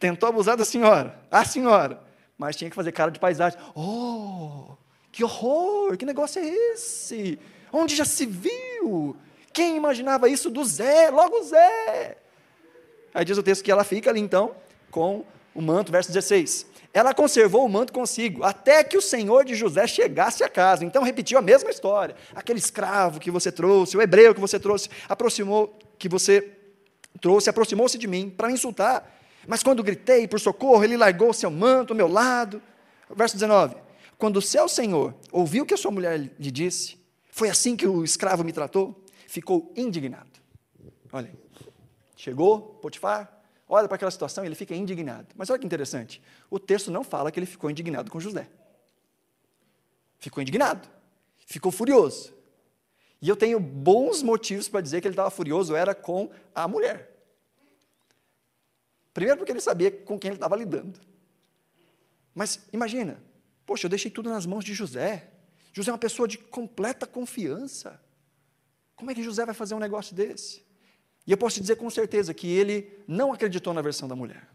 tentou 0.00 0.28
abusar 0.30 0.56
da 0.56 0.64
senhora, 0.64 1.20
a 1.30 1.44
senhora, 1.44 2.02
mas 2.36 2.56
tinha 2.56 2.70
que 2.70 2.74
fazer 2.74 2.90
cara 2.90 3.10
de 3.10 3.20
paisagem. 3.20 3.58
Oh, 3.74 4.72
que 5.12 5.22
horror, 5.22 5.96
que 5.98 6.06
negócio 6.06 6.40
é 6.40 6.48
esse? 6.48 7.38
Onde 7.70 7.94
já 7.94 8.06
se 8.06 8.24
viu? 8.24 9.14
Quem 9.52 9.76
imaginava 9.76 10.28
isso 10.28 10.48
do 10.48 10.64
Zé? 10.64 11.10
Logo 11.10 11.42
Zé. 11.42 12.16
Aí 13.12 13.24
diz 13.24 13.36
o 13.36 13.42
texto 13.42 13.62
que 13.62 13.70
ela 13.70 13.84
fica 13.84 14.08
ali 14.08 14.20
então 14.20 14.54
com 14.90 15.24
o 15.54 15.60
manto, 15.60 15.92
verso 15.92 16.10
16. 16.10 16.66
Ela 16.94 17.12
conservou 17.12 17.64
o 17.64 17.68
manto 17.68 17.92
consigo, 17.92 18.42
até 18.42 18.82
que 18.82 18.96
o 18.96 19.02
senhor 19.02 19.44
de 19.44 19.54
José 19.54 19.86
chegasse 19.86 20.42
a 20.42 20.48
casa. 20.48 20.84
Então 20.84 21.02
repetiu 21.02 21.38
a 21.38 21.42
mesma 21.42 21.70
história. 21.70 22.16
Aquele 22.34 22.58
escravo 22.58 23.20
que 23.20 23.30
você 23.30 23.52
trouxe, 23.52 23.96
o 23.96 24.02
hebreu 24.02 24.34
que 24.34 24.40
você 24.40 24.58
trouxe, 24.58 24.88
aproximou, 25.08 25.78
que 25.98 26.08
você 26.08 26.52
trouxe, 27.20 27.50
aproximou-se 27.50 27.98
de 27.98 28.06
mim 28.06 28.30
para 28.30 28.50
insultar. 28.50 29.19
Mas 29.46 29.62
quando 29.62 29.82
gritei 29.82 30.28
por 30.28 30.38
socorro, 30.38 30.84
ele 30.84 30.96
largou 30.96 31.32
seu 31.32 31.50
manto 31.50 31.92
ao 31.92 31.96
meu 31.96 32.08
lado. 32.08 32.62
Verso 33.14 33.34
19. 33.34 33.76
Quando 34.18 34.36
o 34.36 34.42
seu 34.42 34.68
senhor 34.68 35.14
ouviu 35.32 35.64
o 35.64 35.66
que 35.66 35.74
a 35.74 35.78
sua 35.78 35.90
mulher 35.90 36.18
lhe 36.18 36.50
disse, 36.50 36.98
foi 37.30 37.48
assim 37.48 37.76
que 37.76 37.86
o 37.86 38.04
escravo 38.04 38.44
me 38.44 38.52
tratou? 38.52 39.00
ficou 39.30 39.72
indignado. 39.76 40.40
Olha, 41.12 41.32
chegou 42.16 42.60
Potifar, 42.60 43.40
olha 43.68 43.86
para 43.86 43.94
aquela 43.94 44.10
situação 44.10 44.44
ele 44.44 44.56
fica 44.56 44.74
indignado. 44.74 45.28
Mas 45.36 45.48
olha 45.50 45.58
que 45.58 45.64
interessante, 45.64 46.20
o 46.50 46.58
texto 46.58 46.90
não 46.90 47.04
fala 47.04 47.30
que 47.30 47.38
ele 47.38 47.46
ficou 47.46 47.70
indignado 47.70 48.10
com 48.10 48.18
José. 48.18 48.48
Ficou 50.18 50.42
indignado, 50.42 50.88
ficou 51.46 51.70
furioso. 51.70 52.34
E 53.22 53.28
eu 53.28 53.36
tenho 53.36 53.60
bons 53.60 54.20
motivos 54.20 54.68
para 54.68 54.80
dizer 54.80 55.00
que 55.00 55.06
ele 55.06 55.12
estava 55.12 55.30
furioso, 55.30 55.76
era 55.76 55.94
com 55.94 56.28
a 56.52 56.66
mulher. 56.66 57.19
Primeiro 59.12 59.38
porque 59.38 59.52
ele 59.52 59.60
sabia 59.60 59.90
com 59.90 60.18
quem 60.18 60.30
ele 60.30 60.36
estava 60.36 60.56
lidando. 60.56 61.00
Mas 62.34 62.60
imagina, 62.72 63.22
poxa, 63.66 63.86
eu 63.86 63.90
deixei 63.90 64.10
tudo 64.10 64.30
nas 64.30 64.46
mãos 64.46 64.64
de 64.64 64.72
José. 64.72 65.28
José 65.72 65.90
é 65.90 65.92
uma 65.92 65.98
pessoa 65.98 66.26
de 66.26 66.38
completa 66.38 67.06
confiança. 67.06 68.00
Como 68.94 69.10
é 69.10 69.14
que 69.14 69.22
José 69.22 69.44
vai 69.44 69.54
fazer 69.54 69.74
um 69.74 69.78
negócio 69.78 70.14
desse? 70.14 70.64
E 71.26 71.32
eu 71.32 71.38
posso 71.38 71.56
te 71.56 71.60
dizer 71.60 71.76
com 71.76 71.88
certeza 71.90 72.34
que 72.34 72.48
ele 72.48 72.98
não 73.06 73.32
acreditou 73.32 73.72
na 73.72 73.82
versão 73.82 74.08
da 74.08 74.16
mulher. 74.16 74.48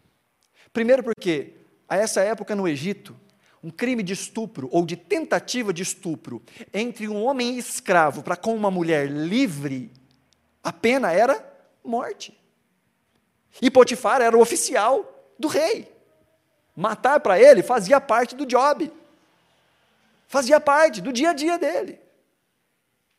Primeiro, 0.72 1.04
porque 1.04 1.54
a 1.88 1.96
essa 1.96 2.22
época 2.22 2.56
no 2.56 2.68
Egito, 2.68 3.16
um 3.64 3.70
crime 3.70 4.04
de 4.04 4.14
estupro 4.14 4.70
ou 4.72 4.86
de 4.86 4.96
tentativa 4.96 5.74
de 5.74 5.82
estupro 5.82 6.42
entre 6.74 7.08
um 7.08 7.24
homem 7.24 7.58
escravo 7.58 8.22
para 8.22 8.36
com 8.36 8.56
uma 8.56 8.70
mulher 8.70 9.10
livre, 9.10 9.92
a 10.62 10.72
pena 10.72 11.12
era 11.12 11.44
morte. 11.84 12.38
E 13.62 13.72
Potifar 13.72 14.22
era 14.22 14.38
o 14.38 14.42
oficial 14.42 15.34
do 15.40 15.48
rei. 15.48 15.92
Matar 16.76 17.20
para 17.20 17.40
ele 17.40 17.64
fazia 17.64 18.02
parte 18.02 18.36
do 18.36 18.46
job, 18.46 18.92
fazia 20.28 20.60
parte 20.60 21.02
do 21.02 21.14
dia 21.14 21.30
a 21.30 21.34
dia 21.34 21.58
dele. 21.58 22.00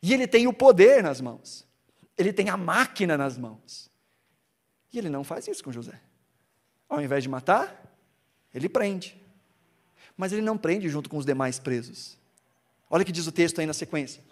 E 0.03 0.13
ele 0.13 0.27
tem 0.27 0.47
o 0.47 0.53
poder 0.53 1.03
nas 1.03 1.21
mãos. 1.21 1.67
Ele 2.19 2.33
tem 2.33 2.51
a 2.51 2.57
máquina 2.57 3.17
nas 3.17 3.39
mãos. 3.39 3.91
E 4.93 4.99
ele 4.99 5.09
não 5.09 5.25
faz 5.25 5.49
isso 5.49 5.65
com 5.65 5.73
José. 5.73 6.01
Ao 6.89 7.01
invés 7.01 7.23
de 7.23 7.29
matar, 7.29 7.99
ele 8.55 8.69
prende. 8.69 9.21
Mas 10.17 10.33
ele 10.33 10.43
não 10.43 10.57
prende 10.57 10.89
junto 10.89 11.11
com 11.11 11.17
os 11.17 11.27
demais 11.27 11.59
presos. 11.59 12.17
Olha 12.89 13.03
o 13.03 13.05
que 13.05 13.13
diz 13.13 13.27
o 13.27 13.33
texto 13.33 13.59
aí 13.59 13.67
na 13.67 13.75
sequência. 13.75 14.23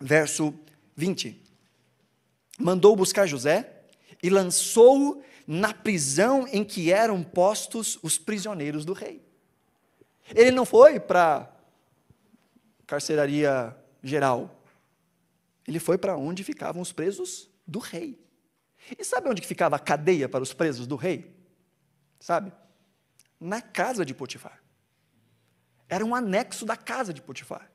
Verso 0.00 0.54
20. 0.96 1.40
Mandou 2.58 2.96
buscar 2.96 3.26
José 3.26 3.81
e 4.22 4.30
lançou-o 4.30 5.22
na 5.46 5.74
prisão 5.74 6.46
em 6.48 6.64
que 6.64 6.92
eram 6.92 7.22
postos 7.22 7.98
os 8.02 8.18
prisioneiros 8.18 8.84
do 8.84 8.92
rei. 8.92 9.22
Ele 10.34 10.50
não 10.50 10.64
foi 10.64 11.00
para 11.00 11.50
carceraria 12.86 13.76
geral. 14.02 14.62
Ele 15.66 15.78
foi 15.78 15.98
para 15.98 16.16
onde 16.16 16.44
ficavam 16.44 16.80
os 16.80 16.92
presos 16.92 17.50
do 17.66 17.78
rei. 17.78 18.18
E 18.98 19.04
sabe 19.04 19.28
onde 19.28 19.42
ficava 19.42 19.76
a 19.76 19.78
cadeia 19.78 20.28
para 20.28 20.42
os 20.42 20.52
presos 20.52 20.86
do 20.86 20.96
rei? 20.96 21.34
Sabe? 22.18 22.52
Na 23.40 23.60
casa 23.60 24.04
de 24.04 24.14
Potifar. 24.14 24.62
Era 25.88 26.04
um 26.04 26.14
anexo 26.14 26.64
da 26.64 26.76
casa 26.76 27.12
de 27.12 27.20
Potifar. 27.20 27.70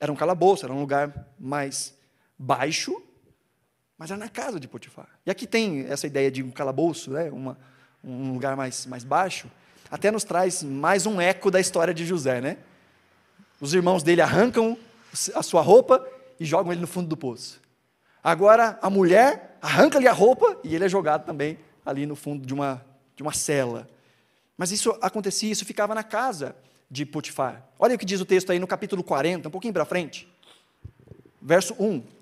Era 0.00 0.12
um 0.12 0.16
calabouço, 0.16 0.64
era 0.64 0.72
um 0.72 0.80
lugar 0.80 1.34
mais 1.38 1.96
baixo, 2.38 3.02
mas 4.00 4.10
era 4.10 4.18
na 4.18 4.30
casa 4.30 4.58
de 4.58 4.66
Potifar. 4.66 5.06
E 5.26 5.30
aqui 5.30 5.46
tem 5.46 5.84
essa 5.86 6.06
ideia 6.06 6.30
de 6.30 6.42
um 6.42 6.50
calabouço, 6.50 7.10
né? 7.10 7.30
Uma, 7.30 7.58
um 8.02 8.32
lugar 8.32 8.56
mais, 8.56 8.86
mais 8.86 9.04
baixo, 9.04 9.46
até 9.90 10.10
nos 10.10 10.24
traz 10.24 10.62
mais 10.62 11.04
um 11.04 11.20
eco 11.20 11.50
da 11.50 11.60
história 11.60 11.92
de 11.92 12.06
José, 12.06 12.40
né? 12.40 12.56
Os 13.60 13.74
irmãos 13.74 14.02
dele 14.02 14.22
arrancam 14.22 14.78
a 15.34 15.42
sua 15.42 15.60
roupa 15.60 16.02
e 16.40 16.46
jogam 16.46 16.72
ele 16.72 16.80
no 16.80 16.86
fundo 16.86 17.08
do 17.08 17.16
poço. 17.16 17.60
Agora 18.24 18.78
a 18.80 18.88
mulher 18.88 19.58
arranca-lhe 19.60 20.08
a 20.08 20.14
roupa 20.14 20.58
e 20.64 20.74
ele 20.74 20.86
é 20.86 20.88
jogado 20.88 21.26
também 21.26 21.58
ali 21.84 22.06
no 22.06 22.16
fundo 22.16 22.46
de 22.46 22.54
uma, 22.54 22.82
de 23.14 23.22
uma 23.22 23.34
cela. 23.34 23.86
Mas 24.56 24.72
isso 24.72 24.96
acontecia, 25.02 25.52
isso 25.52 25.66
ficava 25.66 25.94
na 25.94 26.02
casa 26.02 26.56
de 26.90 27.04
Potifar. 27.04 27.68
Olha 27.78 27.96
o 27.96 27.98
que 27.98 28.06
diz 28.06 28.18
o 28.18 28.24
texto 28.24 28.50
aí 28.50 28.58
no 28.58 28.66
capítulo 28.66 29.04
40, 29.04 29.48
um 29.48 29.52
pouquinho 29.52 29.74
para 29.74 29.84
frente. 29.84 30.26
Verso 31.42 31.74
1. 31.78 32.19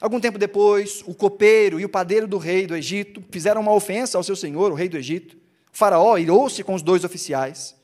Algum 0.00 0.20
tempo 0.20 0.38
depois, 0.38 1.02
o 1.06 1.14
copeiro 1.14 1.80
e 1.80 1.84
o 1.84 1.88
padeiro 1.88 2.28
do 2.28 2.38
rei 2.38 2.66
do 2.66 2.76
Egito 2.76 3.22
fizeram 3.30 3.60
uma 3.60 3.72
ofensa 3.72 4.16
ao 4.16 4.22
seu 4.22 4.36
senhor, 4.36 4.70
o 4.70 4.74
rei 4.74 4.88
do 4.88 4.96
Egito. 4.96 5.36
O 5.36 5.76
faraó 5.76 6.16
irou-se 6.16 6.62
com 6.62 6.74
os 6.74 6.82
dois 6.82 7.04
oficiais, 7.04 7.74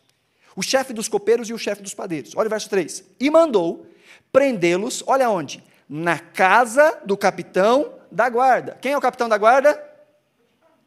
o 0.54 0.62
chefe 0.62 0.92
dos 0.92 1.08
copeiros 1.08 1.48
e 1.48 1.52
o 1.52 1.58
chefe 1.58 1.82
dos 1.82 1.92
padeiros. 1.92 2.32
Olha 2.36 2.46
o 2.46 2.50
verso 2.50 2.70
3. 2.70 3.02
E 3.18 3.28
mandou 3.30 3.86
prendê-los, 4.32 5.02
olha 5.06 5.28
onde? 5.28 5.62
Na 5.88 6.18
casa 6.18 7.00
do 7.04 7.16
capitão 7.16 7.94
da 8.10 8.28
guarda. 8.28 8.78
Quem 8.80 8.92
é 8.92 8.98
o 8.98 9.00
capitão 9.00 9.28
da 9.28 9.36
guarda? 9.36 9.74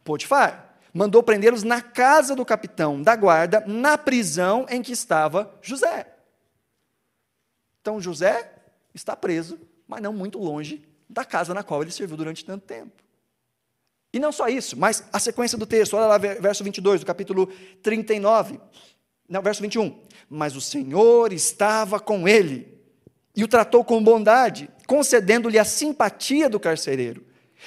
Potifar. 0.05 0.75
Mandou 0.93 1.21
prendê-los 1.21 1.63
na 1.63 1.81
casa 1.81 2.35
do 2.35 2.45
capitão 2.45 3.01
da 3.01 3.15
guarda, 3.17 3.63
na 3.67 3.97
prisão 3.97 4.65
em 4.69 4.81
que 4.81 4.93
estava 4.93 5.53
José. 5.61 6.07
Então 7.81 7.99
José 7.99 8.49
está 8.93 9.15
preso, 9.15 9.59
mas 9.85 10.01
não 10.01 10.13
muito 10.13 10.39
longe 10.39 10.87
da 11.09 11.23
casa 11.23 11.53
na 11.53 11.63
qual 11.63 11.81
ele 11.81 11.91
serviu 11.91 12.17
durante 12.17 12.43
tanto 12.43 12.65
tempo. 12.65 13.03
E 14.13 14.19
não 14.19 14.31
só 14.31 14.47
isso, 14.47 14.77
mas 14.77 15.03
a 15.11 15.19
sequência 15.19 15.57
do 15.57 15.65
texto, 15.65 15.95
olha 15.95 16.07
lá, 16.07 16.17
verso 16.17 16.63
22 16.63 17.01
do 17.01 17.05
capítulo 17.05 17.47
39. 17.81 18.59
Não, 19.27 19.41
verso 19.41 19.61
21. 19.61 19.99
Mas 20.29 20.55
o 20.55 20.61
Senhor 20.61 21.33
estava 21.33 21.99
com 21.99 22.27
ele 22.27 22.77
e 23.35 23.43
o 23.43 23.47
tratou 23.47 23.83
com 23.83 24.03
bondade, 24.03 24.69
concedendo-lhe 24.87 25.59
a 25.59 25.65
simpatia 25.65 26.49
do 26.49 26.59
carcereiro. 26.59 27.23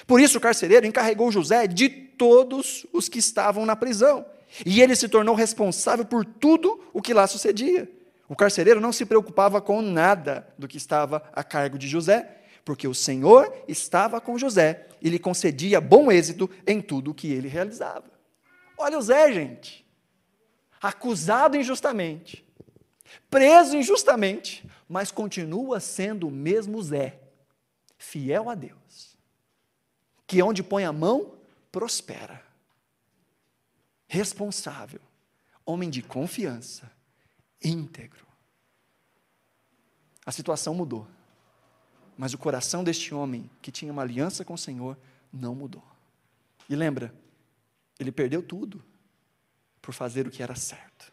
Por 0.07 0.21
isso 0.21 0.39
o 0.39 0.41
carcereiro 0.41 0.87
encarregou 0.87 1.31
José 1.31 1.67
de 1.67 1.89
todos 1.89 2.87
os 2.93 3.09
que 3.09 3.19
estavam 3.19 3.65
na 3.65 3.77
prisão, 3.77 4.27
e 4.67 4.83
ele 4.83 4.97
se 4.97 5.09
tornou 5.09 5.35
responsável 5.35 6.05
por 6.05 6.25
tudo 6.25 6.81
o 6.93 7.01
que 7.01 7.15
lá 7.15 7.27
sucedia. 7.27 7.89
O 8.29 8.35
carcereiro 8.35 8.81
não 8.81 8.93
se 8.93 9.05
preocupava 9.05 9.61
com 9.61 9.81
nada 9.81 10.47
do 10.59 10.67
que 10.67 10.77
estava 10.77 11.23
a 11.33 11.45
cargo 11.45 11.79
de 11.79 11.87
José, 11.87 12.40
porque 12.65 12.87
o 12.87 12.95
Senhor 12.95 13.65
estava 13.67 14.21
com 14.21 14.39
José 14.39 14.87
e 15.01 15.09
lhe 15.09 15.19
concedia 15.19 15.81
bom 15.81 16.11
êxito 16.11 16.51
em 16.67 16.81
tudo 16.81 17.11
o 17.11 17.15
que 17.15 17.33
ele 17.33 17.49
realizava. 17.49 18.11
Olha 18.77 18.99
o 18.99 19.03
Zé, 19.03 19.33
gente. 19.33 19.87
Acusado 20.81 21.57
injustamente, 21.57 22.45
preso 23.29 23.77
injustamente, 23.77 24.67
mas 24.89 25.11
continua 25.11 25.79
sendo 25.79 26.29
o 26.29 26.31
mesmo 26.31 26.83
Zé, 26.83 27.21
fiel 27.99 28.49
a 28.49 28.55
Deus, 28.55 29.17
que 30.27 30.43
onde 30.43 30.63
põe 30.63 30.85
a 30.85 30.93
mão, 30.93 31.35
prospera. 31.71 32.43
Responsável, 34.09 35.01
homem 35.65 35.91
de 35.91 36.03
confiança, 36.03 36.91
íntegro. 37.63 38.27
A 40.25 40.33
situação 40.33 40.75
mudou. 40.75 41.07
Mas 42.21 42.35
o 42.35 42.39
coração 42.39 42.85
deste 42.85 43.15
homem, 43.15 43.51
que 43.63 43.73
tinha 43.73 43.91
uma 43.91 44.03
aliança 44.03 44.45
com 44.45 44.53
o 44.53 44.59
Senhor, 44.59 44.95
não 45.33 45.55
mudou. 45.55 45.83
E 46.69 46.77
lembra, 46.77 47.15
ele 47.99 48.13
perdeu 48.13 48.43
tudo 48.43 48.85
por 49.81 49.95
fazer 49.95 50.27
o 50.27 50.31
que 50.31 50.43
era 50.43 50.55
certo. 50.55 51.11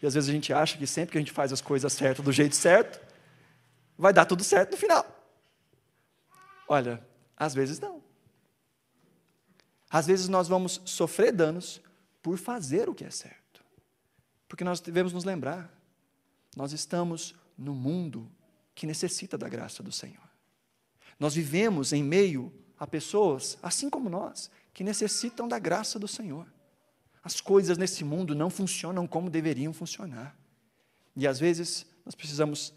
E 0.00 0.06
às 0.06 0.14
vezes 0.14 0.30
a 0.30 0.32
gente 0.32 0.54
acha 0.54 0.78
que 0.78 0.86
sempre 0.86 1.12
que 1.12 1.18
a 1.18 1.20
gente 1.20 1.32
faz 1.32 1.52
as 1.52 1.60
coisas 1.60 1.92
certas 1.92 2.24
do 2.24 2.32
jeito 2.32 2.56
certo, 2.56 2.98
vai 3.98 4.10
dar 4.10 4.24
tudo 4.24 4.42
certo 4.42 4.70
no 4.70 4.78
final. 4.78 5.06
Olha, 6.66 7.06
às 7.36 7.52
vezes 7.52 7.78
não. 7.78 8.02
Às 9.90 10.06
vezes 10.06 10.28
nós 10.28 10.48
vamos 10.48 10.80
sofrer 10.86 11.30
danos 11.30 11.78
por 12.22 12.38
fazer 12.38 12.88
o 12.88 12.94
que 12.94 13.04
é 13.04 13.10
certo. 13.10 13.62
Porque 14.48 14.64
nós 14.64 14.80
devemos 14.80 15.12
nos 15.12 15.24
lembrar, 15.24 15.70
nós 16.56 16.72
estamos 16.72 17.34
no 17.58 17.74
mundo 17.74 18.26
que 18.74 18.86
necessita 18.86 19.38
da 19.38 19.48
graça 19.48 19.82
do 19.82 19.92
Senhor. 19.92 20.28
Nós 21.18 21.34
vivemos 21.34 21.92
em 21.92 22.02
meio 22.02 22.52
a 22.78 22.86
pessoas, 22.86 23.56
assim 23.62 23.88
como 23.88 24.10
nós, 24.10 24.50
que 24.72 24.82
necessitam 24.82 25.46
da 25.46 25.58
graça 25.58 25.98
do 25.98 26.08
Senhor. 26.08 26.46
As 27.22 27.40
coisas 27.40 27.78
nesse 27.78 28.04
mundo 28.04 28.34
não 28.34 28.50
funcionam 28.50 29.06
como 29.06 29.30
deveriam 29.30 29.72
funcionar. 29.72 30.36
E 31.16 31.26
às 31.26 31.38
vezes 31.38 31.86
nós 32.04 32.14
precisamos 32.14 32.74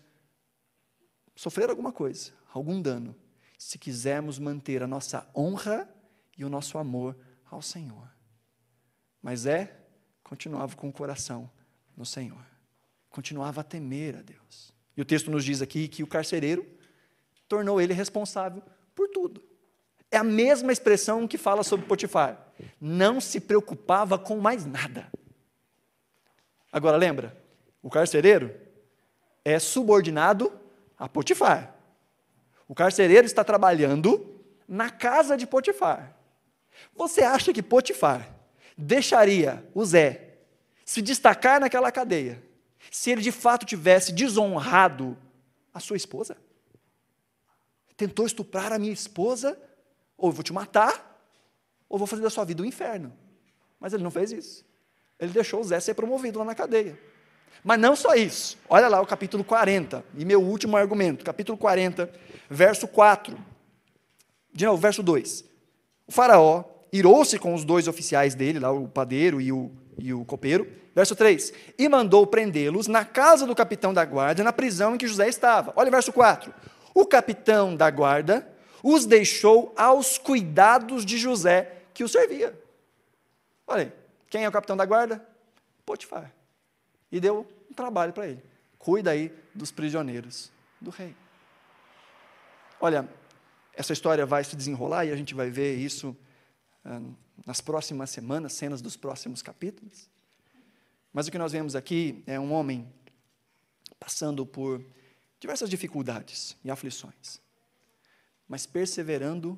sofrer 1.35 1.69
alguma 1.69 1.91
coisa, 1.91 2.31
algum 2.53 2.81
dano, 2.81 3.15
se 3.57 3.77
quisermos 3.77 4.37
manter 4.37 4.83
a 4.83 4.87
nossa 4.87 5.27
honra 5.35 5.89
e 6.37 6.45
o 6.45 6.49
nosso 6.49 6.77
amor 6.77 7.17
ao 7.49 7.61
Senhor. 7.61 8.09
Mas 9.21 9.45
é, 9.45 9.85
continuava 10.23 10.75
com 10.75 10.87
o 10.87 10.93
coração 10.93 11.49
no 11.95 12.05
Senhor, 12.05 12.45
continuava 13.09 13.61
a 13.61 13.63
temer 13.63 14.15
a 14.15 14.21
Deus. 14.21 14.71
E 14.97 15.01
o 15.01 15.05
texto 15.05 15.29
nos 15.29 15.45
diz 15.45 15.61
aqui 15.61 15.87
que 15.87 16.01
o 16.01 16.07
carcereiro 16.07 16.65
tornou 17.47 17.79
ele 17.79 17.93
responsável 17.93 18.63
por 18.95 19.07
tudo. 19.09 19.43
É 20.09 20.17
a 20.17 20.23
mesma 20.23 20.71
expressão 20.71 21.27
que 21.27 21.37
fala 21.37 21.63
sobre 21.63 21.85
Potifar. 21.85 22.51
Não 22.81 23.21
se 23.21 23.39
preocupava 23.39 24.17
com 24.17 24.37
mais 24.37 24.65
nada. 24.65 25.11
Agora 26.71 26.97
lembra, 26.97 27.37
o 27.81 27.89
carcereiro 27.89 28.53
é 29.45 29.59
subordinado 29.59 30.51
a 30.97 31.07
Potifar. 31.07 31.75
O 32.67 32.73
carcereiro 32.73 33.27
está 33.27 33.43
trabalhando 33.43 34.41
na 34.67 34.89
casa 34.89 35.37
de 35.37 35.45
Potifar. 35.45 36.17
Você 36.95 37.21
acha 37.21 37.53
que 37.53 37.61
Potifar 37.61 38.35
deixaria 38.75 39.63
o 39.73 39.85
Zé 39.85 40.37
se 40.83 41.01
destacar 41.01 41.59
naquela 41.59 41.91
cadeia 41.91 42.46
se 42.91 43.11
ele 43.11 43.21
de 43.21 43.32
fato 43.32 43.65
tivesse 43.65 44.11
desonrado 44.11 45.17
a 45.73 45.80
sua 45.80 45.97
esposa? 45.97 46.38
Tentou 47.95 48.25
estuprar 48.25 48.71
a 48.71 48.80
minha 48.80 48.93
esposa, 48.93 49.59
ou 50.17 50.30
eu 50.30 50.34
vou 50.34 50.43
te 50.43 50.53
matar, 50.53 51.19
ou 51.89 51.97
vou 51.97 52.07
fazer 52.07 52.21
da 52.21 52.30
sua 52.30 52.45
vida 52.45 52.61
um 52.61 52.65
inferno. 52.65 53.13
Mas 53.80 53.93
ele 53.93 54.03
não 54.03 54.11
fez 54.11 54.32
isso. 54.32 54.65
Ele 55.19 55.32
deixou 55.32 55.61
o 55.61 55.63
Zé 55.63 55.80
ser 55.80 55.93
promovido 55.93 56.39
lá 56.39 56.45
na 56.45 56.55
cadeia. 56.55 56.97
Mas 57.63 57.80
não 57.80 57.95
só 57.95 58.13
isso. 58.13 58.57
Olha 58.69 58.88
lá 58.88 59.01
o 59.01 59.05
capítulo 59.05 59.43
40, 59.43 60.03
e 60.15 60.23
meu 60.23 60.41
último 60.41 60.78
argumento, 60.78 61.25
capítulo 61.25 61.57
40, 61.57 62.11
verso 62.49 62.88
4. 62.88 63.38
De 64.53 64.65
novo, 64.65 64.82
verso 64.82 65.01
2. 65.01 65.43
O 66.07 66.11
faraó 66.11 66.63
irou-se 66.91 67.38
com 67.39 67.53
os 67.53 67.65
dois 67.65 67.88
oficiais 67.88 68.36
dele, 68.36 68.59
lá 68.59 68.71
o 68.71 68.88
padeiro 68.88 69.41
e 69.41 69.51
o, 69.51 69.71
e 69.97 70.13
o 70.13 70.23
copeiro, 70.23 70.67
Verso 70.97 71.15
3: 71.15 71.53
E 71.77 71.87
mandou 71.87 72.25
prendê-los 72.25 72.87
na 72.87 73.05
casa 73.05 73.45
do 73.45 73.53
capitão 73.53 73.93
da 73.93 74.03
guarda, 74.03 74.43
na 74.43 74.51
prisão 74.51 74.95
em 74.95 74.97
que 74.97 75.07
José 75.07 75.27
estava. 75.27 75.71
Olha 75.75 75.89
o 75.89 75.91
verso 75.91 76.11
4. 76.11 76.51
O 76.91 77.05
capitão 77.05 77.75
da 77.75 77.87
guarda 77.91 78.51
os 78.81 79.05
deixou 79.05 79.71
aos 79.77 80.17
cuidados 80.17 81.05
de 81.05 81.19
José, 81.19 81.83
que 81.93 82.03
o 82.03 82.09
servia. 82.09 82.59
Olha 83.67 83.83
aí, 83.83 83.93
quem 84.27 84.43
é 84.43 84.49
o 84.49 84.51
capitão 84.51 84.75
da 84.75 84.87
guarda? 84.87 85.23
Potifar. 85.85 86.33
E 87.11 87.19
deu 87.19 87.45
um 87.69 87.73
trabalho 87.75 88.11
para 88.11 88.25
ele. 88.25 88.43
Cuida 88.79 89.11
aí 89.11 89.31
dos 89.53 89.71
prisioneiros 89.71 90.51
do 90.81 90.89
rei. 90.89 91.15
Olha, 92.81 93.07
essa 93.71 93.93
história 93.93 94.25
vai 94.25 94.43
se 94.43 94.55
desenrolar 94.55 95.05
e 95.05 95.11
a 95.11 95.15
gente 95.15 95.35
vai 95.35 95.51
ver 95.51 95.75
isso 95.75 96.17
ah, 96.83 96.99
nas 97.45 97.61
próximas 97.61 98.09
semanas, 98.09 98.53
cenas 98.53 98.81
dos 98.81 98.97
próximos 98.97 99.41
capítulos. 99.41 100.09
Mas 101.13 101.27
o 101.27 101.31
que 101.31 101.38
nós 101.38 101.51
vemos 101.51 101.75
aqui 101.75 102.23
é 102.27 102.39
um 102.39 102.51
homem 102.51 102.91
passando 103.99 104.45
por 104.45 104.83
diversas 105.39 105.69
dificuldades 105.69 106.55
e 106.63 106.69
aflições, 106.69 107.41
mas 108.47 108.65
perseverando 108.65 109.57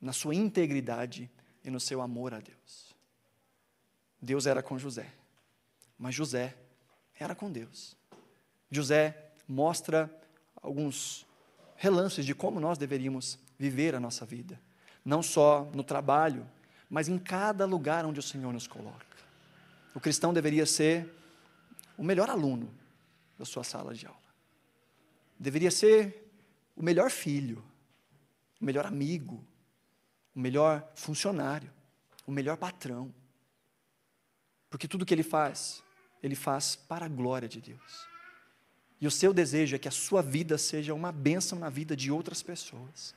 na 0.00 0.12
sua 0.12 0.34
integridade 0.34 1.30
e 1.64 1.70
no 1.70 1.80
seu 1.80 2.00
amor 2.00 2.34
a 2.34 2.40
Deus. 2.40 2.94
Deus 4.20 4.46
era 4.46 4.62
com 4.62 4.78
José, 4.78 5.12
mas 5.98 6.14
José 6.14 6.56
era 7.14 7.34
com 7.34 7.50
Deus. 7.50 7.96
José 8.70 9.32
mostra 9.46 10.10
alguns 10.60 11.26
relances 11.76 12.24
de 12.24 12.34
como 12.34 12.58
nós 12.58 12.78
deveríamos 12.78 13.38
viver 13.58 13.94
a 13.94 14.00
nossa 14.00 14.24
vida, 14.24 14.60
não 15.04 15.22
só 15.22 15.70
no 15.74 15.84
trabalho, 15.84 16.46
mas 16.94 17.08
em 17.08 17.18
cada 17.18 17.66
lugar 17.66 18.06
onde 18.06 18.20
o 18.20 18.22
Senhor 18.22 18.52
nos 18.52 18.68
coloca. 18.68 19.16
O 19.96 19.98
cristão 19.98 20.32
deveria 20.32 20.64
ser 20.64 21.12
o 21.98 22.04
melhor 22.04 22.30
aluno 22.30 22.72
da 23.36 23.44
sua 23.44 23.64
sala 23.64 23.92
de 23.92 24.06
aula. 24.06 24.16
Deveria 25.36 25.72
ser 25.72 26.30
o 26.76 26.84
melhor 26.84 27.10
filho, 27.10 27.64
o 28.60 28.64
melhor 28.64 28.86
amigo, 28.86 29.44
o 30.36 30.38
melhor 30.38 30.88
funcionário, 30.94 31.68
o 32.28 32.30
melhor 32.30 32.56
patrão. 32.56 33.12
Porque 34.70 34.86
tudo 34.86 35.04
que 35.04 35.12
ele 35.12 35.24
faz, 35.24 35.82
ele 36.22 36.36
faz 36.36 36.76
para 36.76 37.06
a 37.06 37.08
glória 37.08 37.48
de 37.48 37.60
Deus. 37.60 38.06
E 39.00 39.06
o 39.08 39.10
seu 39.10 39.34
desejo 39.34 39.74
é 39.74 39.80
que 39.80 39.88
a 39.88 39.90
sua 39.90 40.22
vida 40.22 40.56
seja 40.56 40.94
uma 40.94 41.10
bênção 41.10 41.58
na 41.58 41.68
vida 41.68 41.96
de 41.96 42.12
outras 42.12 42.40
pessoas. 42.40 43.16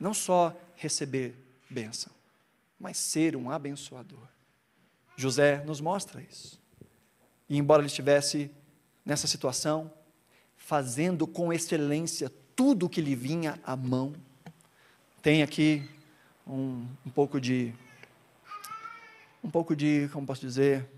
Não 0.00 0.12
só 0.12 0.60
receber 0.74 1.36
bênção, 1.70 2.12
mas 2.82 2.98
ser 2.98 3.36
um 3.36 3.48
abençoador. 3.48 4.26
José 5.16 5.62
nos 5.64 5.80
mostra 5.80 6.20
isso. 6.20 6.60
E 7.48 7.56
embora 7.56 7.80
ele 7.80 7.86
estivesse 7.86 8.50
nessa 9.04 9.28
situação, 9.28 9.90
fazendo 10.56 11.24
com 11.24 11.52
excelência 11.52 12.30
tudo 12.56 12.86
o 12.86 12.88
que 12.88 13.00
lhe 13.00 13.14
vinha 13.14 13.60
à 13.64 13.76
mão, 13.76 14.12
tem 15.22 15.44
aqui 15.44 15.88
um, 16.44 16.84
um 17.06 17.10
pouco 17.10 17.40
de, 17.40 17.72
um 19.44 19.50
pouco 19.50 19.76
de, 19.76 20.08
como 20.12 20.26
posso 20.26 20.40
dizer, 20.40 20.88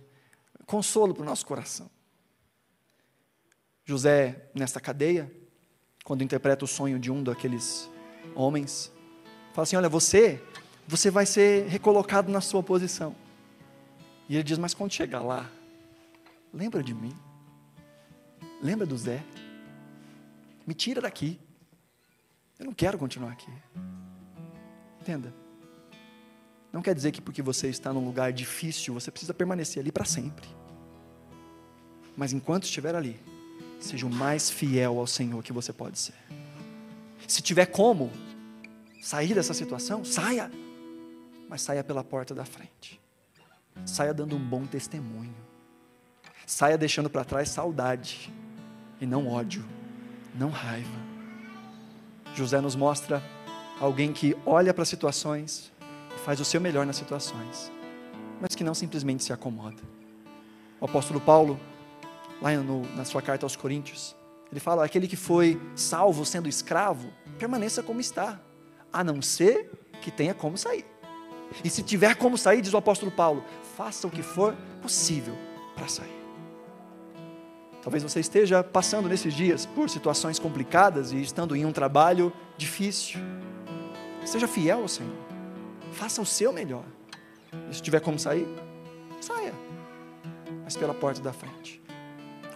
consolo 0.64 1.12
para 1.12 1.22
o 1.22 1.26
nosso 1.26 1.44
coração. 1.44 1.90
José, 3.84 4.48
nesta 4.54 4.80
cadeia, 4.80 5.30
quando 6.02 6.24
interpreta 6.24 6.64
o 6.64 6.68
sonho 6.68 6.98
de 6.98 7.10
um 7.10 7.22
daqueles 7.22 7.90
homens, 8.34 8.90
fala 9.52 9.64
assim: 9.64 9.76
Olha, 9.76 9.88
você, 9.90 10.42
você 10.86 11.10
vai 11.10 11.26
ser 11.26 11.66
recolocado 11.68 12.30
na 12.30 12.40
sua 12.40 12.62
posição. 12.62 13.14
E 14.28 14.34
ele 14.34 14.42
diz: 14.42 14.58
Mas 14.58 14.74
quando 14.74 14.92
chegar 14.92 15.20
lá, 15.20 15.50
lembra 16.52 16.82
de 16.82 16.94
mim, 16.94 17.14
lembra 18.62 18.86
do 18.86 18.96
Zé, 18.96 19.22
me 20.66 20.74
tira 20.74 21.00
daqui. 21.00 21.38
Eu 22.58 22.66
não 22.66 22.72
quero 22.72 22.96
continuar 22.96 23.32
aqui. 23.32 23.50
Entenda. 25.00 25.34
Não 26.72 26.82
quer 26.82 26.94
dizer 26.94 27.12
que 27.12 27.20
porque 27.20 27.42
você 27.42 27.68
está 27.68 27.92
num 27.92 28.04
lugar 28.04 28.32
difícil, 28.32 28.94
você 28.94 29.10
precisa 29.10 29.32
permanecer 29.32 29.80
ali 29.80 29.92
para 29.92 30.04
sempre. 30.04 30.48
Mas 32.16 32.32
enquanto 32.32 32.64
estiver 32.64 32.94
ali, 32.94 33.20
seja 33.80 34.06
o 34.06 34.10
mais 34.10 34.50
fiel 34.50 34.98
ao 34.98 35.06
Senhor 35.06 35.42
que 35.42 35.52
você 35.52 35.72
pode 35.72 35.98
ser. 35.98 36.14
Se 37.28 37.42
tiver 37.42 37.66
como 37.66 38.10
sair 39.02 39.34
dessa 39.34 39.54
situação, 39.54 40.04
saia. 40.04 40.50
Mas 41.54 41.62
saia 41.62 41.84
pela 41.84 42.02
porta 42.02 42.34
da 42.34 42.44
frente. 42.44 43.00
Saia 43.86 44.12
dando 44.12 44.34
um 44.34 44.40
bom 44.40 44.66
testemunho. 44.66 45.36
Saia 46.44 46.76
deixando 46.76 47.08
para 47.08 47.24
trás 47.24 47.48
saudade 47.48 48.34
e 49.00 49.06
não 49.06 49.28
ódio, 49.28 49.64
não 50.34 50.50
raiva. 50.50 50.98
José 52.34 52.60
nos 52.60 52.74
mostra 52.74 53.22
alguém 53.80 54.12
que 54.12 54.36
olha 54.44 54.74
para 54.74 54.84
situações 54.84 55.70
e 56.12 56.18
faz 56.18 56.40
o 56.40 56.44
seu 56.44 56.60
melhor 56.60 56.84
nas 56.84 56.96
situações, 56.96 57.70
mas 58.40 58.56
que 58.56 58.64
não 58.64 58.74
simplesmente 58.74 59.22
se 59.22 59.32
acomoda. 59.32 59.80
O 60.80 60.86
apóstolo 60.86 61.20
Paulo 61.20 61.60
lá 62.42 62.50
no, 62.56 62.80
na 62.96 63.04
sua 63.04 63.22
carta 63.22 63.46
aos 63.46 63.54
Coríntios. 63.54 64.16
Ele 64.50 64.58
fala: 64.58 64.84
aquele 64.84 65.06
que 65.06 65.14
foi 65.14 65.62
salvo 65.76 66.26
sendo 66.26 66.48
escravo, 66.48 67.12
permaneça 67.38 67.80
como 67.80 68.00
está, 68.00 68.40
a 68.92 69.04
não 69.04 69.22
ser 69.22 69.70
que 70.02 70.10
tenha 70.10 70.34
como 70.34 70.58
sair. 70.58 70.93
E 71.62 71.70
se 71.70 71.82
tiver 71.82 72.16
como 72.16 72.36
sair, 72.36 72.60
diz 72.60 72.72
o 72.72 72.76
apóstolo 72.76 73.10
Paulo, 73.10 73.44
faça 73.76 74.06
o 74.06 74.10
que 74.10 74.22
for 74.22 74.54
possível 74.82 75.36
para 75.74 75.88
sair. 75.88 76.24
Talvez 77.82 78.02
você 78.02 78.20
esteja 78.20 78.64
passando 78.64 79.08
nesses 79.08 79.34
dias 79.34 79.66
por 79.66 79.90
situações 79.90 80.38
complicadas 80.38 81.12
e 81.12 81.20
estando 81.20 81.54
em 81.54 81.66
um 81.66 81.72
trabalho 81.72 82.32
difícil. 82.56 83.20
Seja 84.24 84.48
fiel 84.48 84.80
ao 84.80 84.88
Senhor. 84.88 85.14
Faça 85.92 86.22
o 86.22 86.26
seu 86.26 86.52
melhor. 86.52 86.84
E 87.70 87.74
se 87.74 87.82
tiver 87.82 88.00
como 88.00 88.18
sair, 88.18 88.48
saia. 89.20 89.52
Mas 90.64 90.76
pela 90.76 90.94
porta 90.94 91.20
da 91.20 91.32
frente 91.32 91.84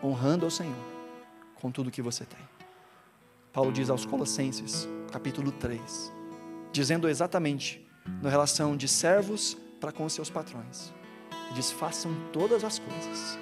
honrando 0.03 0.45
ao 0.45 0.51
Senhor 0.51 0.75
com 1.57 1.71
tudo 1.71 1.91
que 1.91 2.03
você 2.03 2.25
tem. 2.25 2.41
Paulo 3.53 3.73
diz 3.73 3.91
aos 3.91 4.05
Colossenses, 4.05 4.89
capítulo 5.11 5.51
3, 5.51 6.13
dizendo 6.73 7.09
exatamente 7.09 7.88
na 8.23 8.29
relação 8.29 8.77
de 8.77 8.89
servos 8.89 9.57
para 9.81 9.93
com 9.93 10.09
seus 10.09 10.31
patrões. 10.31 10.93
Diz: 11.55 11.71
façam 11.71 12.13
todas 12.33 12.65
as 12.65 12.79
coisas 12.79 13.39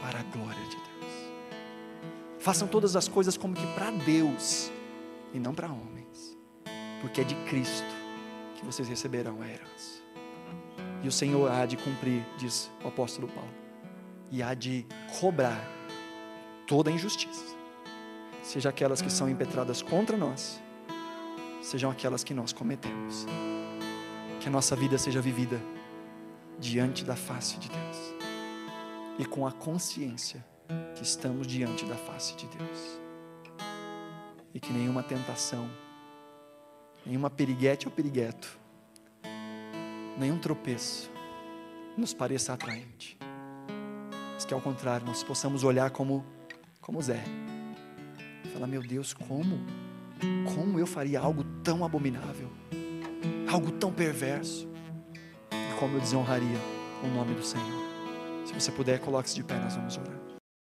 para 0.00 0.20
a 0.20 0.22
glória 0.22 0.62
de 0.64 0.76
Deus. 0.76 1.12
Façam 2.38 2.66
todas 2.66 2.96
as 2.96 3.08
coisas 3.08 3.36
como 3.36 3.54
que 3.54 3.66
para 3.74 3.90
Deus 3.90 4.70
e 5.32 5.38
não 5.38 5.54
para 5.54 5.68
homens, 5.68 6.36
porque 7.00 7.20
é 7.20 7.24
de 7.24 7.34
Cristo 7.46 8.02
que 8.56 8.64
vocês 8.64 8.88
receberão 8.88 9.40
a 9.42 9.46
herança. 9.46 10.02
E 11.02 11.08
o 11.08 11.12
Senhor 11.12 11.50
há 11.50 11.66
de 11.66 11.76
cumprir, 11.76 12.24
diz 12.38 12.70
o 12.84 12.88
apóstolo 12.88 13.28
Paulo, 13.28 13.50
e 14.30 14.42
há 14.42 14.54
de 14.54 14.86
cobrar 15.20 15.60
toda 16.66 16.90
injustiça, 16.90 17.54
seja 18.42 18.68
aquelas 18.68 19.02
que 19.02 19.10
são 19.10 19.28
impetradas 19.28 19.82
contra 19.82 20.16
nós, 20.16 20.60
sejam 21.60 21.90
aquelas 21.90 22.22
que 22.22 22.32
nós 22.32 22.52
cometemos. 22.52 23.26
Que 24.42 24.48
a 24.48 24.50
nossa 24.50 24.74
vida 24.74 24.98
seja 24.98 25.20
vivida 25.20 25.60
diante 26.58 27.04
da 27.04 27.14
face 27.14 27.58
de 27.58 27.68
Deus 27.68 28.14
e 29.18 29.24
com 29.24 29.46
a 29.46 29.52
consciência 29.52 30.44
que 30.96 31.02
estamos 31.02 31.46
diante 31.46 31.84
da 31.84 31.94
face 31.94 32.34
de 32.34 32.46
Deus. 32.48 33.00
E 34.52 34.58
que 34.58 34.72
nenhuma 34.72 35.02
tentação, 35.02 35.70
nenhuma 37.06 37.30
periguete 37.30 37.86
ou 37.86 37.92
perigueto, 37.92 38.58
nenhum 40.18 40.38
tropeço 40.38 41.10
nos 41.96 42.12
pareça 42.12 42.52
atraente. 42.52 43.16
Mas 44.34 44.44
que 44.44 44.52
ao 44.52 44.60
contrário, 44.60 45.06
nós 45.06 45.22
possamos 45.22 45.62
olhar 45.62 45.90
como 45.90 46.24
como 46.80 47.00
Zé. 47.00 47.22
Fala, 48.52 48.66
meu 48.66 48.82
Deus, 48.82 49.14
como? 49.14 49.56
Como 50.52 50.80
eu 50.80 50.86
faria 50.86 51.20
algo 51.20 51.44
tão 51.62 51.84
abominável? 51.84 52.61
Algo 53.52 53.70
tão 53.70 53.92
perverso? 53.92 54.66
E 55.52 55.78
como 55.78 55.96
eu 55.96 56.00
desonraria 56.00 56.58
o 57.04 57.06
nome 57.08 57.34
do 57.34 57.44
Senhor? 57.44 57.84
Se 58.46 58.54
você 58.54 58.72
puder, 58.72 58.98
coloque-se 58.98 59.34
de 59.34 59.44
pé, 59.44 59.58
nós 59.58 59.74
vamos 59.76 59.98
orar. 59.98 60.21